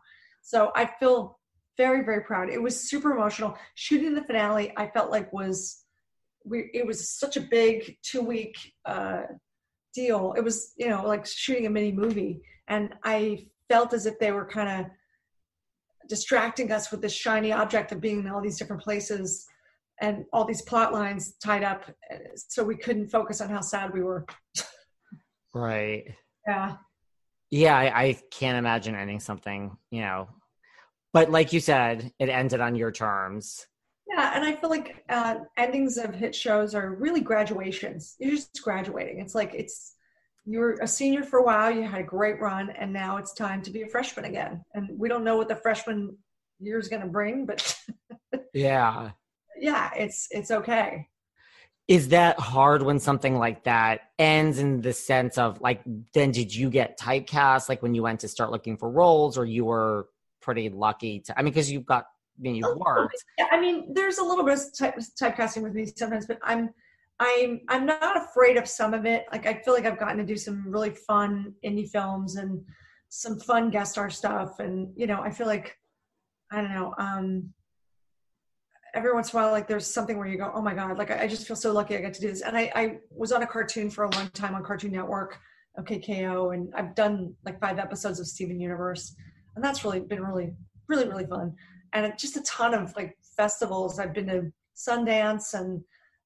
so 0.43 0.71
i 0.75 0.85
feel 0.99 1.39
very 1.79 2.05
very 2.05 2.23
proud. 2.23 2.51
It 2.51 2.61
was 2.63 2.89
super 2.89 3.13
emotional. 3.13 3.57
Shooting 3.75 4.15
the 4.15 4.25
finale 4.25 4.73
i 4.77 4.87
felt 4.87 5.11
like 5.11 5.33
was 5.33 5.85
we 6.45 6.71
it 6.73 6.87
was 6.87 7.09
such 7.09 7.37
a 7.37 7.41
big 7.41 7.97
two 8.03 8.23
week 8.23 8.57
uh 8.87 9.23
deal. 9.95 10.35
It 10.37 10.43
was 10.43 10.73
you 10.77 10.89
know 10.89 11.07
like 11.07 11.27
shooting 11.27 11.67
a 11.67 11.71
mini 11.71 11.93
movie. 11.93 12.41
And 12.69 12.95
i 13.05 13.47
felt 13.69 13.93
as 13.93 14.07
if 14.07 14.19
they 14.19 14.33
were 14.33 14.47
kind 14.47 14.81
of 14.81 14.91
distracting 16.13 16.71
us 16.71 16.91
with 16.91 17.01
this 17.01 17.15
shiny 17.15 17.53
object 17.53 17.91
of 17.91 17.99
being 17.99 18.21
in 18.21 18.29
all 18.29 18.43
these 18.43 18.59
different 18.59 18.83
places 18.83 19.47
and 20.03 20.27
all 20.31 20.45
these 20.45 20.61
plot 20.61 20.93
lines 20.93 21.37
tied 21.43 21.65
up 21.65 21.91
so 22.37 22.63
we 22.63 22.77
couldn't 22.77 23.09
focus 23.09 23.41
on 23.41 23.49
how 23.49 23.63
sad 23.63 23.95
we 23.95 24.03
were. 24.03 24.27
Right. 25.55 26.15
Yeah. 26.47 26.77
Yeah 27.51 27.79
I, 27.79 28.03
I, 28.03 28.21
can't 28.31 28.59
imagine 28.59 28.95
ending 28.95 29.21
something 29.21 29.75
you 29.91 30.03
know. 30.03 30.29
But 31.15 31.31
like 31.31 31.55
you 31.55 31.61
said 31.61 32.13
it 32.19 32.29
ended 32.29 32.61
on 32.61 32.75
your 32.75 32.93
terms. 32.93 33.67
Yeah 34.07 34.33
and 34.35 34.45
i 34.45 34.55
feel 34.55 34.69
like 34.69 35.03
uh, 35.09 35.37
endings 35.57 35.97
of 35.97 36.15
hit 36.15 36.35
shows 36.35 36.75
are 36.75 36.95
really 36.97 37.23
graduations. 37.23 38.17
You're 38.19 38.33
just 38.33 38.63
graduating. 38.63 39.19
It's 39.19 39.35
like 39.35 39.55
it's 39.55 39.95
you're 40.45 40.75
a 40.81 40.87
senior 40.87 41.23
for 41.23 41.39
a 41.39 41.43
while, 41.43 41.71
you 41.71 41.85
had 41.85 42.01
a 42.01 42.05
great 42.05 42.41
run, 42.41 42.71
and 42.71 42.93
now 42.93 43.17
it's 43.17 43.33
time 43.33 43.63
to 43.63 43.71
be 43.71 43.83
a 43.83 43.89
freshman 43.89 44.25
again. 44.25 44.63
And 44.75 44.89
we 44.99 45.09
don't 45.09 45.25
know 45.25 45.37
what 45.37 45.49
the 45.49 45.57
freshman 45.57 46.17
year 46.59 46.79
is 46.79 46.89
going 46.89 47.03
to 47.03 47.09
bring, 47.09 47.47
but 47.47 47.77
yeah, 48.55 49.11
yeah, 49.57 49.91
it's 49.97 50.29
it's 50.31 50.51
okay. 50.51 51.09
Is 51.89 52.09
that 52.09 52.39
hard 52.39 52.83
when 52.83 52.99
something 52.99 53.39
like 53.39 53.65
that 53.65 54.01
ends 54.19 54.59
in 54.59 54.81
the 54.81 54.93
sense 54.93 55.37
of 55.37 55.61
like, 55.61 55.83
then 56.15 56.31
did 56.31 56.55
you 56.55 56.71
get 56.71 56.99
typecast 56.99 57.69
like 57.69 57.83
when 57.83 57.95
you 57.95 58.03
went 58.03 58.21
to 58.21 58.29
start 58.29 58.51
looking 58.51 58.77
for 58.77 58.91
roles, 58.91 59.37
or 59.37 59.45
you 59.45 59.65
were 59.65 60.09
pretty 60.41 60.69
lucky 60.69 61.21
to? 61.21 61.39
I 61.39 61.43
mean, 61.43 61.53
because 61.53 61.71
you 61.71 61.81
got, 61.81 62.05
I 62.39 62.43
mean, 62.43 62.55
you 62.55 62.65
oh, 62.67 62.75
oh, 62.75 62.79
worked. 62.79 63.17
Yeah, 63.37 63.47
I 63.51 63.61
mean, 63.61 63.93
there's 63.95 64.19
a 64.19 64.25
little 64.25 64.45
bit 64.45 64.59
of 64.59 64.79
type, 64.79 64.97
typecasting 65.21 65.63
with 65.63 65.75
me 65.75 65.87
sometimes, 65.97 66.27
but 66.27 66.39
I'm 66.43 66.71
I'm 67.23 67.61
I'm 67.69 67.87
not 67.87 68.17
afraid 68.17 68.57
of 68.57 68.69
some 68.69 68.95
of 68.95 69.07
it. 69.07 69.27
Like 69.31 69.47
I 69.47 69.55
feel 69.55 69.75
like 69.75 69.87
I've 69.87 69.99
gotten 69.99 70.19
to 70.19 70.25
do 70.25 70.37
some 70.37 70.65
really 70.67 70.91
fun 70.91 71.55
indie 71.65 71.89
films 71.89 72.37
and 72.37 72.63
some 73.09 73.39
fun 73.39 73.71
guest 73.71 73.93
star 73.93 74.11
stuff, 74.11 74.59
and 74.59 74.93
you 74.97 75.07
know 75.07 75.21
I 75.21 75.31
feel 75.31 75.47
like 75.47 75.77
I 76.51 76.61
don't 76.61 76.75
know. 76.75 76.95
Um, 76.99 77.53
every 78.95 79.13
once 79.15 79.33
in 79.33 79.39
a 79.39 79.43
while, 79.43 79.53
like 79.53 79.69
there's 79.69 79.87
something 79.87 80.19
where 80.19 80.27
you 80.27 80.37
go, 80.37 80.51
oh 80.55 80.61
my 80.61 80.75
god, 80.75 80.99
like 80.99 81.11
I, 81.11 81.23
I 81.23 81.27
just 81.27 81.47
feel 81.47 81.57
so 81.57 81.73
lucky 81.73 81.97
I 81.97 82.01
got 82.01 82.15
to 82.15 82.21
do 82.21 82.29
this. 82.29 82.43
And 82.43 82.57
I, 82.57 82.71
I 82.75 82.99
was 83.11 83.33
on 83.33 83.43
a 83.43 83.47
cartoon 83.47 83.89
for 83.91 84.05
a 84.05 84.11
long 84.11 84.29
time 84.31 84.55
on 84.55 84.63
Cartoon 84.63 84.93
Network, 84.93 85.39
OKKO, 85.79 86.55
and 86.55 86.75
I've 86.75 86.95
done 86.95 87.35
like 87.45 87.61
five 87.61 87.79
episodes 87.79 88.21
of 88.21 88.27
Steven 88.27 88.61
Universe, 88.61 89.15
and 89.57 89.65
that's 89.65 89.85
really 89.85 90.01
been 90.01 90.23
really, 90.23 90.55
really, 90.89 91.09
really 91.09 91.27
fun. 91.27 91.55
And 91.95 92.13
just 92.19 92.37
a 92.37 92.43
ton 92.43 92.75
of 92.75 92.95
like 92.97 93.17
festivals. 93.37 93.99
I've 93.99 94.15
been 94.15 94.27
to 94.27 94.53
Sundance 94.77 95.55
and 95.55 95.83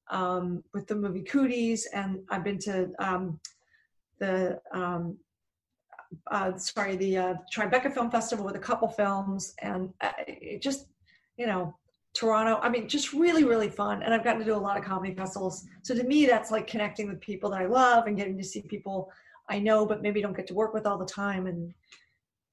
um, 0.09 0.63
with 0.73 0.87
the 0.87 0.95
movie 0.95 1.23
Cooties, 1.23 1.85
and 1.93 2.19
I've 2.29 2.43
been 2.43 2.59
to 2.59 2.89
um, 2.99 3.39
the 4.19 4.59
um, 4.71 5.17
uh, 6.31 6.57
sorry 6.57 6.95
the 6.95 7.17
uh, 7.17 7.33
Tribeca 7.53 7.93
Film 7.93 8.09
Festival 8.09 8.45
with 8.45 8.55
a 8.55 8.59
couple 8.59 8.87
films, 8.87 9.53
and 9.61 9.93
uh, 10.01 10.11
it 10.27 10.61
just 10.61 10.87
you 11.37 11.45
know 11.45 11.75
Toronto. 12.13 12.59
I 12.61 12.69
mean, 12.69 12.87
just 12.87 13.13
really 13.13 13.43
really 13.43 13.69
fun. 13.69 14.03
And 14.03 14.13
I've 14.13 14.23
gotten 14.23 14.39
to 14.39 14.45
do 14.45 14.55
a 14.55 14.57
lot 14.57 14.77
of 14.77 14.83
comedy 14.83 15.13
festivals. 15.13 15.65
So 15.83 15.93
to 15.95 16.03
me, 16.03 16.25
that's 16.25 16.51
like 16.51 16.67
connecting 16.67 17.07
with 17.07 17.19
people 17.21 17.49
that 17.51 17.61
I 17.61 17.65
love 17.65 18.07
and 18.07 18.17
getting 18.17 18.37
to 18.37 18.43
see 18.43 18.61
people 18.61 19.11
I 19.49 19.59
know, 19.59 19.85
but 19.85 20.01
maybe 20.01 20.21
don't 20.21 20.35
get 20.35 20.47
to 20.47 20.53
work 20.53 20.73
with 20.73 20.85
all 20.85 20.97
the 20.97 21.05
time. 21.05 21.47
And 21.47 21.73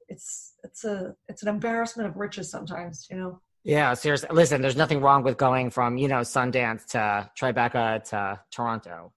it's 0.08 0.54
it's 0.62 0.84
a 0.84 1.14
it's 1.28 1.42
an 1.42 1.48
embarrassment 1.48 2.08
of 2.08 2.16
riches 2.16 2.50
sometimes, 2.50 3.06
you 3.10 3.16
know. 3.16 3.40
Yeah, 3.64 3.94
seriously. 3.94 4.28
Listen, 4.30 4.60
there's 4.60 4.76
nothing 4.76 5.00
wrong 5.00 5.22
with 5.22 5.38
going 5.38 5.70
from 5.70 5.96
you 5.96 6.06
know 6.06 6.20
Sundance 6.20 6.84
to 6.88 7.30
Tribeca 7.38 8.04
to 8.10 8.40
Toronto. 8.50 9.12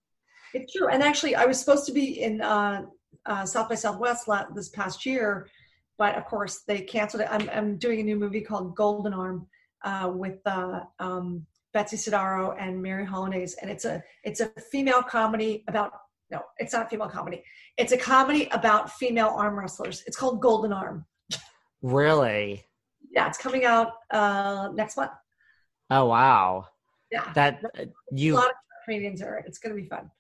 It's 0.54 0.74
true, 0.74 0.88
and 0.88 1.04
actually, 1.04 1.36
I 1.36 1.46
was 1.46 1.60
supposed 1.60 1.86
to 1.88 1.92
be 1.92 2.24
in 2.24 2.42
uh, 2.42 2.84
uh, 3.26 3.46
South 3.46 3.68
by 3.68 3.76
Southwest 3.76 4.30
this 4.56 4.70
past 4.70 5.06
year, 5.06 5.50
but 5.98 6.16
of 6.16 6.26
course 6.26 6.62
they 6.66 6.82
canceled 6.82 7.24
it. 7.24 7.28
I'm, 7.30 7.50
I'm 7.50 7.78
doing 7.78 8.00
a 8.00 8.04
new 8.04 8.16
movie 8.16 8.40
called 8.40 8.74
Golden 8.74 9.14
Arm 9.14 9.48
uh, 9.84 10.12
with 10.14 10.40
uh, 10.46 10.82
um, 11.00 11.46
Betsy 11.74 11.98
Sodaro 11.98 12.56
and 12.58 12.82
Mary 12.82 13.06
Hollandaise, 13.06 13.56
and 13.62 13.70
it's 13.70 13.84
a 13.84 14.02
it's 14.24 14.40
a 14.40 14.48
female 14.72 15.04
comedy 15.04 15.66
about 15.68 15.92
no, 16.32 16.42
it's 16.58 16.72
not 16.74 16.86
a 16.86 16.90
female 16.90 17.10
comedy. 17.10 17.44
It's 17.78 17.92
a 17.92 17.98
comedy 17.98 18.48
about 18.52 18.92
female 18.94 19.34
arm 19.38 19.60
wrestlers. 19.60 20.04
It's 20.08 20.18
called 20.18 20.42
Golden 20.42 20.72
Arm. 20.72 21.06
Really? 21.84 22.67
Yeah, 23.12 23.28
it's 23.28 23.38
coming 23.38 23.66
out 23.66 23.94
uh, 24.12 24.70
next 24.74 24.98
month. 24.98 25.12
Oh 25.90 26.06
wow! 26.06 26.66
Yeah, 27.12 27.32
that 27.34 27.64
uh, 27.78 27.86
you. 28.12 28.34
A 28.34 28.36
lot 28.36 28.50
of 28.50 28.56
Canadians 28.86 29.22
are. 29.22 29.44
It's 29.46 29.58
going 29.58 29.76
to 29.76 29.82
be 29.82 29.88
fun. 29.88 30.12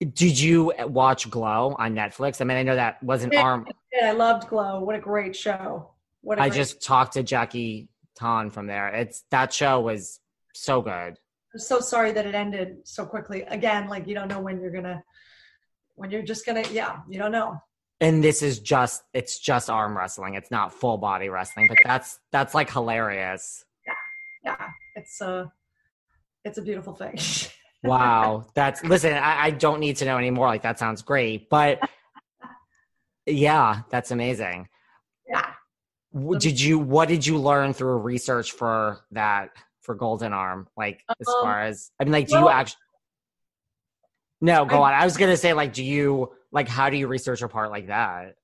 Did 0.00 0.38
you 0.38 0.72
watch 0.86 1.28
Glow 1.28 1.74
on 1.78 1.94
Netflix? 1.94 2.40
I 2.40 2.44
mean, 2.44 2.56
I 2.56 2.62
know 2.62 2.76
that 2.76 3.02
wasn't 3.02 3.32
yeah, 3.32 3.42
arm. 3.42 3.66
I 4.02 4.12
loved 4.12 4.48
Glow. 4.48 4.80
What 4.80 4.94
a 4.94 5.00
great 5.00 5.34
show! 5.34 5.90
What 6.20 6.38
I 6.38 6.48
great 6.48 6.56
just 6.56 6.82
talked 6.82 7.14
to 7.14 7.22
Jackie 7.22 7.88
Tohn 8.18 8.50
from 8.50 8.66
there. 8.66 8.88
It's 8.88 9.24
that 9.30 9.52
show 9.52 9.80
was 9.80 10.20
so 10.54 10.82
good. 10.82 11.18
I'm 11.54 11.60
so 11.60 11.80
sorry 11.80 12.12
that 12.12 12.26
it 12.26 12.34
ended 12.34 12.78
so 12.84 13.06
quickly. 13.06 13.42
Again, 13.42 13.88
like 13.88 14.06
you 14.06 14.14
don't 14.14 14.28
know 14.28 14.40
when 14.40 14.60
you're 14.60 14.70
gonna, 14.70 15.02
when 15.94 16.10
you're 16.10 16.22
just 16.22 16.44
gonna, 16.44 16.64
yeah, 16.70 16.98
you 17.08 17.18
don't 17.18 17.32
know. 17.32 17.60
And 18.00 18.22
this 18.22 18.42
is 18.42 18.60
just 18.60 19.02
it's 19.12 19.38
just 19.38 19.68
arm 19.68 19.96
wrestling. 19.96 20.34
It's 20.34 20.50
not 20.50 20.72
full 20.72 20.98
body 20.98 21.28
wrestling, 21.28 21.66
but 21.68 21.78
that's 21.84 22.20
that's 22.30 22.54
like 22.54 22.70
hilarious. 22.70 23.64
Yeah, 23.84 23.92
yeah, 24.44 24.68
it's 24.94 25.20
a 25.20 25.52
it's 26.44 26.58
a 26.58 26.62
beautiful 26.62 26.94
thing. 26.94 27.18
wow, 27.82 28.46
that's 28.54 28.84
listen. 28.84 29.12
I, 29.12 29.46
I 29.46 29.50
don't 29.50 29.80
need 29.80 29.96
to 29.96 30.04
know 30.04 30.16
anymore. 30.16 30.46
Like 30.46 30.62
that 30.62 30.78
sounds 30.78 31.02
great, 31.02 31.48
but 31.50 31.80
yeah, 33.26 33.82
that's 33.90 34.10
amazing. 34.10 34.68
Yeah. 35.28 35.52
Did 36.38 36.60
you? 36.60 36.78
What 36.78 37.08
did 37.08 37.26
you 37.26 37.38
learn 37.38 37.74
through 37.74 37.98
research 37.98 38.52
for 38.52 39.00
that 39.10 39.50
for 39.82 39.94
Golden 39.94 40.32
Arm? 40.32 40.68
Like 40.76 41.04
as 41.20 41.28
um, 41.28 41.34
far 41.42 41.62
as 41.62 41.90
I 42.00 42.04
mean, 42.04 42.12
like, 42.12 42.28
do 42.28 42.38
you 42.38 42.48
actually? 42.48 42.78
No, 44.40 44.64
go 44.64 44.82
on. 44.82 44.94
I 44.94 45.04
was 45.04 45.16
gonna 45.16 45.36
say, 45.36 45.52
like, 45.52 45.72
do 45.72 45.84
you 45.84 46.32
like 46.52 46.68
how 46.68 46.90
do 46.90 46.96
you 46.96 47.06
research 47.06 47.42
a 47.42 47.48
part 47.48 47.70
like 47.70 47.86
that? 47.88 48.34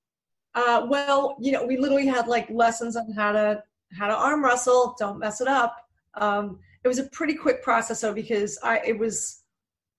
Uh, 0.54 0.86
well, 0.88 1.36
you 1.40 1.52
know, 1.52 1.64
we 1.64 1.76
literally 1.76 2.06
had 2.06 2.28
like 2.28 2.48
lessons 2.50 2.96
on 2.96 3.10
how 3.12 3.32
to 3.32 3.62
how 3.92 4.06
to 4.06 4.14
arm 4.14 4.44
wrestle. 4.44 4.94
Don't 4.98 5.18
mess 5.18 5.40
it 5.40 5.48
up. 5.48 5.76
Um, 6.14 6.58
it 6.84 6.88
was 6.88 6.98
a 6.98 7.04
pretty 7.04 7.34
quick 7.34 7.62
process 7.62 8.00
though 8.02 8.12
because 8.12 8.58
I 8.62 8.80
it 8.84 8.98
was 8.98 9.42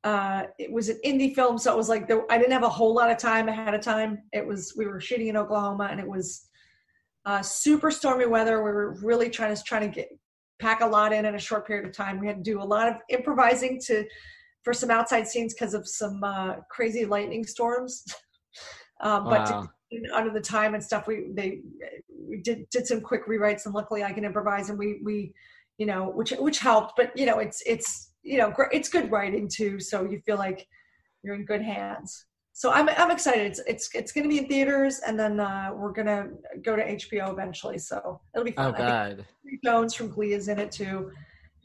uh, 0.03 0.43
it 0.59 0.71
was 0.71 0.89
an 0.89 0.99
indie 1.03 1.33
film, 1.33 1.57
so 1.57 1.73
it 1.73 1.77
was 1.77 1.89
like 1.89 2.07
there, 2.07 2.31
I 2.31 2.37
didn't 2.37 2.53
have 2.53 2.63
a 2.63 2.69
whole 2.69 2.93
lot 2.93 3.09
of 3.09 3.17
time 3.17 3.49
ahead 3.49 3.73
of 3.73 3.81
time. 3.81 4.21
It 4.33 4.45
was 4.45 4.73
we 4.77 4.85
were 4.85 5.01
shooting 5.01 5.27
in 5.27 5.37
Oklahoma, 5.37 5.87
and 5.89 5.99
it 5.99 6.07
was 6.07 6.47
uh, 7.25 7.41
super 7.41 7.89
stormy 7.89 8.27
weather. 8.27 8.63
We 8.63 8.71
were 8.71 8.93
really 9.01 9.29
trying 9.29 9.55
to 9.55 9.63
trying 9.63 9.81
to 9.81 9.95
get 9.95 10.09
pack 10.59 10.81
a 10.81 10.85
lot 10.85 11.11
in 11.11 11.25
in 11.25 11.35
a 11.35 11.39
short 11.39 11.65
period 11.65 11.87
of 11.87 11.91
time. 11.91 12.19
We 12.19 12.27
had 12.27 12.37
to 12.37 12.43
do 12.43 12.61
a 12.61 12.63
lot 12.63 12.87
of 12.87 12.95
improvising 13.09 13.81
to 13.87 14.05
for 14.65 14.73
some 14.73 14.89
outside 14.89 15.27
scenes 15.27 15.53
because 15.53 15.73
of 15.75 15.87
some 15.87 16.21
uh, 16.23 16.55
crazy 16.69 17.05
lightning 17.05 17.45
storms. 17.45 18.03
um, 18.99 19.23
but 19.25 19.49
wow. 19.49 19.69
to, 19.91 20.13
under 20.13 20.31
the 20.31 20.41
time 20.41 20.73
and 20.73 20.83
stuff, 20.83 21.07
we 21.07 21.27
they 21.33 21.61
we 22.27 22.41
did 22.41 22.67
did 22.71 22.85
some 22.85 22.99
quick 22.99 23.27
rewrites, 23.27 23.65
and 23.65 23.75
luckily 23.75 24.03
I 24.03 24.11
can 24.11 24.25
improvise, 24.25 24.69
and 24.69 24.77
we 24.77 24.99
we 25.03 25.33
you 25.77 25.85
know 25.85 26.09
which 26.09 26.31
which 26.31 26.59
helped. 26.59 26.93
But 26.97 27.15
you 27.15 27.27
know 27.27 27.37
it's 27.37 27.61
it's 27.65 28.11
you 28.23 28.39
know 28.39 28.51
it's 28.71 28.89
good 28.89 29.09
writing 29.11 29.47
too, 29.47 29.79
so 29.79 30.03
you 30.03 30.19
feel 30.25 30.37
like 30.37 30.67
you're 31.23 31.35
in 31.35 31.45
good 31.45 31.61
hands. 31.61 32.25
So 32.53 32.71
I'm 32.71 32.89
I'm 32.89 33.11
excited. 33.11 33.45
It's 33.45 33.61
it's 33.67 33.89
it's 33.93 34.11
going 34.11 34.23
to 34.23 34.29
be 34.29 34.39
in 34.39 34.47
theaters, 34.47 34.99
and 35.05 35.19
then 35.19 35.39
uh, 35.39 35.69
we're 35.75 35.91
going 35.91 36.07
to 36.07 36.29
go 36.63 36.75
to 36.75 36.83
HBO 36.83 37.31
eventually. 37.31 37.77
So 37.77 38.19
it'll 38.33 38.45
be 38.45 38.51
fun. 38.51 38.73
Oh 38.73 38.77
God! 38.77 39.25
Jones 39.63 39.93
from 39.93 40.09
Glee 40.09 40.33
is 40.33 40.47
in 40.47 40.57
it 40.57 40.71
too 40.71 41.11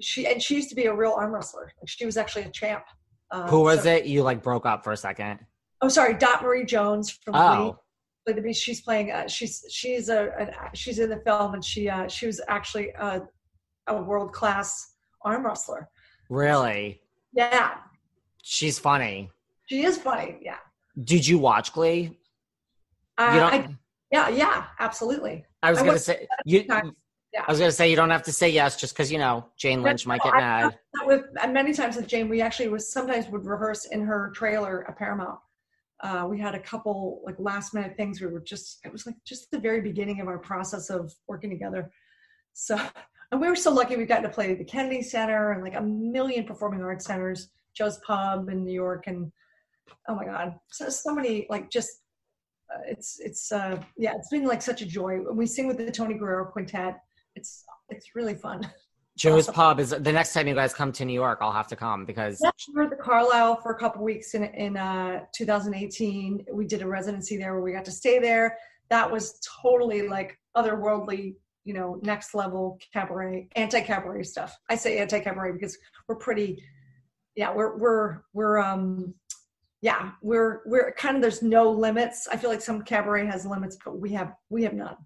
she 0.01 0.26
and 0.26 0.42
she 0.42 0.55
used 0.55 0.68
to 0.70 0.74
be 0.74 0.86
a 0.86 0.94
real 0.94 1.12
arm 1.12 1.32
wrestler. 1.32 1.72
Like 1.80 1.88
she 1.88 2.07
was 2.07 2.16
actually 2.16 2.42
a 2.42 2.51
champ. 2.51 2.84
Um, 3.30 3.48
Who 3.48 3.61
was 3.61 3.84
so, 3.84 3.92
it? 3.92 4.07
You 4.07 4.22
like 4.22 4.42
broke 4.42 4.66
up 4.66 4.84
for 4.84 4.92
a 4.92 4.96
second. 4.96 5.40
Oh, 5.82 5.88
sorry, 5.88 6.14
Dot 6.14 6.42
Marie 6.42 6.64
Jones 6.64 7.11
from 7.11 7.34
oh. 7.34 7.78
Glee. 8.26 8.53
She's 8.53 8.80
playing. 8.80 9.11
Uh, 9.11 9.26
she's 9.26 9.64
she's 9.70 10.09
a, 10.09 10.28
a, 10.38 10.76
she's 10.76 10.98
in 10.98 11.11
the 11.11 11.20
film, 11.24 11.55
and 11.55 11.64
she 11.64 11.88
uh, 11.88 12.07
she 12.09 12.26
was 12.26 12.40
actually 12.48 12.90
a, 12.90 13.22
a 13.86 14.03
world 14.03 14.32
class 14.32 14.94
arm 15.22 15.44
wrestler. 15.44 15.88
Really? 16.28 17.01
Yeah. 17.32 17.74
She's 18.42 18.78
funny. 18.78 19.30
She 19.66 19.84
is 19.84 19.98
funny. 19.98 20.38
Yeah. 20.42 20.59
Did 21.03 21.26
you 21.26 21.38
watch 21.38 21.72
Glee? 21.72 22.18
Uh, 23.18 23.51
I, 23.53 23.76
yeah, 24.11 24.28
yeah, 24.28 24.64
absolutely. 24.78 25.44
I 25.62 25.70
was 25.70 25.80
I 25.80 25.86
gonna 25.86 25.98
say 25.98 26.26
you. 26.44 26.64
Yeah. 27.33 27.45
I 27.47 27.51
was 27.51 27.59
going 27.59 27.70
to 27.70 27.76
say 27.76 27.89
you 27.89 27.97
don't 27.97 28.11
have 28.11 28.24
to 28.24 28.33
say 28.33 28.49
yes 28.49 28.76
just 28.76 28.93
because 28.95 29.12
you 29.12 29.18
know 29.18 29.47
Jane 29.57 29.83
Lynch 29.83 30.07
might 30.07 30.22
get 30.22 30.35
mad. 30.35 30.78
With 31.05 31.26
many 31.49 31.72
times 31.72 31.97
with 31.97 32.09
Jane, 32.09 32.28
we 32.28 32.41
actually 32.41 32.68
was 32.68 32.93
sometimes 32.93 33.28
would 33.28 33.45
rehearse 33.45 33.85
in 33.87 34.01
her 34.03 34.33
trailer 34.35 34.85
at 34.89 34.99
Paramount. 34.99 35.39
Uh, 36.03 36.26
we 36.28 36.41
had 36.41 36.55
a 36.55 36.59
couple 36.59 37.20
like 37.24 37.37
last 37.39 37.72
minute 37.72 37.97
things. 37.97 38.20
We 38.20 38.26
were 38.26 38.41
just 38.41 38.81
it 38.85 38.91
was 38.91 39.07
like 39.07 39.14
just 39.24 39.51
the 39.51 39.61
very 39.61 39.81
beginning 39.81 40.20
of 40.20 40.28
our 40.28 40.39
process 40.39 40.91
of 40.91 41.14
working 41.28 41.51
together. 41.51 41.91
So 42.53 42.78
and 43.31 43.41
we 43.41 43.49
were 43.49 43.57
so 43.57 43.72
lucky 43.72 43.97
we 43.97 44.07
got 44.07 44.20
to 44.20 44.28
play 44.28 44.55
the 44.55 44.64
Kennedy 44.64 45.03
Center 45.03 45.53
and 45.53 45.62
like 45.62 45.76
a 45.76 45.81
million 45.81 46.45
performing 46.45 46.83
arts 46.83 47.05
centers, 47.05 47.51
Joe's 47.76 47.99
Pub 47.99 48.49
in 48.49 48.64
New 48.64 48.72
York, 48.72 49.05
and 49.07 49.31
oh 50.09 50.16
my 50.16 50.24
God, 50.24 50.57
so 50.68 50.89
so 50.89 51.14
many 51.14 51.47
like 51.49 51.70
just 51.70 51.91
uh, 52.74 52.81
it's 52.89 53.20
it's 53.20 53.53
uh 53.53 53.81
yeah 53.97 54.14
it's 54.16 54.31
been 54.31 54.47
like 54.47 54.62
such 54.62 54.83
a 54.83 54.87
joy. 54.87 55.20
We 55.33 55.47
sing 55.47 55.68
with 55.68 55.78
the 55.78 55.93
Tony 55.93 56.14
Guerrero 56.14 56.47
Quintet 56.47 56.99
it's 57.41 57.64
it's 57.88 58.14
really 58.14 58.34
fun. 58.34 58.70
Joe's 59.18 59.49
awesome. 59.49 59.55
Pub 59.55 59.80
is 59.80 59.91
the 59.91 60.12
next 60.12 60.32
time 60.32 60.49
you 60.49 60.55
guys 60.55 60.72
come 60.72 60.93
to 60.93 61.05
New 61.05 61.12
York. 61.12 61.41
I'll 61.43 61.53
have 61.53 61.66
to 61.68 61.76
come 61.76 62.07
because 62.07 62.38
yeah, 62.43 62.51
we 62.68 62.74
were 62.74 62.82
at 62.84 62.91
the 62.91 62.97
Carlyle 62.97 63.57
for 63.57 63.72
a 63.72 63.78
couple 63.78 64.03
weeks 64.03 64.34
in 64.34 64.45
in 64.45 64.76
uh, 64.76 65.24
2018. 65.34 66.47
We 66.53 66.66
did 66.66 66.82
a 66.82 66.86
residency 66.86 67.36
there 67.36 67.55
where 67.55 67.62
we 67.62 67.72
got 67.72 67.84
to 67.86 67.91
stay 67.91 68.18
there. 68.18 68.57
That 68.88 69.11
was 69.11 69.38
totally 69.62 70.09
like 70.09 70.38
otherworldly, 70.57 71.34
you 71.64 71.74
know, 71.74 71.99
next 72.03 72.34
level 72.34 72.78
cabaret, 72.93 73.49
anti 73.57 73.80
cabaret 73.80 74.22
stuff. 74.22 74.57
I 74.68 74.76
say 74.76 74.99
anti 74.99 75.20
cabaret 75.20 75.53
because 75.53 75.76
we're 76.09 76.16
pretty, 76.16 76.62
yeah, 77.34 77.53
we're 77.53 77.76
we're 77.76 78.22
we're 78.32 78.59
um, 78.59 79.14
yeah, 79.82 80.12
we're 80.22 80.61
we're 80.66 80.93
kind 80.93 81.16
of 81.16 81.22
there's 81.22 81.43
no 81.43 81.70
limits. 81.70 82.28
I 82.30 82.36
feel 82.36 82.51
like 82.51 82.62
some 82.62 82.82
cabaret 82.82 83.26
has 83.26 83.45
limits, 83.45 83.76
but 83.84 83.99
we 83.99 84.12
have 84.12 84.32
we 84.49 84.62
have 84.62 84.74
none. 84.74 84.97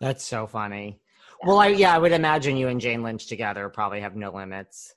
That's 0.00 0.24
so 0.24 0.46
funny. 0.46 1.00
Well, 1.44 1.58
I, 1.58 1.68
yeah, 1.68 1.94
I 1.94 1.98
would 1.98 2.12
imagine 2.12 2.56
you 2.56 2.68
and 2.68 2.80
Jane 2.80 3.02
Lynch 3.02 3.26
together 3.26 3.68
probably 3.68 4.00
have 4.00 4.16
no 4.16 4.32
limits. 4.32 4.94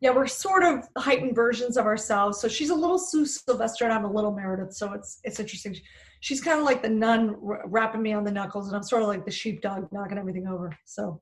Yeah, 0.00 0.10
we're 0.10 0.26
sort 0.26 0.62
of 0.62 0.86
heightened 0.98 1.34
versions 1.34 1.76
of 1.78 1.86
ourselves. 1.86 2.38
So 2.38 2.48
she's 2.48 2.70
a 2.70 2.74
little 2.74 2.98
Sue 2.98 3.24
Sylvester, 3.24 3.84
and 3.84 3.94
I'm 3.94 4.04
a 4.04 4.12
little 4.12 4.32
Meredith. 4.32 4.74
So 4.74 4.92
it's 4.92 5.20
it's 5.24 5.40
interesting. 5.40 5.74
She's 6.20 6.40
kind 6.40 6.58
of 6.58 6.66
like 6.66 6.82
the 6.82 6.88
nun 6.90 7.36
wrapping 7.40 8.02
me 8.02 8.12
on 8.12 8.24
the 8.24 8.30
knuckles, 8.30 8.66
and 8.66 8.76
I'm 8.76 8.82
sort 8.82 9.02
of 9.02 9.08
like 9.08 9.24
the 9.24 9.30
sheepdog 9.30 9.88
knocking 9.92 10.18
everything 10.18 10.46
over. 10.46 10.76
So, 10.84 11.20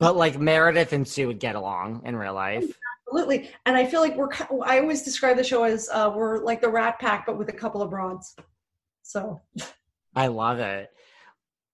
but 0.00 0.16
like 0.16 0.38
Meredith 0.38 0.94
and 0.94 1.06
Sue 1.06 1.26
would 1.26 1.38
get 1.38 1.54
along 1.54 2.02
in 2.06 2.16
real 2.16 2.34
life. 2.34 2.64
Absolutely, 3.06 3.50
and 3.66 3.76
I 3.76 3.84
feel 3.84 4.00
like 4.00 4.16
we're. 4.16 4.30
I 4.64 4.80
always 4.80 5.02
describe 5.02 5.36
the 5.36 5.44
show 5.44 5.64
as 5.64 5.90
uh, 5.92 6.10
we're 6.14 6.42
like 6.42 6.62
the 6.62 6.70
Rat 6.70 6.98
Pack, 6.98 7.26
but 7.26 7.36
with 7.36 7.50
a 7.50 7.52
couple 7.52 7.82
of 7.82 7.90
broads. 7.90 8.34
So, 9.02 9.42
I 10.16 10.28
love 10.28 10.60
it. 10.60 10.90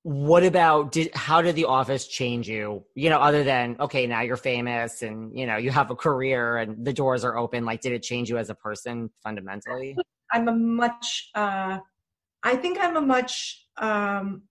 What 0.03 0.45
about 0.45 0.93
did 0.93 1.15
how 1.15 1.43
did 1.43 1.55
the 1.57 1.67
office 1.67 2.07
change 2.07 2.49
you? 2.49 2.85
You 2.95 3.11
know 3.11 3.19
other 3.19 3.45
than 3.45 3.77
okay 3.81 4.07
now 4.07 4.23
you're 4.23 4.37
famous 4.37 5.03
and 5.03 5.37
you 5.39 5.47
know 5.47 5.57
you 5.57 5.71
have 5.71 5.91
a 5.91 5.97
career 5.97 6.57
and 6.57 6.85
the 6.85 6.93
doors 6.93 7.23
are 7.23 7.37
open 7.37 7.65
like 7.65 7.83
did 7.83 7.93
it 7.93 8.03
change 8.03 8.31
you 8.31 8.39
as 8.39 8.49
a 8.49 8.55
person 8.55 9.11
fundamentally? 9.23 9.97
I'm 10.33 10.49
a 10.49 10.55
much 10.55 11.31
uh 11.35 11.79
i 12.43 12.57
think 12.57 12.79
i'm 12.81 12.97
a 12.97 13.01
much 13.01 13.67
um 13.77 14.43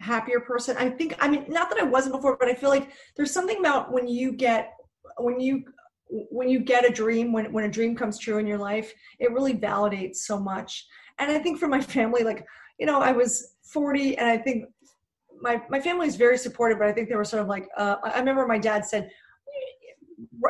happier 0.00 0.40
person. 0.40 0.76
I 0.78 0.88
think 0.90 1.14
i 1.20 1.28
mean 1.28 1.44
not 1.48 1.70
that 1.70 1.78
i 1.78 1.84
wasn't 1.84 2.14
before 2.14 2.36
but 2.38 2.48
i 2.48 2.54
feel 2.54 2.70
like 2.70 2.90
there's 3.16 3.32
something 3.32 3.58
about 3.58 3.92
when 3.92 4.08
you 4.08 4.32
get 4.32 4.72
when 5.18 5.38
you 5.38 5.62
when 6.08 6.48
you 6.48 6.58
get 6.58 6.88
a 6.88 6.92
dream 6.92 7.32
when 7.32 7.52
when 7.52 7.64
a 7.64 7.70
dream 7.70 7.94
comes 7.94 8.18
true 8.18 8.38
in 8.38 8.46
your 8.46 8.58
life 8.58 8.92
it 9.20 9.30
really 9.30 9.54
validates 9.54 10.16
so 10.16 10.38
much. 10.38 10.86
And 11.18 11.30
i 11.30 11.38
think 11.38 11.60
for 11.60 11.68
my 11.68 11.80
family 11.80 12.24
like 12.24 12.44
you 12.78 12.86
know 12.86 13.00
i 13.00 13.12
was 13.12 13.54
40 13.62 14.18
and 14.18 14.28
i 14.28 14.36
think 14.36 14.64
my 15.40 15.62
my 15.68 15.80
family 15.80 16.06
is 16.06 16.16
very 16.16 16.38
supportive, 16.38 16.78
but 16.78 16.88
I 16.88 16.92
think 16.92 17.08
they 17.08 17.16
were 17.16 17.24
sort 17.24 17.42
of 17.42 17.48
like 17.48 17.68
uh, 17.76 17.96
I 18.02 18.18
remember 18.18 18.46
my 18.46 18.58
dad 18.58 18.84
said 18.84 19.10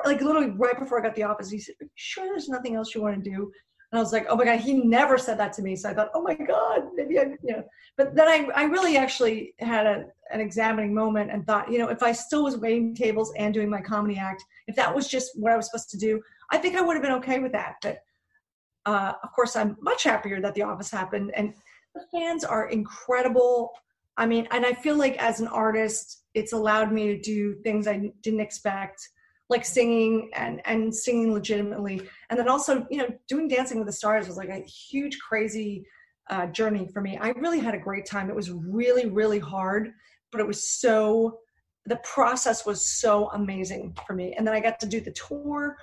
like 0.04 0.20
literally 0.20 0.50
right 0.50 0.78
before 0.78 1.00
I 1.00 1.02
got 1.02 1.14
the 1.14 1.24
office, 1.24 1.50
he 1.50 1.58
said, 1.58 1.74
"Sure, 1.94 2.26
there's 2.26 2.48
nothing 2.48 2.74
else 2.74 2.94
you 2.94 3.02
want 3.02 3.22
to 3.22 3.30
do." 3.30 3.50
And 3.92 3.98
I 3.98 4.02
was 4.02 4.12
like, 4.12 4.26
"Oh 4.28 4.36
my 4.36 4.44
god!" 4.44 4.60
He 4.60 4.74
never 4.74 5.18
said 5.18 5.38
that 5.38 5.52
to 5.54 5.62
me, 5.62 5.76
so 5.76 5.90
I 5.90 5.94
thought, 5.94 6.10
"Oh 6.14 6.22
my 6.22 6.34
god, 6.34 6.82
maybe 6.94 7.18
I," 7.18 7.22
you 7.42 7.52
know. 7.56 7.64
But 7.96 8.14
then 8.14 8.28
I 8.28 8.48
I 8.54 8.64
really 8.64 8.96
actually 8.96 9.54
had 9.58 9.86
a 9.86 10.04
an 10.30 10.40
examining 10.40 10.94
moment 10.94 11.30
and 11.30 11.44
thought, 11.44 11.70
you 11.70 11.78
know, 11.78 11.88
if 11.88 12.02
I 12.02 12.12
still 12.12 12.44
was 12.44 12.56
waiting 12.56 12.94
tables 12.94 13.32
and 13.36 13.52
doing 13.52 13.68
my 13.68 13.80
comedy 13.80 14.16
act, 14.16 14.44
if 14.68 14.76
that 14.76 14.94
was 14.94 15.08
just 15.08 15.32
what 15.34 15.52
I 15.52 15.56
was 15.56 15.66
supposed 15.66 15.90
to 15.90 15.98
do, 15.98 16.20
I 16.52 16.58
think 16.58 16.76
I 16.76 16.82
would 16.82 16.94
have 16.94 17.02
been 17.02 17.12
okay 17.12 17.40
with 17.40 17.52
that. 17.52 17.74
But 17.82 17.98
uh, 18.86 19.12
of 19.22 19.32
course, 19.32 19.56
I'm 19.56 19.76
much 19.80 20.04
happier 20.04 20.40
that 20.40 20.54
the 20.54 20.62
office 20.62 20.90
happened, 20.90 21.32
and 21.34 21.52
the 21.94 22.02
fans 22.12 22.44
are 22.44 22.68
incredible. 22.68 23.72
I 24.16 24.26
mean, 24.26 24.46
and 24.50 24.66
I 24.66 24.72
feel 24.72 24.96
like 24.96 25.16
as 25.16 25.40
an 25.40 25.48
artist, 25.48 26.24
it's 26.34 26.52
allowed 26.52 26.92
me 26.92 27.08
to 27.08 27.20
do 27.20 27.54
things 27.62 27.86
I 27.86 28.10
didn't 28.22 28.40
expect, 28.40 29.00
like 29.48 29.64
singing 29.64 30.30
and 30.34 30.60
and 30.64 30.94
singing 30.94 31.32
legitimately, 31.32 32.02
and 32.28 32.38
then 32.38 32.48
also, 32.48 32.86
you 32.90 32.98
know, 32.98 33.08
doing 33.28 33.48
Dancing 33.48 33.78
with 33.78 33.86
the 33.86 33.92
Stars 33.92 34.28
was 34.28 34.36
like 34.36 34.48
a 34.48 34.60
huge, 34.60 35.18
crazy 35.18 35.84
uh, 36.28 36.46
journey 36.46 36.88
for 36.92 37.00
me. 37.00 37.18
I 37.18 37.30
really 37.30 37.58
had 37.58 37.74
a 37.74 37.78
great 37.78 38.06
time. 38.06 38.30
It 38.30 38.36
was 38.36 38.50
really, 38.50 39.06
really 39.06 39.38
hard, 39.38 39.92
but 40.32 40.40
it 40.40 40.46
was 40.46 40.68
so. 40.68 41.38
The 41.86 41.96
process 42.04 42.66
was 42.66 42.84
so 42.84 43.30
amazing 43.30 43.96
for 44.06 44.12
me, 44.12 44.34
and 44.36 44.46
then 44.46 44.54
I 44.54 44.60
got 44.60 44.78
to 44.80 44.86
do 44.86 45.00
the 45.00 45.12
tour. 45.12 45.76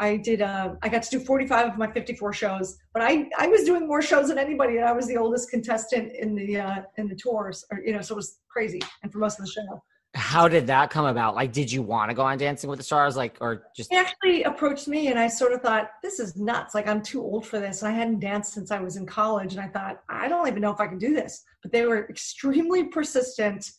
I 0.00 0.16
did. 0.16 0.42
Uh, 0.42 0.74
I 0.82 0.88
got 0.88 1.02
to 1.04 1.10
do 1.10 1.20
45 1.20 1.72
of 1.72 1.78
my 1.78 1.90
54 1.90 2.32
shows, 2.32 2.78
but 2.92 3.02
I 3.02 3.28
I 3.38 3.46
was 3.46 3.64
doing 3.64 3.86
more 3.86 4.02
shows 4.02 4.28
than 4.28 4.38
anybody, 4.38 4.76
and 4.76 4.84
I 4.84 4.92
was 4.92 5.06
the 5.06 5.16
oldest 5.16 5.50
contestant 5.50 6.12
in 6.12 6.34
the 6.34 6.60
uh, 6.60 6.82
in 6.96 7.08
the 7.08 7.14
tours, 7.14 7.64
or 7.70 7.80
you 7.84 7.92
know, 7.92 8.00
so 8.00 8.14
it 8.14 8.16
was 8.16 8.38
crazy, 8.48 8.80
and 9.02 9.12
for 9.12 9.18
most 9.18 9.38
of 9.38 9.46
the 9.46 9.50
show. 9.50 9.82
How 10.16 10.46
did 10.46 10.68
that 10.68 10.90
come 10.90 11.06
about? 11.06 11.34
Like, 11.34 11.52
did 11.52 11.72
you 11.72 11.82
want 11.82 12.08
to 12.08 12.14
go 12.14 12.22
on 12.22 12.38
Dancing 12.38 12.70
with 12.70 12.78
the 12.78 12.84
Stars, 12.84 13.16
like, 13.16 13.36
or 13.40 13.64
just? 13.76 13.90
He 13.90 13.96
actually 13.96 14.44
approached 14.44 14.86
me, 14.86 15.08
and 15.08 15.18
I 15.18 15.26
sort 15.26 15.52
of 15.52 15.60
thought, 15.60 15.90
"This 16.02 16.20
is 16.20 16.36
nuts! 16.36 16.74
Like, 16.74 16.86
I'm 16.88 17.02
too 17.02 17.20
old 17.20 17.46
for 17.46 17.58
this." 17.58 17.82
And 17.82 17.92
I 17.92 17.96
hadn't 17.96 18.20
danced 18.20 18.52
since 18.52 18.70
I 18.70 18.80
was 18.80 18.96
in 18.96 19.06
college, 19.06 19.52
and 19.54 19.60
I 19.60 19.68
thought, 19.68 20.02
"I 20.08 20.28
don't 20.28 20.46
even 20.46 20.60
know 20.60 20.72
if 20.72 20.80
I 20.80 20.86
can 20.86 20.98
do 20.98 21.14
this." 21.14 21.42
But 21.62 21.72
they 21.72 21.84
were 21.86 22.08
extremely 22.08 22.84
persistent, 22.84 23.70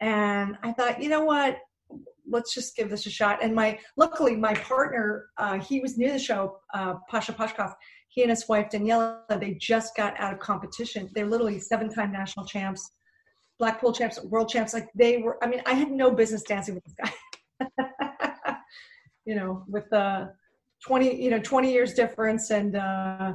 and 0.00 0.56
I 0.62 0.72
thought, 0.72 1.02
you 1.02 1.08
know 1.08 1.24
what? 1.24 1.58
Let's 2.28 2.54
just 2.54 2.76
give 2.76 2.90
this 2.90 3.06
a 3.06 3.10
shot. 3.10 3.42
And 3.42 3.54
my 3.54 3.78
luckily 3.96 4.36
my 4.36 4.54
partner, 4.54 5.26
uh, 5.38 5.58
he 5.58 5.80
was 5.80 5.96
near 5.98 6.12
the 6.12 6.18
show, 6.18 6.58
uh, 6.74 6.94
Pasha 7.08 7.32
Pashkov. 7.32 7.74
He 8.08 8.22
and 8.22 8.30
his 8.30 8.48
wife 8.48 8.68
Daniela, 8.72 9.20
they 9.40 9.54
just 9.54 9.96
got 9.96 10.18
out 10.18 10.32
of 10.32 10.38
competition. 10.38 11.10
They're 11.14 11.26
literally 11.26 11.60
seven-time 11.60 12.10
national 12.12 12.46
champs, 12.46 12.90
Blackpool 13.58 13.92
champs, 13.92 14.22
world 14.24 14.48
champs. 14.48 14.74
Like 14.74 14.88
they 14.94 15.18
were. 15.18 15.42
I 15.42 15.46
mean, 15.46 15.62
I 15.66 15.74
had 15.74 15.90
no 15.90 16.10
business 16.10 16.42
dancing 16.42 16.74
with 16.74 16.84
this 16.84 16.94
guy. 17.00 18.56
you 19.24 19.34
know, 19.34 19.64
with 19.68 19.84
the 19.90 19.98
uh, 19.98 20.26
twenty, 20.86 21.22
you 21.22 21.30
know, 21.30 21.38
twenty 21.38 21.72
years 21.72 21.92
difference, 21.94 22.50
and 22.50 22.76
uh, 22.76 23.34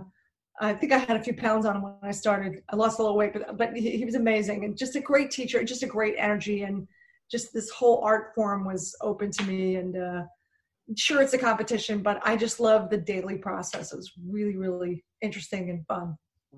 I 0.59 0.73
think 0.73 0.91
I 0.91 0.97
had 0.97 1.17
a 1.17 1.23
few 1.23 1.35
pounds 1.35 1.65
on 1.65 1.75
him 1.75 1.83
when 1.83 1.93
I 2.01 2.11
started. 2.11 2.61
I 2.69 2.75
lost 2.75 2.99
a 2.99 3.01
little 3.01 3.17
weight, 3.17 3.33
but 3.33 3.57
but 3.57 3.75
he, 3.75 3.97
he 3.97 4.05
was 4.05 4.15
amazing 4.15 4.65
and 4.65 4.77
just 4.77 4.95
a 4.95 5.01
great 5.01 5.31
teacher, 5.31 5.63
just 5.63 5.83
a 5.83 5.87
great 5.87 6.15
energy 6.17 6.63
and 6.63 6.87
just 7.33 7.51
this 7.51 7.69
whole 7.71 7.99
art 8.03 8.31
form 8.35 8.63
was 8.63 8.95
open 9.01 9.31
to 9.31 9.43
me 9.43 9.75
and 9.77 9.97
uh, 9.97 10.21
sure 10.95 11.21
it's 11.21 11.33
a 11.33 11.37
competition 11.37 12.03
but 12.03 12.21
i 12.23 12.35
just 12.35 12.59
love 12.59 12.89
the 12.89 12.97
daily 12.97 13.37
process. 13.37 13.91
It 13.91 13.97
was 13.97 14.11
really 14.29 14.55
really 14.55 15.03
interesting 15.21 15.69
and 15.71 15.85
fun. 15.87 16.15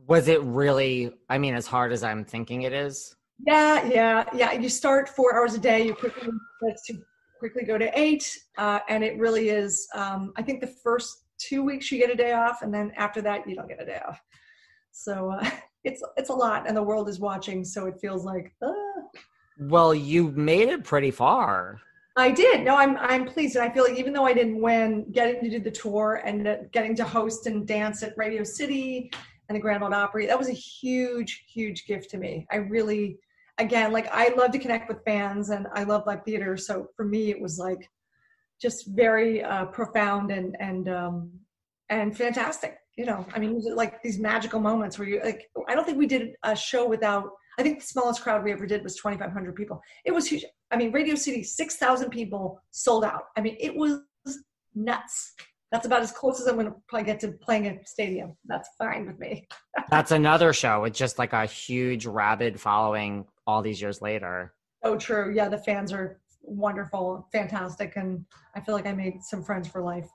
Was 0.07 0.27
it 0.27 0.41
really 0.43 1.11
i 1.29 1.37
mean 1.37 1.55
as 1.55 1.65
hard 1.65 1.93
as 1.93 2.03
i'm 2.03 2.25
thinking 2.25 2.63
it 2.63 2.73
is? 2.73 3.15
Yeah 3.47 3.87
yeah 3.87 4.25
yeah. 4.41 4.51
You 4.53 4.69
start 4.69 5.07
four 5.09 5.35
hours 5.35 5.53
a 5.55 5.59
day 5.59 5.85
you 5.87 5.95
quickly 5.95 6.29
to 6.87 6.93
quickly 7.39 7.63
go 7.63 7.77
to 7.77 7.89
eight 7.97 8.25
uh, 8.57 8.79
and 8.89 9.03
it 9.03 9.17
really 9.17 9.49
is 9.49 9.87
um, 9.95 10.33
i 10.37 10.41
think 10.41 10.59
the 10.59 10.73
first 10.83 11.25
two 11.37 11.63
weeks 11.63 11.91
you 11.91 11.97
get 11.99 12.09
a 12.09 12.15
day 12.15 12.33
off 12.33 12.61
and 12.61 12.73
then 12.73 12.91
after 12.97 13.21
that 13.21 13.47
you 13.47 13.55
don't 13.55 13.67
get 13.67 13.81
a 13.81 13.85
day 13.85 13.99
off. 14.07 14.19
So 14.91 15.31
uh, 15.31 15.49
it's 15.83 16.01
it's 16.17 16.29
a 16.29 16.33
lot 16.33 16.67
and 16.67 16.75
the 16.75 16.83
world 16.83 17.07
is 17.07 17.19
watching 17.19 17.63
so 17.63 17.85
it 17.85 17.95
feels 18.01 18.25
like 18.25 18.53
uh, 18.61 18.71
well, 19.59 19.93
you 19.93 20.31
made 20.31 20.69
it 20.69 20.83
pretty 20.83 21.11
far. 21.11 21.79
I 22.17 22.31
did. 22.31 22.63
No, 22.63 22.77
I'm 22.77 22.97
I'm 22.97 23.25
pleased, 23.25 23.55
and 23.55 23.65
I 23.65 23.73
feel 23.73 23.83
like 23.83 23.97
even 23.99 24.13
though 24.13 24.25
I 24.25 24.33
didn't 24.33 24.61
win, 24.61 25.05
getting 25.11 25.41
to 25.43 25.49
do 25.49 25.59
the 25.59 25.71
tour 25.71 26.21
and 26.23 26.69
getting 26.71 26.95
to 26.95 27.03
host 27.03 27.45
and 27.45 27.67
dance 27.67 28.03
at 28.03 28.13
Radio 28.17 28.43
City 28.43 29.11
and 29.49 29.55
the 29.55 29.59
Grand 29.59 29.83
Ole 29.83 29.93
Opry, 29.93 30.25
that 30.25 30.39
was 30.39 30.47
a 30.47 30.53
huge, 30.53 31.43
huge 31.47 31.85
gift 31.85 32.09
to 32.11 32.17
me. 32.17 32.47
I 32.51 32.57
really, 32.57 33.17
again, 33.57 33.91
like 33.91 34.07
I 34.11 34.29
love 34.29 34.51
to 34.51 34.59
connect 34.59 34.87
with 34.87 35.03
fans, 35.03 35.49
and 35.49 35.67
I 35.73 35.83
love 35.83 36.03
live 36.07 36.23
theater. 36.23 36.55
So 36.55 36.87
for 36.95 37.03
me, 37.03 37.31
it 37.31 37.41
was 37.41 37.59
like 37.59 37.89
just 38.61 38.87
very 38.87 39.43
uh, 39.43 39.65
profound 39.65 40.31
and 40.31 40.55
and 40.61 40.87
um, 40.87 41.31
and 41.89 42.15
fantastic. 42.15 42.77
You 42.95 43.05
know, 43.05 43.25
I 43.33 43.39
mean, 43.39 43.61
like 43.75 44.01
these 44.01 44.19
magical 44.19 44.61
moments 44.61 44.97
where 44.97 45.07
you 45.07 45.21
like. 45.21 45.49
I 45.67 45.75
don't 45.75 45.85
think 45.85 45.97
we 45.97 46.07
did 46.07 46.35
a 46.43 46.55
show 46.55 46.87
without 46.87 47.31
I 47.57 47.63
think 47.63 47.79
the 47.79 47.85
smallest 47.85 48.21
crowd 48.21 48.43
we 48.43 48.51
ever 48.51 48.65
did 48.65 48.83
was 48.83 48.95
2,500 48.95 49.55
people. 49.55 49.81
It 50.03 50.11
was 50.11 50.27
huge. 50.27 50.45
I 50.71 50.77
mean, 50.77 50.91
Radio 50.91 51.15
City, 51.15 51.43
6,000 51.43 52.09
people 52.09 52.61
sold 52.71 53.03
out. 53.03 53.23
I 53.37 53.41
mean, 53.41 53.57
it 53.59 53.75
was 53.75 53.99
nuts. 54.73 55.33
That's 55.71 55.85
about 55.85 56.01
as 56.01 56.11
close 56.11 56.39
as 56.39 56.47
I'm 56.47 56.55
going 56.55 56.67
to 56.67 56.75
probably 56.87 57.05
get 57.05 57.19
to 57.21 57.31
playing 57.31 57.67
a 57.67 57.85
stadium. 57.85 58.35
That's 58.45 58.69
fine 58.77 59.07
with 59.07 59.19
me. 59.19 59.47
That's 59.89 60.11
another 60.11 60.53
show 60.53 60.81
with 60.81 60.93
just 60.93 61.17
like 61.17 61.33
a 61.33 61.45
huge, 61.45 62.05
rabid 62.05 62.59
following 62.59 63.25
all 63.47 63.61
these 63.61 63.81
years 63.81 64.01
later. 64.01 64.53
Oh, 64.83 64.97
true. 64.97 65.33
Yeah, 65.33 65.49
the 65.49 65.57
fans 65.57 65.91
are 65.91 66.19
wonderful, 66.41 67.27
fantastic. 67.31 67.93
And 67.95 68.25
I 68.55 68.61
feel 68.61 68.75
like 68.75 68.85
I 68.85 68.93
made 68.93 69.23
some 69.23 69.43
friends 69.43 69.67
for 69.67 69.81
life 69.81 70.07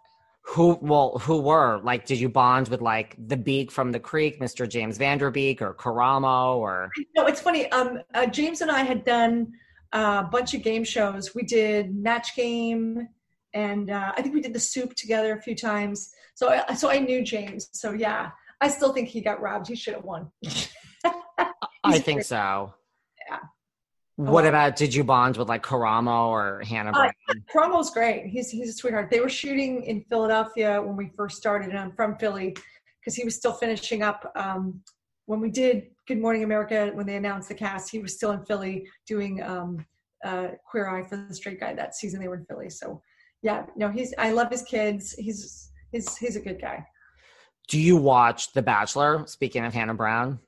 who 0.42 0.78
well 0.80 1.18
who 1.18 1.40
were 1.40 1.80
like 1.84 2.06
did 2.06 2.18
you 2.18 2.28
bond 2.28 2.68
with 2.68 2.80
like 2.80 3.14
the 3.28 3.36
beak 3.36 3.70
from 3.70 3.92
the 3.92 4.00
creek 4.00 4.40
mr 4.40 4.68
james 4.68 4.98
Van 4.98 5.18
Der 5.18 5.30
Beek 5.30 5.60
or 5.62 5.74
karamo 5.74 6.56
or? 6.56 6.90
No 7.14 7.26
it's 7.26 7.40
funny 7.40 7.70
um 7.72 8.00
uh, 8.14 8.26
james 8.26 8.60
and 8.60 8.70
i 8.70 8.82
had 8.82 9.04
done 9.04 9.52
a 9.92 10.22
bunch 10.22 10.54
of 10.54 10.62
game 10.62 10.84
shows. 10.84 11.34
We 11.34 11.42
did 11.42 11.96
match 11.96 12.36
game 12.36 13.08
and 13.52 13.90
uh, 13.90 14.12
i 14.16 14.22
think 14.22 14.34
we 14.34 14.40
did 14.40 14.54
the 14.54 14.60
soup 14.60 14.94
together 14.94 15.36
a 15.36 15.42
few 15.42 15.54
times. 15.54 16.10
So 16.34 16.48
I, 16.48 16.74
so 16.74 16.90
i 16.90 16.98
knew 16.98 17.22
james. 17.22 17.68
So 17.72 17.92
yeah 17.92 18.30
i 18.60 18.68
still 18.68 18.92
think 18.92 19.08
he 19.08 19.20
got 19.20 19.40
robbed. 19.40 19.68
He 19.68 19.76
should 19.76 19.94
have 19.94 20.04
won. 20.04 20.30
I 21.82 21.98
think 21.98 22.18
great. 22.18 22.26
so 22.26 22.74
what 24.20 24.44
about 24.44 24.76
did 24.76 24.94
you 24.94 25.02
bond 25.02 25.36
with 25.38 25.48
like 25.48 25.62
Karamo 25.62 26.28
or 26.28 26.62
Hannah 26.62 26.92
Brown? 26.92 27.12
Uh, 27.28 27.34
Karamo's 27.52 27.90
great. 27.90 28.26
He's 28.26 28.50
he's 28.50 28.68
a 28.68 28.72
sweetheart. 28.72 29.08
They 29.10 29.20
were 29.20 29.30
shooting 29.30 29.82
in 29.84 30.04
Philadelphia 30.10 30.80
when 30.82 30.96
we 30.96 31.10
first 31.16 31.38
started, 31.38 31.70
and 31.70 31.78
I'm 31.78 31.92
from 31.92 32.16
Philly 32.18 32.54
because 33.00 33.14
he 33.14 33.24
was 33.24 33.34
still 33.34 33.54
finishing 33.54 34.02
up. 34.02 34.30
Um, 34.36 34.82
when 35.24 35.40
we 35.40 35.50
did 35.50 35.84
Good 36.06 36.18
Morning 36.18 36.44
America, 36.44 36.90
when 36.92 37.06
they 37.06 37.16
announced 37.16 37.48
the 37.48 37.54
cast, 37.54 37.90
he 37.90 37.98
was 38.00 38.14
still 38.14 38.32
in 38.32 38.44
Philly 38.44 38.86
doing 39.06 39.42
um, 39.42 39.86
uh, 40.24 40.48
Queer 40.70 40.88
Eye 40.88 41.08
for 41.08 41.16
the 41.16 41.34
Straight 41.34 41.60
Guy 41.60 41.72
that 41.74 41.94
season. 41.94 42.20
They 42.20 42.28
were 42.28 42.36
in 42.36 42.44
Philly, 42.44 42.68
so 42.68 43.00
yeah, 43.42 43.64
no, 43.74 43.88
he's. 43.88 44.12
I 44.18 44.32
love 44.32 44.50
his 44.50 44.62
kids. 44.62 45.12
He's 45.12 45.72
he's 45.92 46.16
he's 46.18 46.36
a 46.36 46.40
good 46.40 46.60
guy. 46.60 46.84
Do 47.68 47.80
you 47.80 47.96
watch 47.96 48.52
The 48.52 48.62
Bachelor? 48.62 49.24
Speaking 49.26 49.64
of 49.64 49.72
Hannah 49.72 49.94
Brown. 49.94 50.40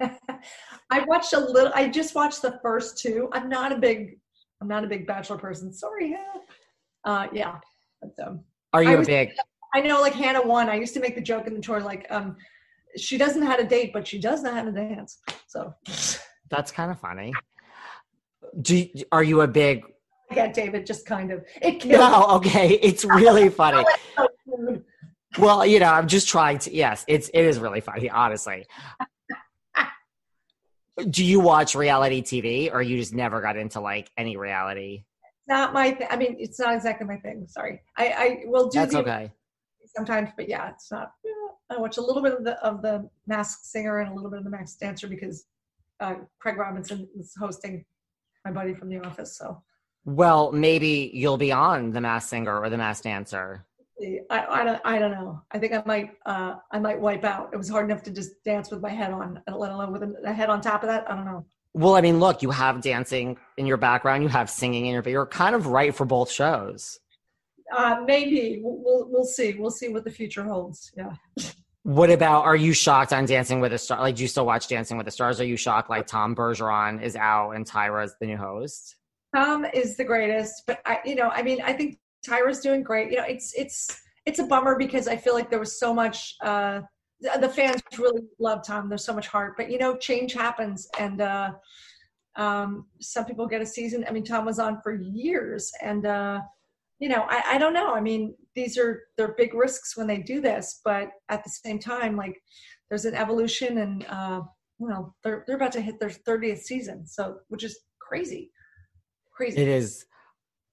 I 0.90 1.00
watched 1.06 1.32
a 1.32 1.40
little. 1.40 1.72
I 1.74 1.88
just 1.88 2.14
watched 2.14 2.42
the 2.42 2.58
first 2.62 2.98
two. 2.98 3.28
I'm 3.32 3.48
not 3.48 3.72
a 3.72 3.78
big. 3.78 4.18
I'm 4.60 4.68
not 4.68 4.84
a 4.84 4.86
big 4.86 5.06
Bachelor 5.06 5.38
person. 5.38 5.72
Sorry, 5.72 6.10
Hannah. 6.10 6.40
Uh, 7.04 7.28
yeah. 7.32 7.58
But, 8.00 8.26
um, 8.26 8.40
Are 8.72 8.82
you 8.82 8.96
was, 8.96 9.06
a 9.06 9.10
big? 9.10 9.30
I 9.74 9.80
know, 9.80 10.00
like 10.00 10.14
Hannah 10.14 10.46
won. 10.46 10.68
I 10.68 10.76
used 10.76 10.94
to 10.94 11.00
make 11.00 11.14
the 11.14 11.20
joke 11.20 11.46
in 11.46 11.54
the 11.54 11.60
tour, 11.60 11.80
like, 11.80 12.06
um, 12.10 12.36
she 12.96 13.18
doesn't 13.18 13.40
know 13.40 13.46
how 13.46 13.56
to 13.56 13.64
date, 13.64 13.92
but 13.92 14.06
she 14.06 14.18
does 14.18 14.42
know 14.42 14.52
how 14.52 14.64
to 14.64 14.72
dance. 14.72 15.18
So 15.46 15.74
that's 16.50 16.70
kind 16.70 16.90
of 16.90 16.98
funny. 16.98 17.32
Do 18.62 18.76
you, 18.76 19.04
are 19.12 19.22
you 19.22 19.42
a 19.42 19.48
big? 19.48 19.82
Yeah, 20.34 20.50
David, 20.50 20.86
just 20.86 21.06
kind 21.06 21.30
of. 21.30 21.44
It 21.60 21.80
kills. 21.80 21.98
No, 21.98 22.26
okay, 22.36 22.70
it's 22.82 23.04
really 23.04 23.48
funny. 23.50 23.84
well, 25.38 25.64
you 25.66 25.78
know, 25.78 25.92
I'm 25.92 26.08
just 26.08 26.28
trying 26.28 26.58
to. 26.60 26.74
Yes, 26.74 27.04
it's 27.06 27.28
it 27.34 27.42
is 27.42 27.58
really 27.58 27.80
funny, 27.80 28.08
honestly. 28.08 28.66
Do 31.10 31.24
you 31.24 31.40
watch 31.40 31.74
reality 31.74 32.22
TV, 32.22 32.72
or 32.72 32.80
you 32.80 32.96
just 32.96 33.14
never 33.14 33.40
got 33.40 33.56
into 33.56 33.80
like 33.80 34.10
any 34.16 34.36
reality? 34.36 35.04
Not 35.48 35.72
my. 35.72 35.92
Th- 35.92 36.08
I 36.10 36.16
mean, 36.16 36.36
it's 36.38 36.58
not 36.58 36.74
exactly 36.74 37.06
my 37.06 37.16
thing. 37.18 37.46
Sorry. 37.48 37.82
I 37.96 38.08
I 38.08 38.40
will 38.46 38.68
do. 38.68 38.78
That's 38.78 38.92
the, 38.92 39.00
okay. 39.00 39.32
Sometimes, 39.94 40.30
but 40.36 40.48
yeah, 40.48 40.70
it's 40.70 40.90
not. 40.90 41.12
I 41.70 41.78
watch 41.78 41.96
a 41.96 42.00
little 42.00 42.22
bit 42.22 42.32
of 42.32 42.44
the 42.44 42.58
of 42.64 42.82
the 42.82 43.08
Masked 43.26 43.64
Singer 43.66 43.98
and 43.98 44.10
a 44.10 44.14
little 44.14 44.30
bit 44.30 44.38
of 44.38 44.44
the 44.44 44.50
Masked 44.50 44.80
Dancer 44.80 45.08
because 45.08 45.46
uh, 46.00 46.14
Craig 46.38 46.56
Robinson 46.56 47.08
is 47.18 47.34
hosting 47.38 47.84
my 48.44 48.52
buddy 48.52 48.74
from 48.74 48.88
The 48.88 48.98
Office. 49.00 49.36
So 49.36 49.62
Well, 50.04 50.52
maybe 50.52 51.10
you'll 51.12 51.36
be 51.36 51.52
on 51.52 51.92
The 51.92 52.00
Masked 52.00 52.30
Singer 52.30 52.58
or 52.58 52.70
The 52.70 52.78
Masked 52.78 53.04
Dancer. 53.04 53.65
I, 54.30 54.46
I 54.46 54.64
don't 54.64 54.80
I 54.84 54.98
don't 54.98 55.12
know. 55.12 55.42
I 55.50 55.58
think 55.58 55.72
I 55.72 55.82
might 55.86 56.10
uh, 56.26 56.56
I 56.70 56.78
might 56.78 57.00
wipe 57.00 57.24
out. 57.24 57.50
It 57.52 57.56
was 57.56 57.68
hard 57.68 57.90
enough 57.90 58.02
to 58.04 58.10
just 58.10 58.42
dance 58.44 58.70
with 58.70 58.80
my 58.80 58.90
head 58.90 59.12
on, 59.12 59.40
let 59.48 59.70
alone 59.70 59.92
with 59.92 60.02
a 60.24 60.32
head 60.32 60.50
on 60.50 60.60
top 60.60 60.82
of 60.82 60.88
that. 60.88 61.10
I 61.10 61.14
don't 61.14 61.24
know. 61.24 61.46
Well, 61.72 61.94
I 61.94 62.00
mean, 62.00 62.20
look, 62.20 62.42
you 62.42 62.50
have 62.50 62.80
dancing 62.80 63.36
in 63.56 63.66
your 63.66 63.76
background, 63.76 64.22
you 64.22 64.28
have 64.28 64.48
singing 64.48 64.86
in 64.86 64.92
your, 64.92 65.02
but 65.02 65.10
you're 65.10 65.26
kind 65.26 65.54
of 65.54 65.66
right 65.66 65.94
for 65.94 66.04
both 66.04 66.30
shows. 66.30 66.98
Uh, 67.76 68.02
maybe 68.06 68.60
we'll, 68.62 68.78
we'll 68.82 69.08
we'll 69.10 69.24
see. 69.24 69.54
We'll 69.54 69.70
see 69.70 69.88
what 69.88 70.04
the 70.04 70.10
future 70.10 70.44
holds. 70.44 70.92
Yeah. 70.96 71.14
What 71.86 72.10
about? 72.10 72.44
Are 72.44 72.56
you 72.56 72.72
shocked 72.72 73.12
on 73.12 73.26
Dancing 73.26 73.60
with 73.60 73.70
the 73.70 73.78
Stars? 73.78 74.00
Like, 74.00 74.16
do 74.16 74.22
you 74.22 74.26
still 74.26 74.44
watch 74.44 74.66
Dancing 74.66 74.96
with 74.96 75.06
the 75.06 75.12
Stars? 75.12 75.40
Are 75.40 75.44
you 75.44 75.56
shocked 75.56 75.88
like 75.88 76.08
Tom 76.08 76.34
Bergeron 76.34 77.00
is 77.00 77.14
out 77.14 77.52
and 77.52 77.64
Tyra's 77.64 78.16
the 78.20 78.26
new 78.26 78.36
host? 78.36 78.96
Tom 79.32 79.64
is 79.72 79.96
the 79.96 80.02
greatest, 80.02 80.64
but 80.66 80.80
I, 80.84 80.98
you 81.04 81.14
know, 81.14 81.28
I 81.28 81.44
mean, 81.44 81.60
I 81.62 81.74
think 81.74 82.00
Tyra's 82.26 82.60
doing 82.60 82.82
great. 82.82 83.10
You 83.10 83.18
know, 83.18 83.24
it's 83.24 83.54
it's 83.54 84.00
it's 84.24 84.38
a 84.38 84.44
bummer 84.44 84.76
because 84.76 85.08
I 85.08 85.16
feel 85.16 85.34
like 85.34 85.50
there 85.50 85.60
was 85.60 85.78
so 85.78 85.94
much. 85.94 86.34
Uh, 86.42 86.80
the 87.40 87.48
fans 87.48 87.80
really 87.98 88.22
love 88.38 88.66
Tom. 88.66 88.88
There's 88.88 89.04
so 89.04 89.14
much 89.14 89.28
heart, 89.28 89.54
but 89.56 89.70
you 89.70 89.78
know, 89.78 89.96
change 89.96 90.34
happens, 90.34 90.88
and 90.98 91.20
uh, 91.20 91.52
um, 92.36 92.86
some 93.00 93.24
people 93.24 93.46
get 93.46 93.62
a 93.62 93.66
season. 93.66 94.04
I 94.06 94.12
mean, 94.12 94.24
Tom 94.24 94.44
was 94.44 94.58
on 94.58 94.80
for 94.82 94.94
years, 94.94 95.70
and 95.82 96.06
uh, 96.06 96.40
you 96.98 97.08
know, 97.08 97.24
I, 97.28 97.42
I 97.52 97.58
don't 97.58 97.72
know. 97.72 97.94
I 97.94 98.00
mean, 98.00 98.34
these 98.54 98.76
are 98.76 99.04
they're 99.16 99.34
big 99.38 99.54
risks 99.54 99.96
when 99.96 100.06
they 100.06 100.18
do 100.18 100.40
this, 100.40 100.80
but 100.84 101.08
at 101.28 101.44
the 101.44 101.50
same 101.50 101.78
time, 101.78 102.16
like 102.16 102.36
there's 102.88 103.04
an 103.04 103.14
evolution, 103.14 103.78
and 103.78 104.06
uh, 104.08 104.42
you 104.78 104.88
know, 104.88 105.14
they're 105.24 105.44
they're 105.46 105.56
about 105.56 105.72
to 105.72 105.80
hit 105.80 105.98
their 106.00 106.10
30th 106.10 106.58
season, 106.58 107.06
so 107.06 107.38
which 107.48 107.64
is 107.64 107.78
crazy, 108.00 108.50
crazy. 109.34 109.60
It 109.60 109.68
is. 109.68 110.04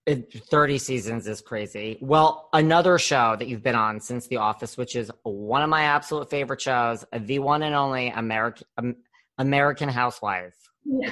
It, 0.06 0.34
30 0.34 0.78
seasons 0.80 1.28
is 1.28 1.40
crazy. 1.40 1.98
Well, 2.02 2.50
another 2.52 2.98
show 2.98 3.38
that 3.40 3.48
you've 3.48 3.64
been 3.64 3.76
on 3.76 4.02
since 4.02 4.28
The 4.28 4.38
Office, 4.38 4.78
which 4.78 4.98
is 4.98 5.10
one 5.24 5.62
of 5.62 5.70
my 5.70 5.84
absolute 5.84 6.30
favorite 6.30 6.60
shows, 6.60 7.06
the 7.18 7.40
one 7.40 7.64
and 7.64 7.74
only 7.74 8.10
American 8.10 8.68
um, 8.78 8.96
American 9.38 9.88
Housewife. 9.88 10.56
Yeah, 10.86 11.12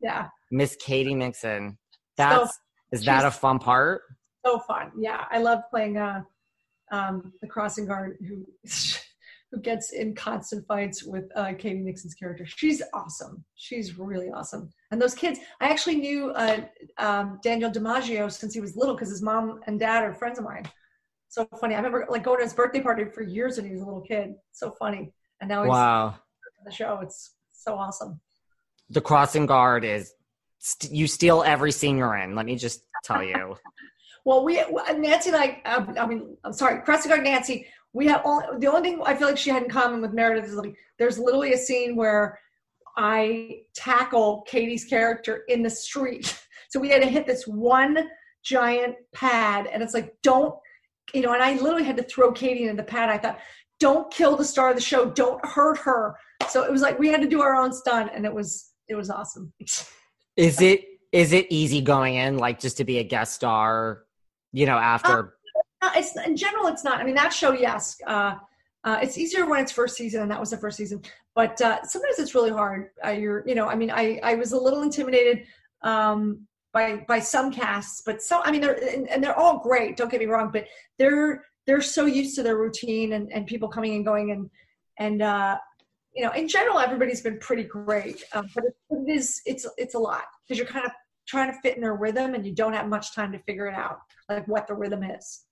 yeah. 0.00 0.28
Miss 0.50 0.74
Katy 0.76 1.14
Mixon. 1.14 1.76
That's 2.16 2.50
so, 2.50 2.56
is 2.92 3.04
that 3.04 3.26
a 3.26 3.30
fun 3.30 3.58
part? 3.58 4.02
So 4.44 4.58
fun. 4.60 4.92
Yeah, 4.98 5.24
I 5.30 5.38
love 5.38 5.60
playing 5.70 5.98
uh, 5.98 6.22
um, 6.90 7.34
the 7.42 7.46
crossing 7.46 7.86
guard 7.86 8.16
who 8.26 8.46
who 9.50 9.60
gets 9.60 9.92
in 9.92 10.14
constant 10.14 10.66
fights 10.66 11.02
with 11.02 11.24
uh, 11.34 11.52
Katy 11.58 11.80
Mixon's 11.80 12.14
character. 12.14 12.46
She's 12.46 12.82
awesome. 12.94 13.44
She's 13.56 13.98
really 13.98 14.30
awesome. 14.30 14.70
And 14.90 15.02
those 15.02 15.14
kids, 15.14 15.40
I 15.60 15.68
actually 15.68 15.96
knew 15.96 16.30
uh, 16.30 16.60
um, 16.98 17.40
Daniel 17.42 17.70
DiMaggio 17.70 18.30
since 18.30 18.54
he 18.54 18.60
was 18.60 18.76
little 18.76 18.94
because 18.94 19.10
his 19.10 19.22
mom 19.22 19.60
and 19.66 19.78
dad 19.78 20.04
are 20.04 20.14
friends 20.14 20.38
of 20.38 20.44
mine. 20.44 20.64
So 21.28 21.48
funny. 21.60 21.74
I 21.74 21.78
remember 21.78 22.06
like 22.08 22.22
going 22.22 22.38
to 22.38 22.44
his 22.44 22.52
birthday 22.52 22.80
party 22.80 23.04
for 23.04 23.22
years 23.22 23.56
when 23.56 23.66
he 23.66 23.72
was 23.72 23.82
a 23.82 23.84
little 23.84 24.02
kid. 24.02 24.34
So 24.52 24.72
funny. 24.78 25.12
And 25.40 25.48
now 25.48 25.62
he's 25.62 25.70
wow. 25.70 26.14
the 26.64 26.72
show. 26.72 27.00
It's 27.02 27.34
so 27.52 27.74
awesome. 27.74 28.20
The 28.88 29.00
crossing 29.00 29.46
guard 29.46 29.84
is 29.84 30.12
st- 30.58 30.92
you 30.92 31.06
steal 31.06 31.42
every 31.44 31.72
scene 31.72 31.96
you're 31.96 32.16
in. 32.16 32.34
Let 32.34 32.46
me 32.46 32.56
just 32.56 32.82
tell 33.04 33.22
you. 33.22 33.56
well, 34.24 34.44
we 34.44 34.62
Nancy 34.96 35.30
and 35.30 35.36
I. 35.36 35.62
Um, 35.64 35.94
I 35.98 36.06
mean, 36.06 36.36
I'm 36.44 36.52
sorry, 36.52 36.82
crossing 36.82 37.10
guard 37.10 37.22
Nancy 37.22 37.66
we 37.92 38.06
have 38.06 38.22
only 38.24 38.46
the 38.58 38.66
only 38.68 38.90
thing 38.90 39.00
I 39.04 39.14
feel 39.14 39.28
like 39.28 39.38
she 39.38 39.50
had 39.50 39.62
in 39.64 39.68
common 39.68 40.00
with 40.00 40.12
Meredith 40.12 40.44
is 40.44 40.54
like 40.54 40.76
there's 40.98 41.18
literally 41.18 41.52
a 41.52 41.58
scene 41.58 41.96
where 41.96 42.38
I 42.96 43.62
tackle 43.74 44.42
Katy's 44.46 44.84
character 44.84 45.42
in 45.48 45.62
the 45.62 45.70
street. 45.70 46.38
So 46.72 46.78
we 46.78 46.88
had 46.88 47.02
to 47.02 47.08
hit 47.08 47.26
this 47.26 47.48
one 47.48 47.98
giant 48.44 48.94
pad, 49.12 49.66
and 49.66 49.82
it's 49.82 49.92
like 49.92 50.14
don't 50.22 50.54
you 51.12 51.22
know? 51.22 51.32
And 51.32 51.42
I 51.42 51.54
literally 51.54 51.82
had 51.82 51.96
to 51.96 52.02
throw 52.04 52.30
Katie 52.30 52.62
into 52.62 52.76
the 52.76 52.84
pad. 52.84 53.08
I 53.08 53.18
thought, 53.18 53.40
don't 53.80 54.08
kill 54.12 54.36
the 54.36 54.44
star 54.44 54.70
of 54.70 54.76
the 54.76 54.80
show, 54.80 55.10
don't 55.10 55.44
hurt 55.44 55.78
her. 55.78 56.16
So 56.48 56.62
it 56.62 56.70
was 56.70 56.80
like 56.80 56.96
we 56.96 57.08
had 57.08 57.20
to 57.22 57.26
do 57.26 57.42
our 57.42 57.56
own 57.56 57.72
stunt, 57.72 58.12
and 58.14 58.24
it 58.24 58.32
was 58.32 58.72
it 58.88 58.94
was 58.94 59.10
awesome. 59.10 59.52
is 60.36 60.60
it 60.60 60.84
is 61.12 61.32
it 61.32 61.46
easy 61.50 61.80
going 61.80 62.14
in 62.14 62.38
like 62.38 62.60
just 62.60 62.76
to 62.76 62.84
be 62.84 62.98
a 62.98 63.04
guest 63.04 63.34
star? 63.34 64.04
You 64.52 64.66
know, 64.66 64.78
after. 64.78 65.18
Um, 65.18 65.32
it's 65.96 66.16
in 66.16 66.36
general 66.36 66.66
it's 66.66 66.84
not. 66.84 67.00
I 67.00 67.04
mean 67.04 67.14
that 67.14 67.32
show 67.32 67.52
yes 67.52 67.96
uh, 68.06 68.34
uh, 68.84 68.98
it's 69.02 69.18
easier 69.18 69.46
when 69.46 69.60
it's 69.60 69.72
first 69.72 69.96
season 69.96 70.22
and 70.22 70.30
that 70.30 70.40
was 70.40 70.50
the 70.50 70.56
first 70.56 70.76
season. 70.76 71.02
But 71.34 71.60
uh, 71.60 71.82
sometimes 71.84 72.18
it's 72.18 72.34
really 72.34 72.50
hard. 72.50 72.90
Uh, 73.04 73.10
you're 73.10 73.46
you 73.46 73.54
know 73.54 73.66
i 73.66 73.74
mean 73.74 73.90
i 73.90 74.20
i 74.22 74.34
was 74.34 74.52
a 74.52 74.58
little 74.58 74.82
intimidated 74.82 75.46
um, 75.82 76.46
by 76.72 77.04
by 77.08 77.18
some 77.18 77.50
casts 77.50 78.02
but 78.04 78.22
so 78.22 78.40
i 78.44 78.50
mean 78.50 78.60
they're 78.60 78.78
and, 78.94 79.08
and, 79.08 79.22
they're 79.22 79.38
all 79.38 79.58
great 79.58 79.96
don't 79.96 80.10
get 80.10 80.20
me 80.20 80.26
wrong 80.26 80.50
but 80.52 80.66
they're 80.98 81.44
they're 81.66 81.80
so 81.80 82.06
used 82.06 82.34
to 82.36 82.42
their 82.42 82.56
routine 82.56 83.14
and, 83.14 83.32
and 83.32 83.46
people 83.46 83.68
coming 83.68 83.94
and 83.94 84.04
going 84.04 84.30
and 84.30 84.50
and 84.98 85.22
uh 85.22 85.56
you 86.14 86.24
know 86.24 86.30
in 86.32 86.46
general 86.46 86.78
everybody's 86.78 87.20
been 87.20 87.38
pretty 87.38 87.64
great 87.64 88.22
um, 88.34 88.46
but 88.54 88.64
it, 88.64 88.74
it 88.90 89.10
is 89.10 89.40
it's 89.46 89.66
it's 89.78 89.94
a 89.94 89.98
lot 89.98 90.24
because 90.44 90.58
you're 90.58 90.66
kind 90.66 90.84
of 90.84 90.92
trying 91.26 91.52
to 91.52 91.58
fit 91.60 91.76
in 91.76 91.80
their 91.80 91.94
rhythm 91.94 92.34
and 92.34 92.44
you 92.44 92.52
don't 92.52 92.72
have 92.72 92.88
much 92.88 93.14
time 93.14 93.32
to 93.32 93.38
figure 93.40 93.66
it 93.66 93.74
out 93.74 93.98
like 94.28 94.46
what 94.46 94.66
the 94.66 94.74
rhythm 94.74 95.02
is 95.02 95.44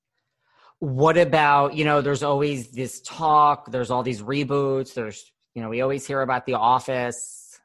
what 0.81 1.19
about 1.19 1.75
you 1.75 1.85
know 1.85 2.01
there's 2.01 2.23
always 2.23 2.71
this 2.71 3.01
talk 3.01 3.71
there's 3.73 3.91
all 3.91 4.03
these 4.03 4.23
reboots 4.23 4.95
there's 4.95 5.33
you 5.55 5.63
know 5.63 5.69
we 5.69 5.81
always 5.81 6.07
hear 6.07 6.23
about 6.23 6.47
the 6.47 6.55
office. 6.55 7.61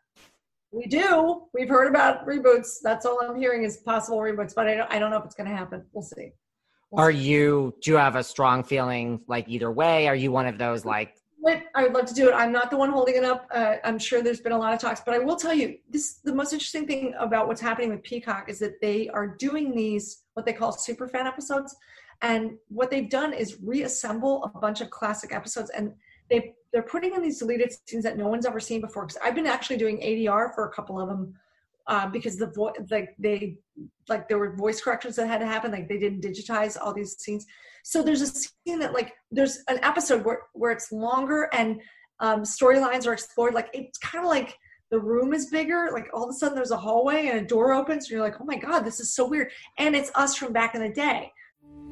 We 0.72 0.88
do. 0.88 1.44
We've 1.54 1.70
heard 1.70 1.88
about 1.88 2.26
reboots. 2.26 2.78
That's 2.82 3.06
all 3.06 3.20
i'm 3.22 3.36
hearing 3.36 3.64
is 3.64 3.78
possible 3.78 4.18
reboots 4.18 4.56
but 4.56 4.68
i 4.68 4.76
don't, 4.76 4.92
I 4.92 5.00
don't 5.00 5.12
know 5.12 5.18
if 5.18 5.26
it's 5.26 5.36
going 5.36 5.50
to 5.50 5.56
happen. 5.56 5.86
We'll 5.94 6.04
see. 6.04 6.32
We'll 6.90 7.06
are 7.06 7.12
see. 7.12 7.20
you 7.20 7.76
do 7.82 7.92
you 7.92 7.98
have 7.98 8.16
a 8.16 8.24
strong 8.24 8.64
feeling 8.64 9.22
like 9.28 9.48
either 9.48 9.72
way? 9.72 10.08
Are 10.08 10.16
you 10.16 10.32
one 10.32 10.48
of 10.48 10.58
those 10.58 10.86
like 10.86 11.16
I 11.76 11.84
would 11.84 11.94
love 11.94 12.06
to 12.06 12.14
do 12.14 12.30
it. 12.30 12.34
I'm 12.34 12.52
not 12.52 12.72
the 12.72 12.78
one 12.78 12.90
holding 12.90 13.16
it 13.16 13.24
up. 13.24 13.48
Uh, 13.52 13.76
I'm 13.84 14.00
sure 14.00 14.22
there's 14.22 14.40
been 14.40 14.54
a 14.54 14.58
lot 14.58 14.74
of 14.74 14.80
talks, 14.80 15.02
but 15.06 15.14
I 15.14 15.20
will 15.20 15.36
tell 15.36 15.54
you 15.54 15.78
this: 15.90 16.20
the 16.24 16.34
most 16.34 16.54
interesting 16.54 16.88
thing 16.88 17.14
about 17.20 17.48
what's 17.48 17.60
happening 17.60 17.90
with 17.90 18.02
Peacock 18.04 18.48
is 18.48 18.60
that 18.60 18.80
they 18.82 19.10
are 19.10 19.28
doing 19.28 19.76
these 19.76 20.24
what 20.36 20.46
they 20.46 20.54
call 20.54 20.72
super 20.72 21.08
fan 21.08 21.28
episodes, 21.28 21.76
and 22.24 22.58
what 22.70 22.90
they've 22.90 23.10
done 23.10 23.34
is 23.34 23.58
reassemble 23.62 24.44
a 24.56 24.60
bunch 24.60 24.82
of 24.82 24.90
classic 24.90 25.34
episodes 25.34 25.70
and 25.70 25.94
they 26.30 26.54
they're 26.72 26.82
putting 26.82 27.14
in 27.14 27.22
these 27.22 27.38
deleted 27.38 27.72
scenes 27.88 28.04
that 28.04 28.18
no 28.18 28.28
one's 28.28 28.48
ever 28.48 28.60
seen 28.60 28.82
before. 28.82 29.06
Because 29.06 29.22
I've 29.24 29.36
been 29.36 29.46
actually 29.46 29.78
doing 29.78 30.00
ADR 30.00 30.56
for 30.56 30.66
a 30.66 30.74
couple 30.74 31.00
of 31.00 31.08
them 31.08 31.36
uh, 31.86 32.08
because 32.08 32.38
the 32.38 32.48
voice 32.48 32.74
like 32.90 33.16
they 33.20 33.58
like 34.10 34.28
there 34.28 34.40
were 34.40 34.56
voice 34.56 34.82
corrections 34.82 35.16
that 35.18 35.28
had 35.28 35.40
to 35.40 35.46
happen. 35.46 35.72
Like 35.72 35.88
they 35.88 36.00
didn't 36.00 36.22
digitize 36.22 36.78
all 36.82 36.94
these 36.94 37.16
scenes. 37.20 37.46
So 37.84 38.02
there's 38.02 38.22
a 38.22 38.28
scene 38.28 38.80
that 38.80 38.94
like 38.94 39.14
there's 39.30 39.60
an 39.68 39.80
episode 39.84 40.26
where 40.26 40.40
where 40.54 40.72
it's 40.72 40.92
longer 40.92 41.50
and 41.54 41.80
um, 42.20 42.42
storylines 42.42 43.06
are 43.06 43.14
explored. 43.14 43.54
Like 43.54 43.70
it's 43.74 44.00
kind 44.00 44.26
of 44.26 44.30
like 44.30 44.58
the 44.90 45.00
room 45.00 45.34
is 45.34 45.48
bigger. 45.48 45.90
Like 45.94 46.08
all 46.14 46.24
of 46.24 46.30
a 46.30 46.34
sudden 46.34 46.56
there's 46.56 46.72
a 46.72 46.78
hallway 46.78 47.28
and 47.28 47.42
a 47.42 47.46
door 47.46 47.74
opens. 47.74 48.06
And 48.06 48.12
you're 48.12 48.22
like, 48.22 48.42
oh 48.42 48.46
my 48.46 48.58
god, 48.58 48.80
this 48.80 49.00
is 49.00 49.14
so 49.14 49.28
weird. 49.28 49.52
And 49.78 49.96
it's 49.96 50.12
us 50.16 50.36
from 50.36 50.54
back 50.54 50.74
in 50.74 50.82
the 50.82 50.90
day. 50.90 51.32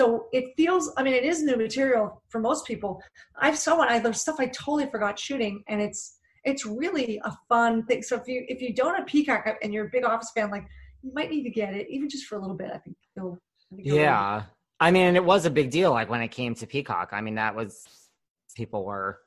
So 0.00 0.28
it 0.32 0.54
feels, 0.56 0.90
I 0.96 1.02
mean, 1.02 1.12
it 1.12 1.24
is 1.24 1.42
new 1.42 1.56
material 1.56 2.22
for 2.30 2.40
most 2.40 2.66
people. 2.66 3.02
I've 3.36 3.58
saw 3.58 3.76
one, 3.76 3.88
I 3.90 3.98
there's 3.98 4.18
stuff 4.18 4.36
I 4.38 4.46
totally 4.46 4.86
forgot 4.90 5.18
shooting, 5.18 5.62
and 5.68 5.78
it's 5.78 6.16
it's 6.42 6.64
really 6.64 7.20
a 7.22 7.36
fun 7.50 7.84
thing. 7.84 8.02
So 8.02 8.16
if 8.16 8.26
you 8.26 8.46
if 8.48 8.62
you 8.62 8.74
don't 8.74 8.94
have 8.96 9.06
Peacock 9.06 9.44
and 9.62 9.74
you're 9.74 9.88
a 9.88 9.90
big 9.92 10.04
Office 10.04 10.30
fan, 10.34 10.50
like 10.50 10.64
you 11.02 11.12
might 11.14 11.28
need 11.28 11.42
to 11.42 11.50
get 11.50 11.74
it, 11.74 11.86
even 11.90 12.08
just 12.08 12.24
for 12.24 12.36
a 12.36 12.40
little 12.40 12.56
bit. 12.56 12.70
I 12.72 12.78
think 12.78 12.96
you'll. 13.14 13.38
I 13.70 13.76
think 13.76 13.88
you'll 13.88 13.98
yeah, 13.98 14.44
I 14.80 14.90
mean, 14.90 15.16
it 15.16 15.24
was 15.24 15.44
a 15.44 15.50
big 15.50 15.70
deal. 15.70 15.90
Like 15.90 16.08
when 16.08 16.22
it 16.22 16.28
came 16.28 16.54
to 16.54 16.66
Peacock, 16.66 17.10
I 17.12 17.20
mean, 17.20 17.34
that 17.34 17.54
was 17.54 17.86
people 18.56 18.86
were 18.86 19.18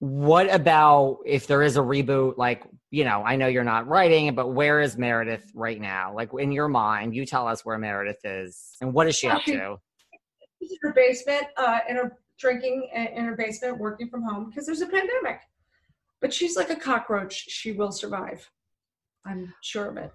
What 0.00 0.52
about 0.52 1.18
if 1.26 1.46
there 1.46 1.62
is 1.62 1.76
a 1.76 1.80
reboot? 1.80 2.38
Like, 2.38 2.64
you 2.90 3.04
know, 3.04 3.22
I 3.24 3.36
know 3.36 3.46
you're 3.46 3.64
not 3.64 3.86
writing, 3.86 4.34
but 4.34 4.48
where 4.48 4.80
is 4.80 4.96
Meredith 4.96 5.50
right 5.54 5.80
now? 5.80 6.14
Like, 6.14 6.30
in 6.38 6.52
your 6.52 6.68
mind, 6.68 7.14
you 7.14 7.26
tell 7.26 7.46
us 7.46 7.64
where 7.64 7.78
Meredith 7.78 8.24
is 8.24 8.76
and 8.80 8.92
what 8.92 9.06
is 9.06 9.16
she 9.16 9.28
up 9.28 9.42
to? 9.44 9.78
She's 10.60 10.72
in 10.72 10.78
her 10.82 10.92
basement, 10.92 11.46
uh, 11.56 11.80
in 11.88 11.96
her 11.96 12.18
drinking 12.38 12.88
in 12.94 13.24
her 13.24 13.36
basement, 13.36 13.78
working 13.78 14.08
from 14.08 14.22
home 14.22 14.48
because 14.48 14.66
there's 14.66 14.80
a 14.80 14.86
pandemic. 14.86 15.40
But 16.20 16.32
she's 16.32 16.56
like 16.56 16.70
a 16.70 16.76
cockroach. 16.76 17.34
She 17.48 17.72
will 17.72 17.92
survive. 17.92 18.50
I'm 19.24 19.52
sure 19.60 19.86
of 19.86 19.96
it. 19.96 20.12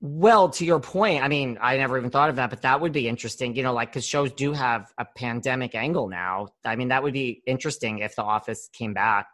Well, 0.00 0.48
to 0.50 0.64
your 0.64 0.78
point, 0.78 1.24
I 1.24 1.28
mean, 1.28 1.58
I 1.60 1.76
never 1.76 1.98
even 1.98 2.10
thought 2.10 2.30
of 2.30 2.36
that, 2.36 2.50
but 2.50 2.62
that 2.62 2.80
would 2.80 2.92
be 2.92 3.08
interesting, 3.08 3.56
you 3.56 3.64
know, 3.64 3.72
like 3.72 3.90
because 3.90 4.06
shows 4.06 4.32
do 4.32 4.52
have 4.52 4.92
a 4.96 5.04
pandemic 5.04 5.74
angle 5.74 6.08
now. 6.08 6.48
I 6.64 6.76
mean, 6.76 6.88
that 6.88 7.02
would 7.02 7.12
be 7.12 7.42
interesting 7.46 7.98
if 7.98 8.14
The 8.14 8.22
Office 8.22 8.68
came 8.72 8.94
back. 8.94 9.26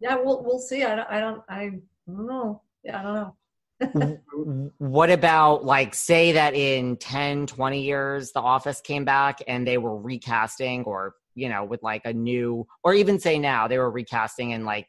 Yeah, 0.00 0.16
we'll 0.16 0.42
we'll 0.44 0.58
see. 0.58 0.84
I 0.84 0.94
don't, 0.94 1.10
I 1.10 1.20
don't, 1.20 1.42
I 1.48 1.70
don't 2.06 2.26
know. 2.26 2.62
Yeah, 2.84 3.00
I 3.00 3.02
don't 3.02 3.14
know. 3.14 3.34
what 4.78 5.10
about 5.10 5.64
like 5.64 5.94
say 5.94 6.32
that 6.32 6.52
in 6.52 6.96
10 6.96 7.46
20 7.46 7.80
years 7.80 8.32
the 8.32 8.40
office 8.40 8.80
came 8.80 9.04
back 9.04 9.38
and 9.46 9.64
they 9.64 9.78
were 9.78 9.96
recasting 9.96 10.82
or 10.82 11.14
you 11.36 11.48
know 11.48 11.62
with 11.62 11.80
like 11.80 12.02
a 12.04 12.12
new 12.12 12.66
or 12.82 12.92
even 12.92 13.20
say 13.20 13.38
now 13.38 13.68
they 13.68 13.78
were 13.78 13.88
recasting 13.88 14.52
and 14.52 14.64
like 14.64 14.88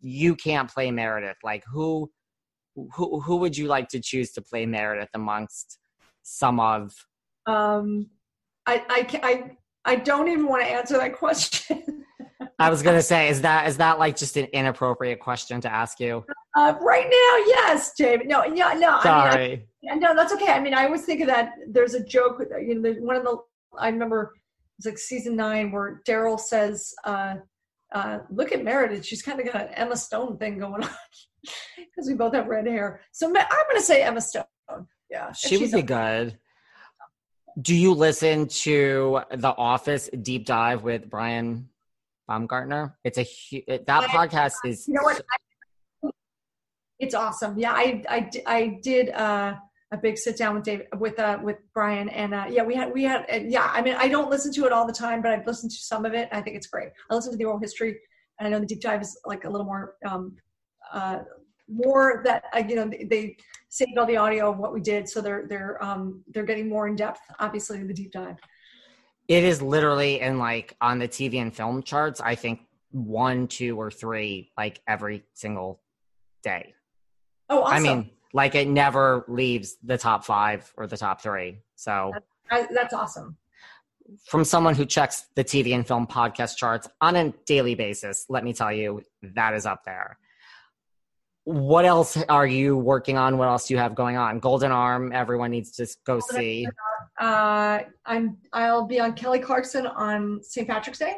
you 0.00 0.36
can't 0.36 0.70
play 0.72 0.92
meredith 0.92 1.36
like 1.42 1.64
who 1.68 2.08
who 2.94 3.20
who 3.20 3.36
would 3.36 3.56
you 3.56 3.66
like 3.66 3.88
to 3.88 4.00
choose 4.00 4.32
to 4.32 4.42
play 4.42 4.66
Meredith 4.66 5.10
amongst 5.14 5.78
some 6.22 6.60
of? 6.60 6.94
Um, 7.46 8.08
I 8.66 8.84
I 8.88 9.20
I 9.22 9.92
I 9.92 9.96
don't 9.96 10.28
even 10.28 10.46
want 10.46 10.62
to 10.62 10.68
answer 10.68 10.98
that 10.98 11.14
question. 11.18 12.04
I 12.58 12.70
was 12.70 12.82
gonna 12.82 13.02
say, 13.02 13.28
is 13.28 13.42
that 13.42 13.68
is 13.68 13.76
that 13.78 13.98
like 13.98 14.16
just 14.16 14.36
an 14.36 14.46
inappropriate 14.46 15.20
question 15.20 15.60
to 15.60 15.72
ask 15.72 16.00
you? 16.00 16.24
Uh, 16.56 16.74
right 16.80 17.04
now, 17.04 17.44
yes, 17.46 17.92
David. 17.96 18.28
No, 18.28 18.44
yeah, 18.44 18.74
no. 18.74 19.00
Sorry. 19.00 19.66
I 19.90 19.94
mean, 19.94 20.04
I, 20.04 20.08
no, 20.08 20.14
that's 20.14 20.32
okay. 20.34 20.52
I 20.52 20.60
mean, 20.60 20.74
I 20.74 20.84
always 20.84 21.04
think 21.04 21.20
of 21.20 21.26
that. 21.28 21.52
There's 21.68 21.94
a 21.94 22.04
joke. 22.04 22.42
You 22.60 22.76
know, 22.76 22.82
there's 22.82 23.00
one 23.00 23.16
of 23.16 23.24
the. 23.24 23.38
I 23.78 23.88
remember 23.88 24.34
it's 24.78 24.86
like 24.86 24.98
season 24.98 25.36
nine 25.36 25.70
where 25.72 26.02
Daryl 26.06 26.38
says, 26.38 26.94
uh, 27.04 27.36
uh, 27.92 28.18
"Look 28.30 28.52
at 28.52 28.64
Meredith. 28.64 29.04
She's 29.04 29.22
kind 29.22 29.40
of 29.40 29.52
got 29.52 29.68
an 29.68 29.74
Emma 29.74 29.96
Stone 29.96 30.38
thing 30.38 30.58
going 30.58 30.84
on." 30.84 30.90
because 31.76 32.08
we 32.08 32.14
both 32.14 32.34
have 32.34 32.46
red 32.46 32.66
hair. 32.66 33.00
So 33.12 33.26
I'm 33.26 33.32
going 33.32 33.46
to 33.76 33.82
say 33.82 34.02
Emma 34.02 34.20
Stone. 34.20 34.44
Yeah, 35.10 35.32
she 35.32 35.56
would 35.56 35.72
be 35.72 35.82
good. 35.82 36.38
Do 37.60 37.74
you 37.74 37.94
listen 37.94 38.46
to 38.48 39.22
The 39.30 39.48
Office 39.48 40.08
Deep 40.22 40.46
Dive 40.46 40.82
with 40.82 41.10
Brian 41.10 41.68
Baumgartner? 42.28 42.96
It's 43.02 43.18
a 43.18 43.24
that 43.86 44.04
I, 44.04 44.06
podcast 44.06 44.54
is. 44.64 44.86
You 44.86 44.94
know 44.94 45.02
what? 45.02 45.20
I, 45.32 46.10
it's 47.00 47.14
awesome. 47.14 47.58
Yeah, 47.58 47.72
I 47.72 48.04
I, 48.08 48.30
I 48.46 48.78
did 48.82 49.10
uh, 49.10 49.54
a 49.90 49.96
big 49.96 50.18
sit 50.18 50.36
down 50.36 50.54
with 50.54 50.64
David 50.64 50.86
with 50.98 51.18
uh, 51.18 51.38
with 51.42 51.56
Brian, 51.72 52.08
and 52.10 52.34
uh, 52.34 52.46
yeah, 52.48 52.62
we 52.62 52.74
had 52.74 52.92
we 52.92 53.04
had 53.04 53.24
uh, 53.32 53.40
yeah. 53.46 53.70
I 53.72 53.80
mean, 53.80 53.94
I 53.94 54.08
don't 54.08 54.30
listen 54.30 54.52
to 54.52 54.66
it 54.66 54.72
all 54.72 54.86
the 54.86 54.92
time, 54.92 55.22
but 55.22 55.32
I've 55.32 55.46
listened 55.46 55.72
to 55.72 55.78
some 55.78 56.04
of 56.04 56.12
it. 56.12 56.28
I 56.30 56.40
think 56.42 56.56
it's 56.56 56.66
great. 56.66 56.90
I 57.10 57.14
listen 57.14 57.32
to 57.32 57.38
the 57.38 57.44
oral 57.46 57.58
history, 57.58 57.98
and 58.38 58.46
I 58.46 58.50
know 58.50 58.60
the 58.60 58.66
deep 58.66 58.80
dive 58.80 59.00
is 59.00 59.18
like 59.24 59.44
a 59.44 59.50
little 59.50 59.66
more 59.66 59.94
um, 60.06 60.36
uh, 60.92 61.20
more 61.66 62.22
that 62.24 62.44
uh, 62.54 62.62
you 62.68 62.76
know 62.76 62.90
they 63.10 63.36
saved 63.70 63.96
all 63.96 64.06
the 64.06 64.16
audio 64.16 64.50
of 64.50 64.58
what 64.58 64.74
we 64.74 64.80
did, 64.80 65.08
so 65.08 65.22
they're 65.22 65.46
they're 65.48 65.82
um, 65.82 66.22
they're 66.28 66.44
getting 66.44 66.68
more 66.68 66.88
in 66.88 66.94
depth. 66.94 67.20
Obviously, 67.38 67.78
in 67.78 67.86
the 67.86 67.94
deep 67.94 68.12
dive. 68.12 68.36
It 69.28 69.44
is 69.44 69.60
literally 69.60 70.20
in 70.20 70.38
like 70.38 70.74
on 70.80 70.98
the 70.98 71.08
TV 71.08 71.40
and 71.40 71.54
film 71.54 71.82
charts. 71.82 72.20
I 72.20 72.34
think 72.34 72.60
one, 72.90 73.46
two, 73.46 73.78
or 73.78 73.90
three 73.90 74.50
like 74.56 74.80
every 74.88 75.24
single 75.34 75.80
day. 76.42 76.74
Oh, 77.50 77.62
awesome. 77.62 77.76
I 77.76 77.80
mean, 77.80 78.10
like 78.32 78.54
it 78.54 78.68
never 78.68 79.24
leaves 79.28 79.76
the 79.82 79.98
top 79.98 80.24
five 80.24 80.72
or 80.76 80.86
the 80.86 80.96
top 80.96 81.20
three. 81.20 81.58
So 81.76 82.12
that's, 82.50 82.74
that's 82.74 82.94
awesome. 82.94 83.36
From 84.24 84.44
someone 84.44 84.74
who 84.74 84.86
checks 84.86 85.26
the 85.34 85.44
TV 85.44 85.74
and 85.74 85.86
film 85.86 86.06
podcast 86.06 86.56
charts 86.56 86.88
on 87.00 87.14
a 87.14 87.34
daily 87.44 87.74
basis, 87.74 88.24
let 88.30 88.42
me 88.42 88.54
tell 88.54 88.72
you, 88.72 89.02
that 89.22 89.52
is 89.52 89.66
up 89.66 89.84
there 89.84 90.16
what 91.48 91.86
else 91.86 92.22
are 92.28 92.46
you 92.46 92.76
working 92.76 93.16
on? 93.16 93.38
What 93.38 93.48
else 93.48 93.68
do 93.68 93.74
you 93.74 93.80
have 93.80 93.94
going 93.94 94.18
on? 94.18 94.38
Golden 94.38 94.70
Arm, 94.70 95.12
everyone 95.14 95.50
needs 95.50 95.70
to 95.72 95.86
go 96.04 96.20
see. 96.20 96.68
Uh, 97.18 97.78
I'm 98.04 98.36
I'll 98.52 98.86
be 98.86 99.00
on 99.00 99.14
Kelly 99.14 99.38
Clarkson 99.38 99.86
on 99.86 100.42
St. 100.42 100.68
Patrick's 100.68 100.98
Day, 100.98 101.16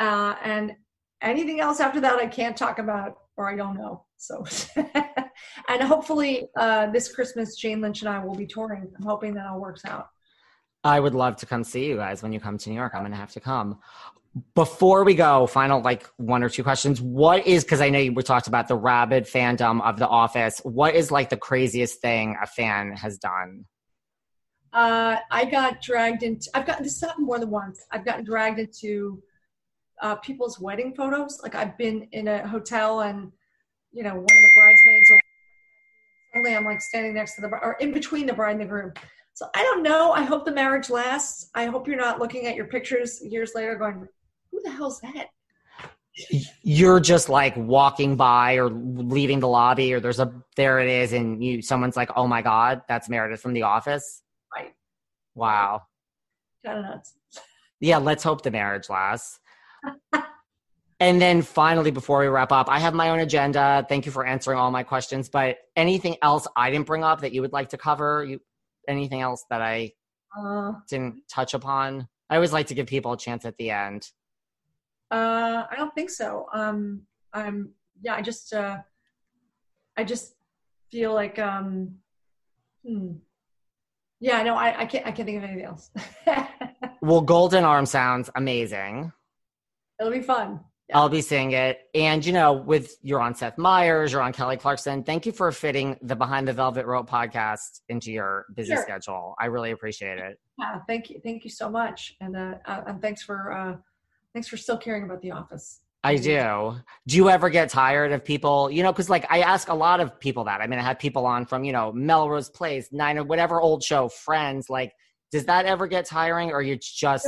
uh, 0.00 0.36
and 0.42 0.72
anything 1.20 1.60
else 1.60 1.80
after 1.80 2.00
that 2.00 2.18
I 2.18 2.26
can't 2.26 2.56
talk 2.56 2.78
about 2.78 3.18
or 3.36 3.50
I 3.50 3.56
don't 3.56 3.76
know. 3.76 4.06
So, 4.16 4.42
and 5.68 5.82
hopefully 5.82 6.48
uh, 6.56 6.90
this 6.90 7.14
Christmas 7.14 7.54
Jane 7.56 7.82
Lynch 7.82 8.00
and 8.00 8.08
I 8.08 8.24
will 8.24 8.34
be 8.34 8.46
touring. 8.46 8.90
I'm 8.96 9.04
hoping 9.04 9.34
that 9.34 9.46
all 9.46 9.60
works 9.60 9.84
out. 9.84 10.08
I 10.82 10.98
would 10.98 11.14
love 11.14 11.36
to 11.36 11.46
come 11.46 11.62
see 11.62 11.84
you 11.84 11.96
guys 11.96 12.22
when 12.22 12.32
you 12.32 12.40
come 12.40 12.56
to 12.56 12.70
New 12.70 12.76
York. 12.76 12.94
I'm 12.94 13.02
going 13.02 13.12
to 13.12 13.18
have 13.18 13.32
to 13.32 13.40
come 13.40 13.78
before 14.54 15.04
we 15.04 15.14
go, 15.14 15.46
final 15.46 15.80
like 15.80 16.08
one 16.16 16.42
or 16.42 16.48
two 16.48 16.62
questions. 16.62 17.00
What 17.00 17.46
is 17.46 17.64
because 17.64 17.80
I 17.80 17.90
know 17.90 17.98
you 17.98 18.12
were 18.12 18.22
talked 18.22 18.46
about 18.46 18.68
the 18.68 18.76
rabid 18.76 19.24
fandom 19.24 19.82
of 19.82 19.98
The 19.98 20.08
Office. 20.08 20.60
What 20.64 20.94
is 20.94 21.10
like 21.10 21.30
the 21.30 21.36
craziest 21.36 22.00
thing 22.00 22.36
a 22.42 22.46
fan 22.46 22.92
has 22.92 23.18
done? 23.18 23.64
Uh, 24.72 25.16
I 25.30 25.44
got 25.44 25.80
dragged 25.80 26.22
into. 26.22 26.50
I've 26.54 26.66
gotten 26.66 26.84
this 26.84 27.00
happened 27.00 27.26
more 27.26 27.38
than 27.38 27.50
once. 27.50 27.84
I've 27.90 28.04
gotten 28.04 28.24
dragged 28.24 28.58
into 28.58 29.22
uh, 30.02 30.16
people's 30.16 30.60
wedding 30.60 30.94
photos. 30.94 31.40
Like 31.42 31.54
I've 31.54 31.76
been 31.78 32.08
in 32.12 32.28
a 32.28 32.46
hotel 32.46 33.00
and 33.00 33.32
you 33.92 34.02
know 34.02 34.14
one 34.14 34.22
of 34.22 34.28
the 34.28 34.50
bridesmaids. 34.56 35.10
Or 35.10 35.20
suddenly 36.34 36.56
I'm 36.56 36.64
like 36.64 36.80
standing 36.82 37.14
next 37.14 37.36
to 37.36 37.40
the 37.42 37.48
or 37.48 37.76
in 37.80 37.92
between 37.92 38.26
the 38.26 38.34
bride 38.34 38.52
and 38.52 38.60
the 38.60 38.66
groom. 38.66 38.92
So 39.38 39.46
I 39.54 39.62
don't 39.62 39.84
know. 39.84 40.10
I 40.10 40.24
hope 40.24 40.44
the 40.44 40.52
marriage 40.52 40.90
lasts. 40.90 41.48
I 41.54 41.66
hope 41.66 41.86
you're 41.86 41.96
not 41.96 42.18
looking 42.18 42.46
at 42.46 42.56
your 42.56 42.66
pictures 42.66 43.22
years 43.24 43.52
later 43.54 43.76
going, 43.76 44.08
who 44.58 44.70
the 44.70 44.76
hell's 44.76 45.00
that? 45.00 45.28
You're 46.62 47.00
just 47.00 47.28
like 47.28 47.56
walking 47.56 48.16
by 48.16 48.54
or 48.54 48.70
leaving 48.70 49.38
the 49.38 49.48
lobby, 49.48 49.92
or 49.92 50.00
there's 50.00 50.18
a 50.18 50.32
there 50.56 50.80
it 50.80 50.88
is, 50.88 51.12
and 51.12 51.42
you 51.44 51.62
someone's 51.62 51.96
like, 51.96 52.10
"Oh 52.16 52.26
my 52.26 52.42
god, 52.42 52.82
that's 52.88 53.08
Meredith 53.08 53.40
from 53.40 53.52
The 53.52 53.62
Office." 53.62 54.22
Right. 54.54 54.72
Wow. 55.36 55.82
Kind 56.66 56.78
of 56.78 56.84
nuts. 56.86 57.14
Yeah, 57.80 57.98
let's 57.98 58.24
hope 58.24 58.42
the 58.42 58.50
marriage 58.50 58.90
lasts. 58.90 59.38
and 61.00 61.22
then 61.22 61.42
finally, 61.42 61.92
before 61.92 62.18
we 62.18 62.26
wrap 62.26 62.50
up, 62.50 62.68
I 62.68 62.80
have 62.80 62.94
my 62.94 63.10
own 63.10 63.20
agenda. 63.20 63.86
Thank 63.88 64.04
you 64.04 64.10
for 64.10 64.26
answering 64.26 64.58
all 64.58 64.72
my 64.72 64.82
questions. 64.82 65.28
But 65.28 65.58
anything 65.76 66.16
else 66.22 66.48
I 66.56 66.72
didn't 66.72 66.86
bring 66.86 67.04
up 67.04 67.20
that 67.20 67.32
you 67.32 67.42
would 67.42 67.52
like 67.52 67.68
to 67.68 67.78
cover? 67.78 68.24
You 68.24 68.40
anything 68.88 69.20
else 69.20 69.44
that 69.50 69.62
I 69.62 69.92
uh, 70.36 70.72
didn't 70.88 71.22
touch 71.30 71.54
upon? 71.54 72.08
I 72.28 72.34
always 72.34 72.52
like 72.52 72.66
to 72.66 72.74
give 72.74 72.88
people 72.88 73.12
a 73.12 73.18
chance 73.18 73.44
at 73.44 73.56
the 73.56 73.70
end. 73.70 74.10
Uh, 75.10 75.64
I 75.70 75.74
don't 75.76 75.94
think 75.94 76.10
so. 76.10 76.46
Um, 76.52 77.02
I'm 77.32 77.70
yeah. 78.02 78.14
I 78.14 78.22
just 78.22 78.52
uh, 78.52 78.78
I 79.96 80.04
just 80.04 80.34
feel 80.90 81.14
like 81.14 81.38
um, 81.38 81.96
hmm. 82.86 83.12
yeah. 84.20 84.42
No, 84.42 84.54
I, 84.54 84.80
I 84.80 84.86
can't. 84.86 85.06
I 85.06 85.12
can't 85.12 85.26
think 85.26 85.38
of 85.38 85.44
anything 85.44 85.64
else. 85.64 85.90
well, 87.02 87.20
Golden 87.20 87.64
Arm 87.64 87.86
sounds 87.86 88.30
amazing. 88.34 89.12
It'll 90.00 90.12
be 90.12 90.20
fun. 90.20 90.60
Yeah. 90.88 91.00
I'll 91.00 91.10
be 91.10 91.20
seeing 91.20 91.52
it. 91.52 91.80
And, 91.94 92.24
you 92.24 92.32
know, 92.32 92.54
with 92.54 92.96
you're 93.02 93.20
on 93.20 93.34
Seth 93.34 93.58
Meyers, 93.58 94.12
you're 94.12 94.22
on 94.22 94.32
Kelly 94.32 94.56
Clarkson. 94.56 95.02
Thank 95.02 95.26
you 95.26 95.32
for 95.32 95.52
fitting 95.52 95.98
the 96.00 96.16
Behind 96.16 96.48
the 96.48 96.54
Velvet 96.54 96.86
Rope 96.86 97.10
podcast 97.10 97.80
into 97.90 98.10
your 98.10 98.46
busy 98.54 98.72
sure. 98.72 98.82
schedule. 98.82 99.34
I 99.38 99.46
really 99.46 99.72
appreciate 99.72 100.18
it. 100.18 100.38
Yeah, 100.58 100.78
thank 100.86 101.10
you. 101.10 101.20
Thank 101.22 101.44
you 101.44 101.50
so 101.50 101.68
much. 101.68 102.14
And, 102.22 102.34
uh, 102.34 102.54
uh 102.64 102.84
and 102.86 103.02
thanks 103.02 103.22
for, 103.22 103.52
uh, 103.52 103.76
Thanks 104.32 104.48
for 104.48 104.56
still 104.56 104.76
caring 104.76 105.04
about 105.04 105.20
The 105.22 105.32
Office. 105.32 105.80
I 106.04 106.16
do. 106.16 106.76
Do 107.06 107.16
you 107.16 107.28
ever 107.28 107.50
get 107.50 107.70
tired 107.70 108.12
of 108.12 108.24
people, 108.24 108.70
you 108.70 108.82
know, 108.82 108.92
because 108.92 109.10
like 109.10 109.26
I 109.30 109.40
ask 109.40 109.68
a 109.68 109.74
lot 109.74 110.00
of 110.00 110.18
people 110.20 110.44
that. 110.44 110.60
I 110.60 110.66
mean, 110.66 110.78
I 110.78 110.82
had 110.82 110.98
people 110.98 111.26
on 111.26 111.44
from, 111.44 111.64
you 111.64 111.72
know, 111.72 111.92
Melrose 111.92 112.48
Place, 112.48 112.88
Nine 112.92 113.18
or 113.18 113.24
whatever 113.24 113.60
old 113.60 113.82
show, 113.82 114.08
Friends. 114.08 114.70
Like, 114.70 114.92
does 115.32 115.44
that 115.46 115.66
ever 115.66 115.86
get 115.86 116.06
tiring 116.06 116.52
or 116.52 116.62
you 116.62 116.76
just. 116.76 117.26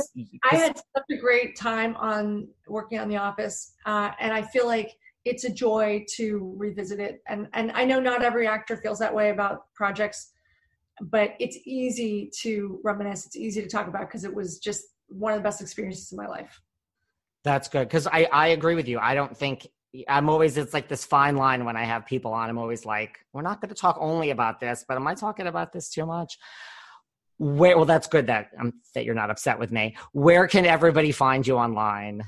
I 0.51 0.55
had 0.55 0.77
such 0.77 1.03
a 1.11 1.17
great 1.17 1.57
time 1.57 1.95
on 1.97 2.47
working 2.67 2.97
on 2.97 3.09
The 3.09 3.17
Office. 3.17 3.73
Uh, 3.85 4.11
and 4.19 4.33
I 4.33 4.41
feel 4.41 4.65
like 4.65 4.95
it's 5.25 5.43
a 5.43 5.51
joy 5.51 6.05
to 6.15 6.55
revisit 6.57 6.99
it. 6.99 7.21
And, 7.27 7.47
and 7.53 7.71
I 7.73 7.85
know 7.85 7.99
not 7.99 8.23
every 8.23 8.47
actor 8.47 8.77
feels 8.77 8.99
that 8.99 9.13
way 9.13 9.29
about 9.29 9.65
projects, 9.75 10.31
but 11.01 11.35
it's 11.39 11.57
easy 11.65 12.31
to 12.41 12.79
reminisce. 12.83 13.25
It's 13.25 13.35
easy 13.35 13.61
to 13.61 13.67
talk 13.67 13.87
about 13.87 14.07
because 14.07 14.23
it 14.23 14.33
was 14.33 14.59
just 14.59 14.83
one 15.09 15.33
of 15.33 15.39
the 15.39 15.43
best 15.43 15.61
experiences 15.61 16.11
in 16.11 16.17
my 16.17 16.27
life. 16.27 16.59
That's 17.43 17.67
good 17.67 17.87
because 17.87 18.07
I 18.07 18.27
I 18.31 18.47
agree 18.49 18.75
with 18.75 18.87
you. 18.87 18.99
I 18.99 19.15
don't 19.15 19.35
think 19.35 19.67
I'm 20.07 20.29
always 20.29 20.57
it's 20.57 20.73
like 20.73 20.87
this 20.87 21.03
fine 21.03 21.35
line 21.35 21.65
when 21.65 21.75
I 21.75 21.83
have 21.83 22.05
people 22.05 22.33
on. 22.33 22.49
I'm 22.49 22.57
always 22.57 22.85
like, 22.85 23.19
we're 23.33 23.41
not 23.41 23.59
going 23.59 23.69
to 23.69 23.75
talk 23.75 23.97
only 23.99 24.29
about 24.29 24.59
this, 24.59 24.85
but 24.87 24.95
am 24.95 25.07
I 25.07 25.15
talking 25.15 25.47
about 25.47 25.73
this 25.73 25.89
too 25.89 26.05
much? 26.05 26.37
Where 27.39 27.75
well, 27.75 27.85
that's 27.85 28.07
good 28.07 28.27
that 28.27 28.49
um, 28.59 28.73
that 28.93 29.03
you're 29.03 29.15
not 29.15 29.31
upset 29.31 29.57
with 29.57 29.71
me. 29.71 29.95
Where 30.11 30.47
can 30.47 30.65
everybody 30.65 31.11
find 31.11 31.45
you 31.45 31.57
online? 31.57 32.23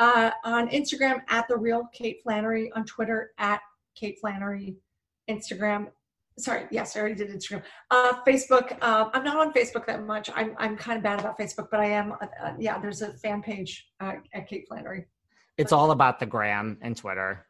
Uh, 0.00 0.30
on 0.44 0.68
Instagram 0.68 1.22
at 1.28 1.46
the 1.48 1.56
real 1.56 1.88
Kate 1.92 2.20
Flannery, 2.22 2.70
on 2.72 2.84
Twitter 2.84 3.30
at 3.38 3.60
Kate 3.94 4.18
Flannery, 4.20 4.76
Instagram. 5.30 5.88
Sorry, 6.38 6.66
yes, 6.70 6.96
I 6.96 7.00
already 7.00 7.16
did 7.16 7.30
Instagram. 7.30 7.62
Uh, 7.90 8.22
Facebook. 8.26 8.78
Uh, 8.80 9.10
I'm 9.12 9.24
not 9.24 9.38
on 9.38 9.52
Facebook 9.52 9.86
that 9.86 10.04
much. 10.04 10.30
I'm 10.34 10.54
I'm 10.58 10.76
kind 10.76 10.96
of 10.96 11.02
bad 11.02 11.18
about 11.18 11.36
Facebook, 11.38 11.68
but 11.70 11.80
I 11.80 11.86
am. 11.86 12.12
Uh, 12.12 12.26
uh, 12.42 12.52
yeah, 12.58 12.78
there's 12.78 13.02
a 13.02 13.12
fan 13.14 13.42
page 13.42 13.88
uh, 14.00 14.14
at 14.32 14.48
Kate 14.48 14.64
Flannery. 14.68 15.06
It's 15.56 15.72
all 15.72 15.90
about 15.90 16.20
the 16.20 16.26
gram 16.26 16.78
and 16.80 16.96
Twitter. 16.96 17.44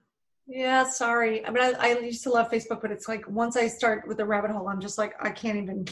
Yeah, 0.46 0.88
sorry. 0.88 1.44
I 1.44 1.50
mean, 1.50 1.62
I, 1.62 1.74
I 1.78 1.98
used 1.98 2.22
to 2.22 2.30
love 2.30 2.50
Facebook, 2.50 2.80
but 2.80 2.90
it's 2.90 3.06
like 3.06 3.28
once 3.28 3.56
I 3.56 3.68
start 3.68 4.08
with 4.08 4.16
the 4.16 4.24
rabbit 4.24 4.50
hole, 4.50 4.66
I'm 4.68 4.80
just 4.80 4.96
like 4.96 5.14
I 5.20 5.30
can't 5.30 5.58
even. 5.58 5.86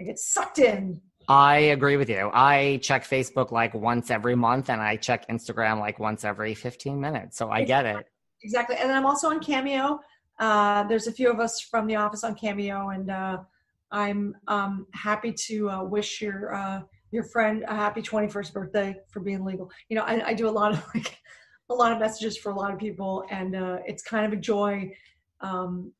I 0.00 0.04
get 0.04 0.18
sucked 0.18 0.60
in. 0.60 1.00
I 1.28 1.56
agree 1.58 1.96
with 1.96 2.08
you. 2.08 2.30
I 2.32 2.80
check 2.82 3.04
Facebook 3.04 3.50
like 3.50 3.74
once 3.74 4.10
every 4.12 4.36
month, 4.36 4.70
and 4.70 4.80
I 4.80 4.96
check 4.96 5.28
Instagram 5.28 5.80
like 5.80 5.98
once 5.98 6.24
every 6.24 6.54
15 6.54 7.00
minutes. 7.00 7.36
So 7.36 7.50
I 7.50 7.64
get 7.64 7.84
it. 7.86 8.06
Exactly. 8.42 8.76
And 8.76 8.88
then 8.88 8.96
I'm 8.96 9.06
also 9.06 9.28
on 9.30 9.40
Cameo. 9.40 10.00
Uh, 10.42 10.82
there's 10.88 11.06
a 11.06 11.12
few 11.12 11.30
of 11.30 11.38
us 11.38 11.60
from 11.60 11.86
the 11.86 11.94
office 11.94 12.24
on 12.24 12.34
Cameo, 12.34 12.88
and 12.88 13.08
uh, 13.12 13.38
I'm 13.92 14.34
um, 14.48 14.88
happy 14.92 15.32
to 15.46 15.70
uh, 15.70 15.84
wish 15.84 16.20
your 16.20 16.52
uh, 16.52 16.80
your 17.12 17.22
friend 17.22 17.64
a 17.68 17.76
happy 17.76 18.02
21st 18.02 18.52
birthday 18.52 18.96
for 19.08 19.20
being 19.20 19.44
legal. 19.44 19.70
You 19.88 19.98
know, 19.98 20.02
I, 20.02 20.30
I, 20.30 20.34
do 20.34 20.48
a 20.48 20.50
lot 20.50 20.72
of 20.72 20.84
like 20.96 21.16
a 21.70 21.74
lot 21.74 21.92
of 21.92 22.00
messages 22.00 22.36
for 22.36 22.50
a 22.50 22.56
lot 22.56 22.72
of 22.72 22.80
people, 22.80 23.24
and 23.30 23.54
uh, 23.54 23.78
it's 23.86 24.02
kind 24.02 24.26
of 24.26 24.32
a 24.32 24.42
joy 24.42 24.92
um, 25.42 25.92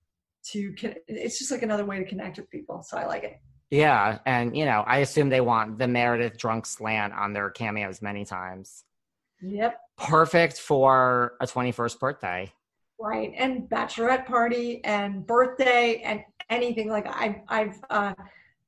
to. 0.51 0.75
It's 1.07 1.39
just 1.39 1.53
like 1.53 1.63
another 1.63 1.85
way 1.85 1.99
to 2.01 2.05
connect 2.05 2.39
with 2.39 2.51
people, 2.51 2.83
so 2.83 2.99
I 2.99 3.07
like 3.07 3.23
it. 3.23 3.41
Yeah, 3.71 4.19
and 4.27 4.57
you 4.57 4.65
know, 4.65 4.83
I 4.89 4.99
assume 4.99 5.29
they 5.29 5.41
want 5.41 5.79
the 5.79 5.87
Meredith 5.87 6.37
drunk 6.37 6.67
slant 6.67 7.13
on 7.13 7.33
their 7.33 7.49
cameos 7.51 8.03
many 8.03 8.25
times. 8.25 8.83
Yep. 9.41 9.79
Perfect 9.99 10.59
for 10.59 11.35
a 11.41 11.47
21st 11.47 12.01
birthday. 12.01 12.53
Right, 13.03 13.33
and 13.37 13.69
bachelorette 13.69 14.27
party 14.27 14.81
and 14.85 15.27
birthday 15.27 16.03
and 16.05 16.21
anything 16.51 16.89
like 16.89 17.07
I've 17.09 17.41
I've 17.49 17.81
uh, 17.91 18.15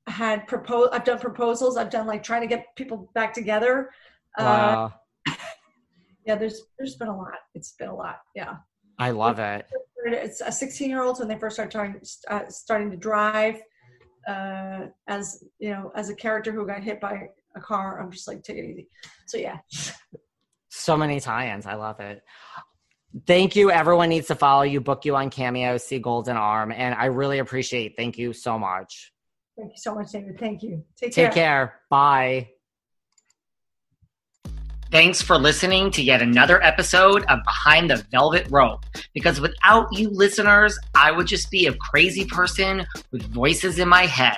had 0.09 0.49
propose 0.49 0.89
I've 0.93 1.05
done 1.05 1.21
proposals. 1.21 1.77
I've 1.77 1.91
done 1.91 2.07
like 2.07 2.23
trying 2.23 2.41
to 2.41 2.49
get 2.49 2.75
people 2.75 3.11
back 3.15 3.33
together. 3.33 3.91
Uh, 4.37 4.43
wow. 4.43 4.93
Uh, 5.29 5.35
yeah, 6.27 6.35
there's 6.35 6.63
there's 6.79 6.97
been 6.97 7.09
a 7.09 7.17
lot. 7.17 7.39
It's 7.55 7.73
been 7.73 7.89
a 7.89 7.95
lot. 7.95 8.23
Yeah. 8.35 8.57
I 8.99 9.11
love 9.11 9.39
it. 9.39 9.67
It's 10.07 10.41
a 10.41 10.53
16 10.53 10.91
year 10.91 11.03
old 11.03 11.19
when 11.19 11.29
they 11.29 11.39
first 11.39 11.55
start 11.55 11.71
starting 11.71 12.01
uh, 12.29 12.49
starting 12.49 12.91
to 12.91 12.97
drive 12.97 13.61
uh, 14.27 14.87
as 15.07 15.45
you 15.59 15.71
know, 15.71 15.93
as 15.95 16.09
a 16.09 16.15
character 16.15 16.53
who 16.53 16.67
got 16.67 16.83
hit 16.83 17.01
by 17.01 17.29
a 17.57 17.61
car, 17.61 18.01
I'm 18.01 18.11
just 18.11 18.27
like, 18.27 18.43
take 18.43 18.57
it 18.57 18.65
easy. 18.65 18.89
So 19.27 19.39
yeah. 19.39 19.59
So 20.69 20.97
many 20.97 21.21
tie-ins. 21.21 21.67
I 21.67 21.75
love 21.75 22.01
it. 22.01 22.23
Thank 23.27 23.55
you. 23.55 23.71
Everyone 23.71 24.09
needs 24.09 24.27
to 24.29 24.35
follow 24.35 24.63
you, 24.63 24.81
book 24.81 25.05
you 25.05 25.15
on 25.15 25.31
Cameo, 25.31 25.77
see 25.77 26.01
Golden 26.01 26.37
Arm, 26.37 26.73
and 26.73 26.95
I 26.95 27.07
really 27.07 27.39
appreciate. 27.39 27.95
Thank 27.97 28.19
you 28.19 28.33
so 28.33 28.59
much. 28.59 29.13
Thank 29.57 29.71
you 29.71 29.79
so 29.79 29.95
much, 29.95 30.11
David. 30.11 30.39
Thank 30.39 30.63
you. 30.65 30.85
Take, 30.97 31.15
care. 31.15 31.27
Take 31.27 31.35
care. 31.35 31.67
care. 31.67 31.81
Bye. 31.89 32.49
Thanks 34.91 35.23
for 35.23 35.39
listening 35.39 35.91
to 35.93 36.03
yet 36.03 36.23
another 36.23 36.63
episode 36.63 37.25
of 37.25 37.41
Behind 37.45 37.91
the 37.91 38.05
Velvet 38.11 38.47
Rope. 38.51 38.85
Because 39.13 39.41
without 39.41 39.93
you 39.93 40.09
listeners, 40.11 40.79
I 40.95 41.11
would 41.11 41.27
just 41.27 41.51
be 41.51 41.67
a 41.67 41.75
crazy 41.75 42.25
person 42.25 42.85
with 43.11 43.23
voices 43.33 43.79
in 43.79 43.89
my 43.89 44.07
head. 44.07 44.37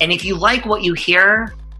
And 0.00 0.12
if 0.12 0.24
you 0.24 0.36
like 0.36 0.66
what 0.66 0.82
you 0.82 0.92
hear, 0.92 1.54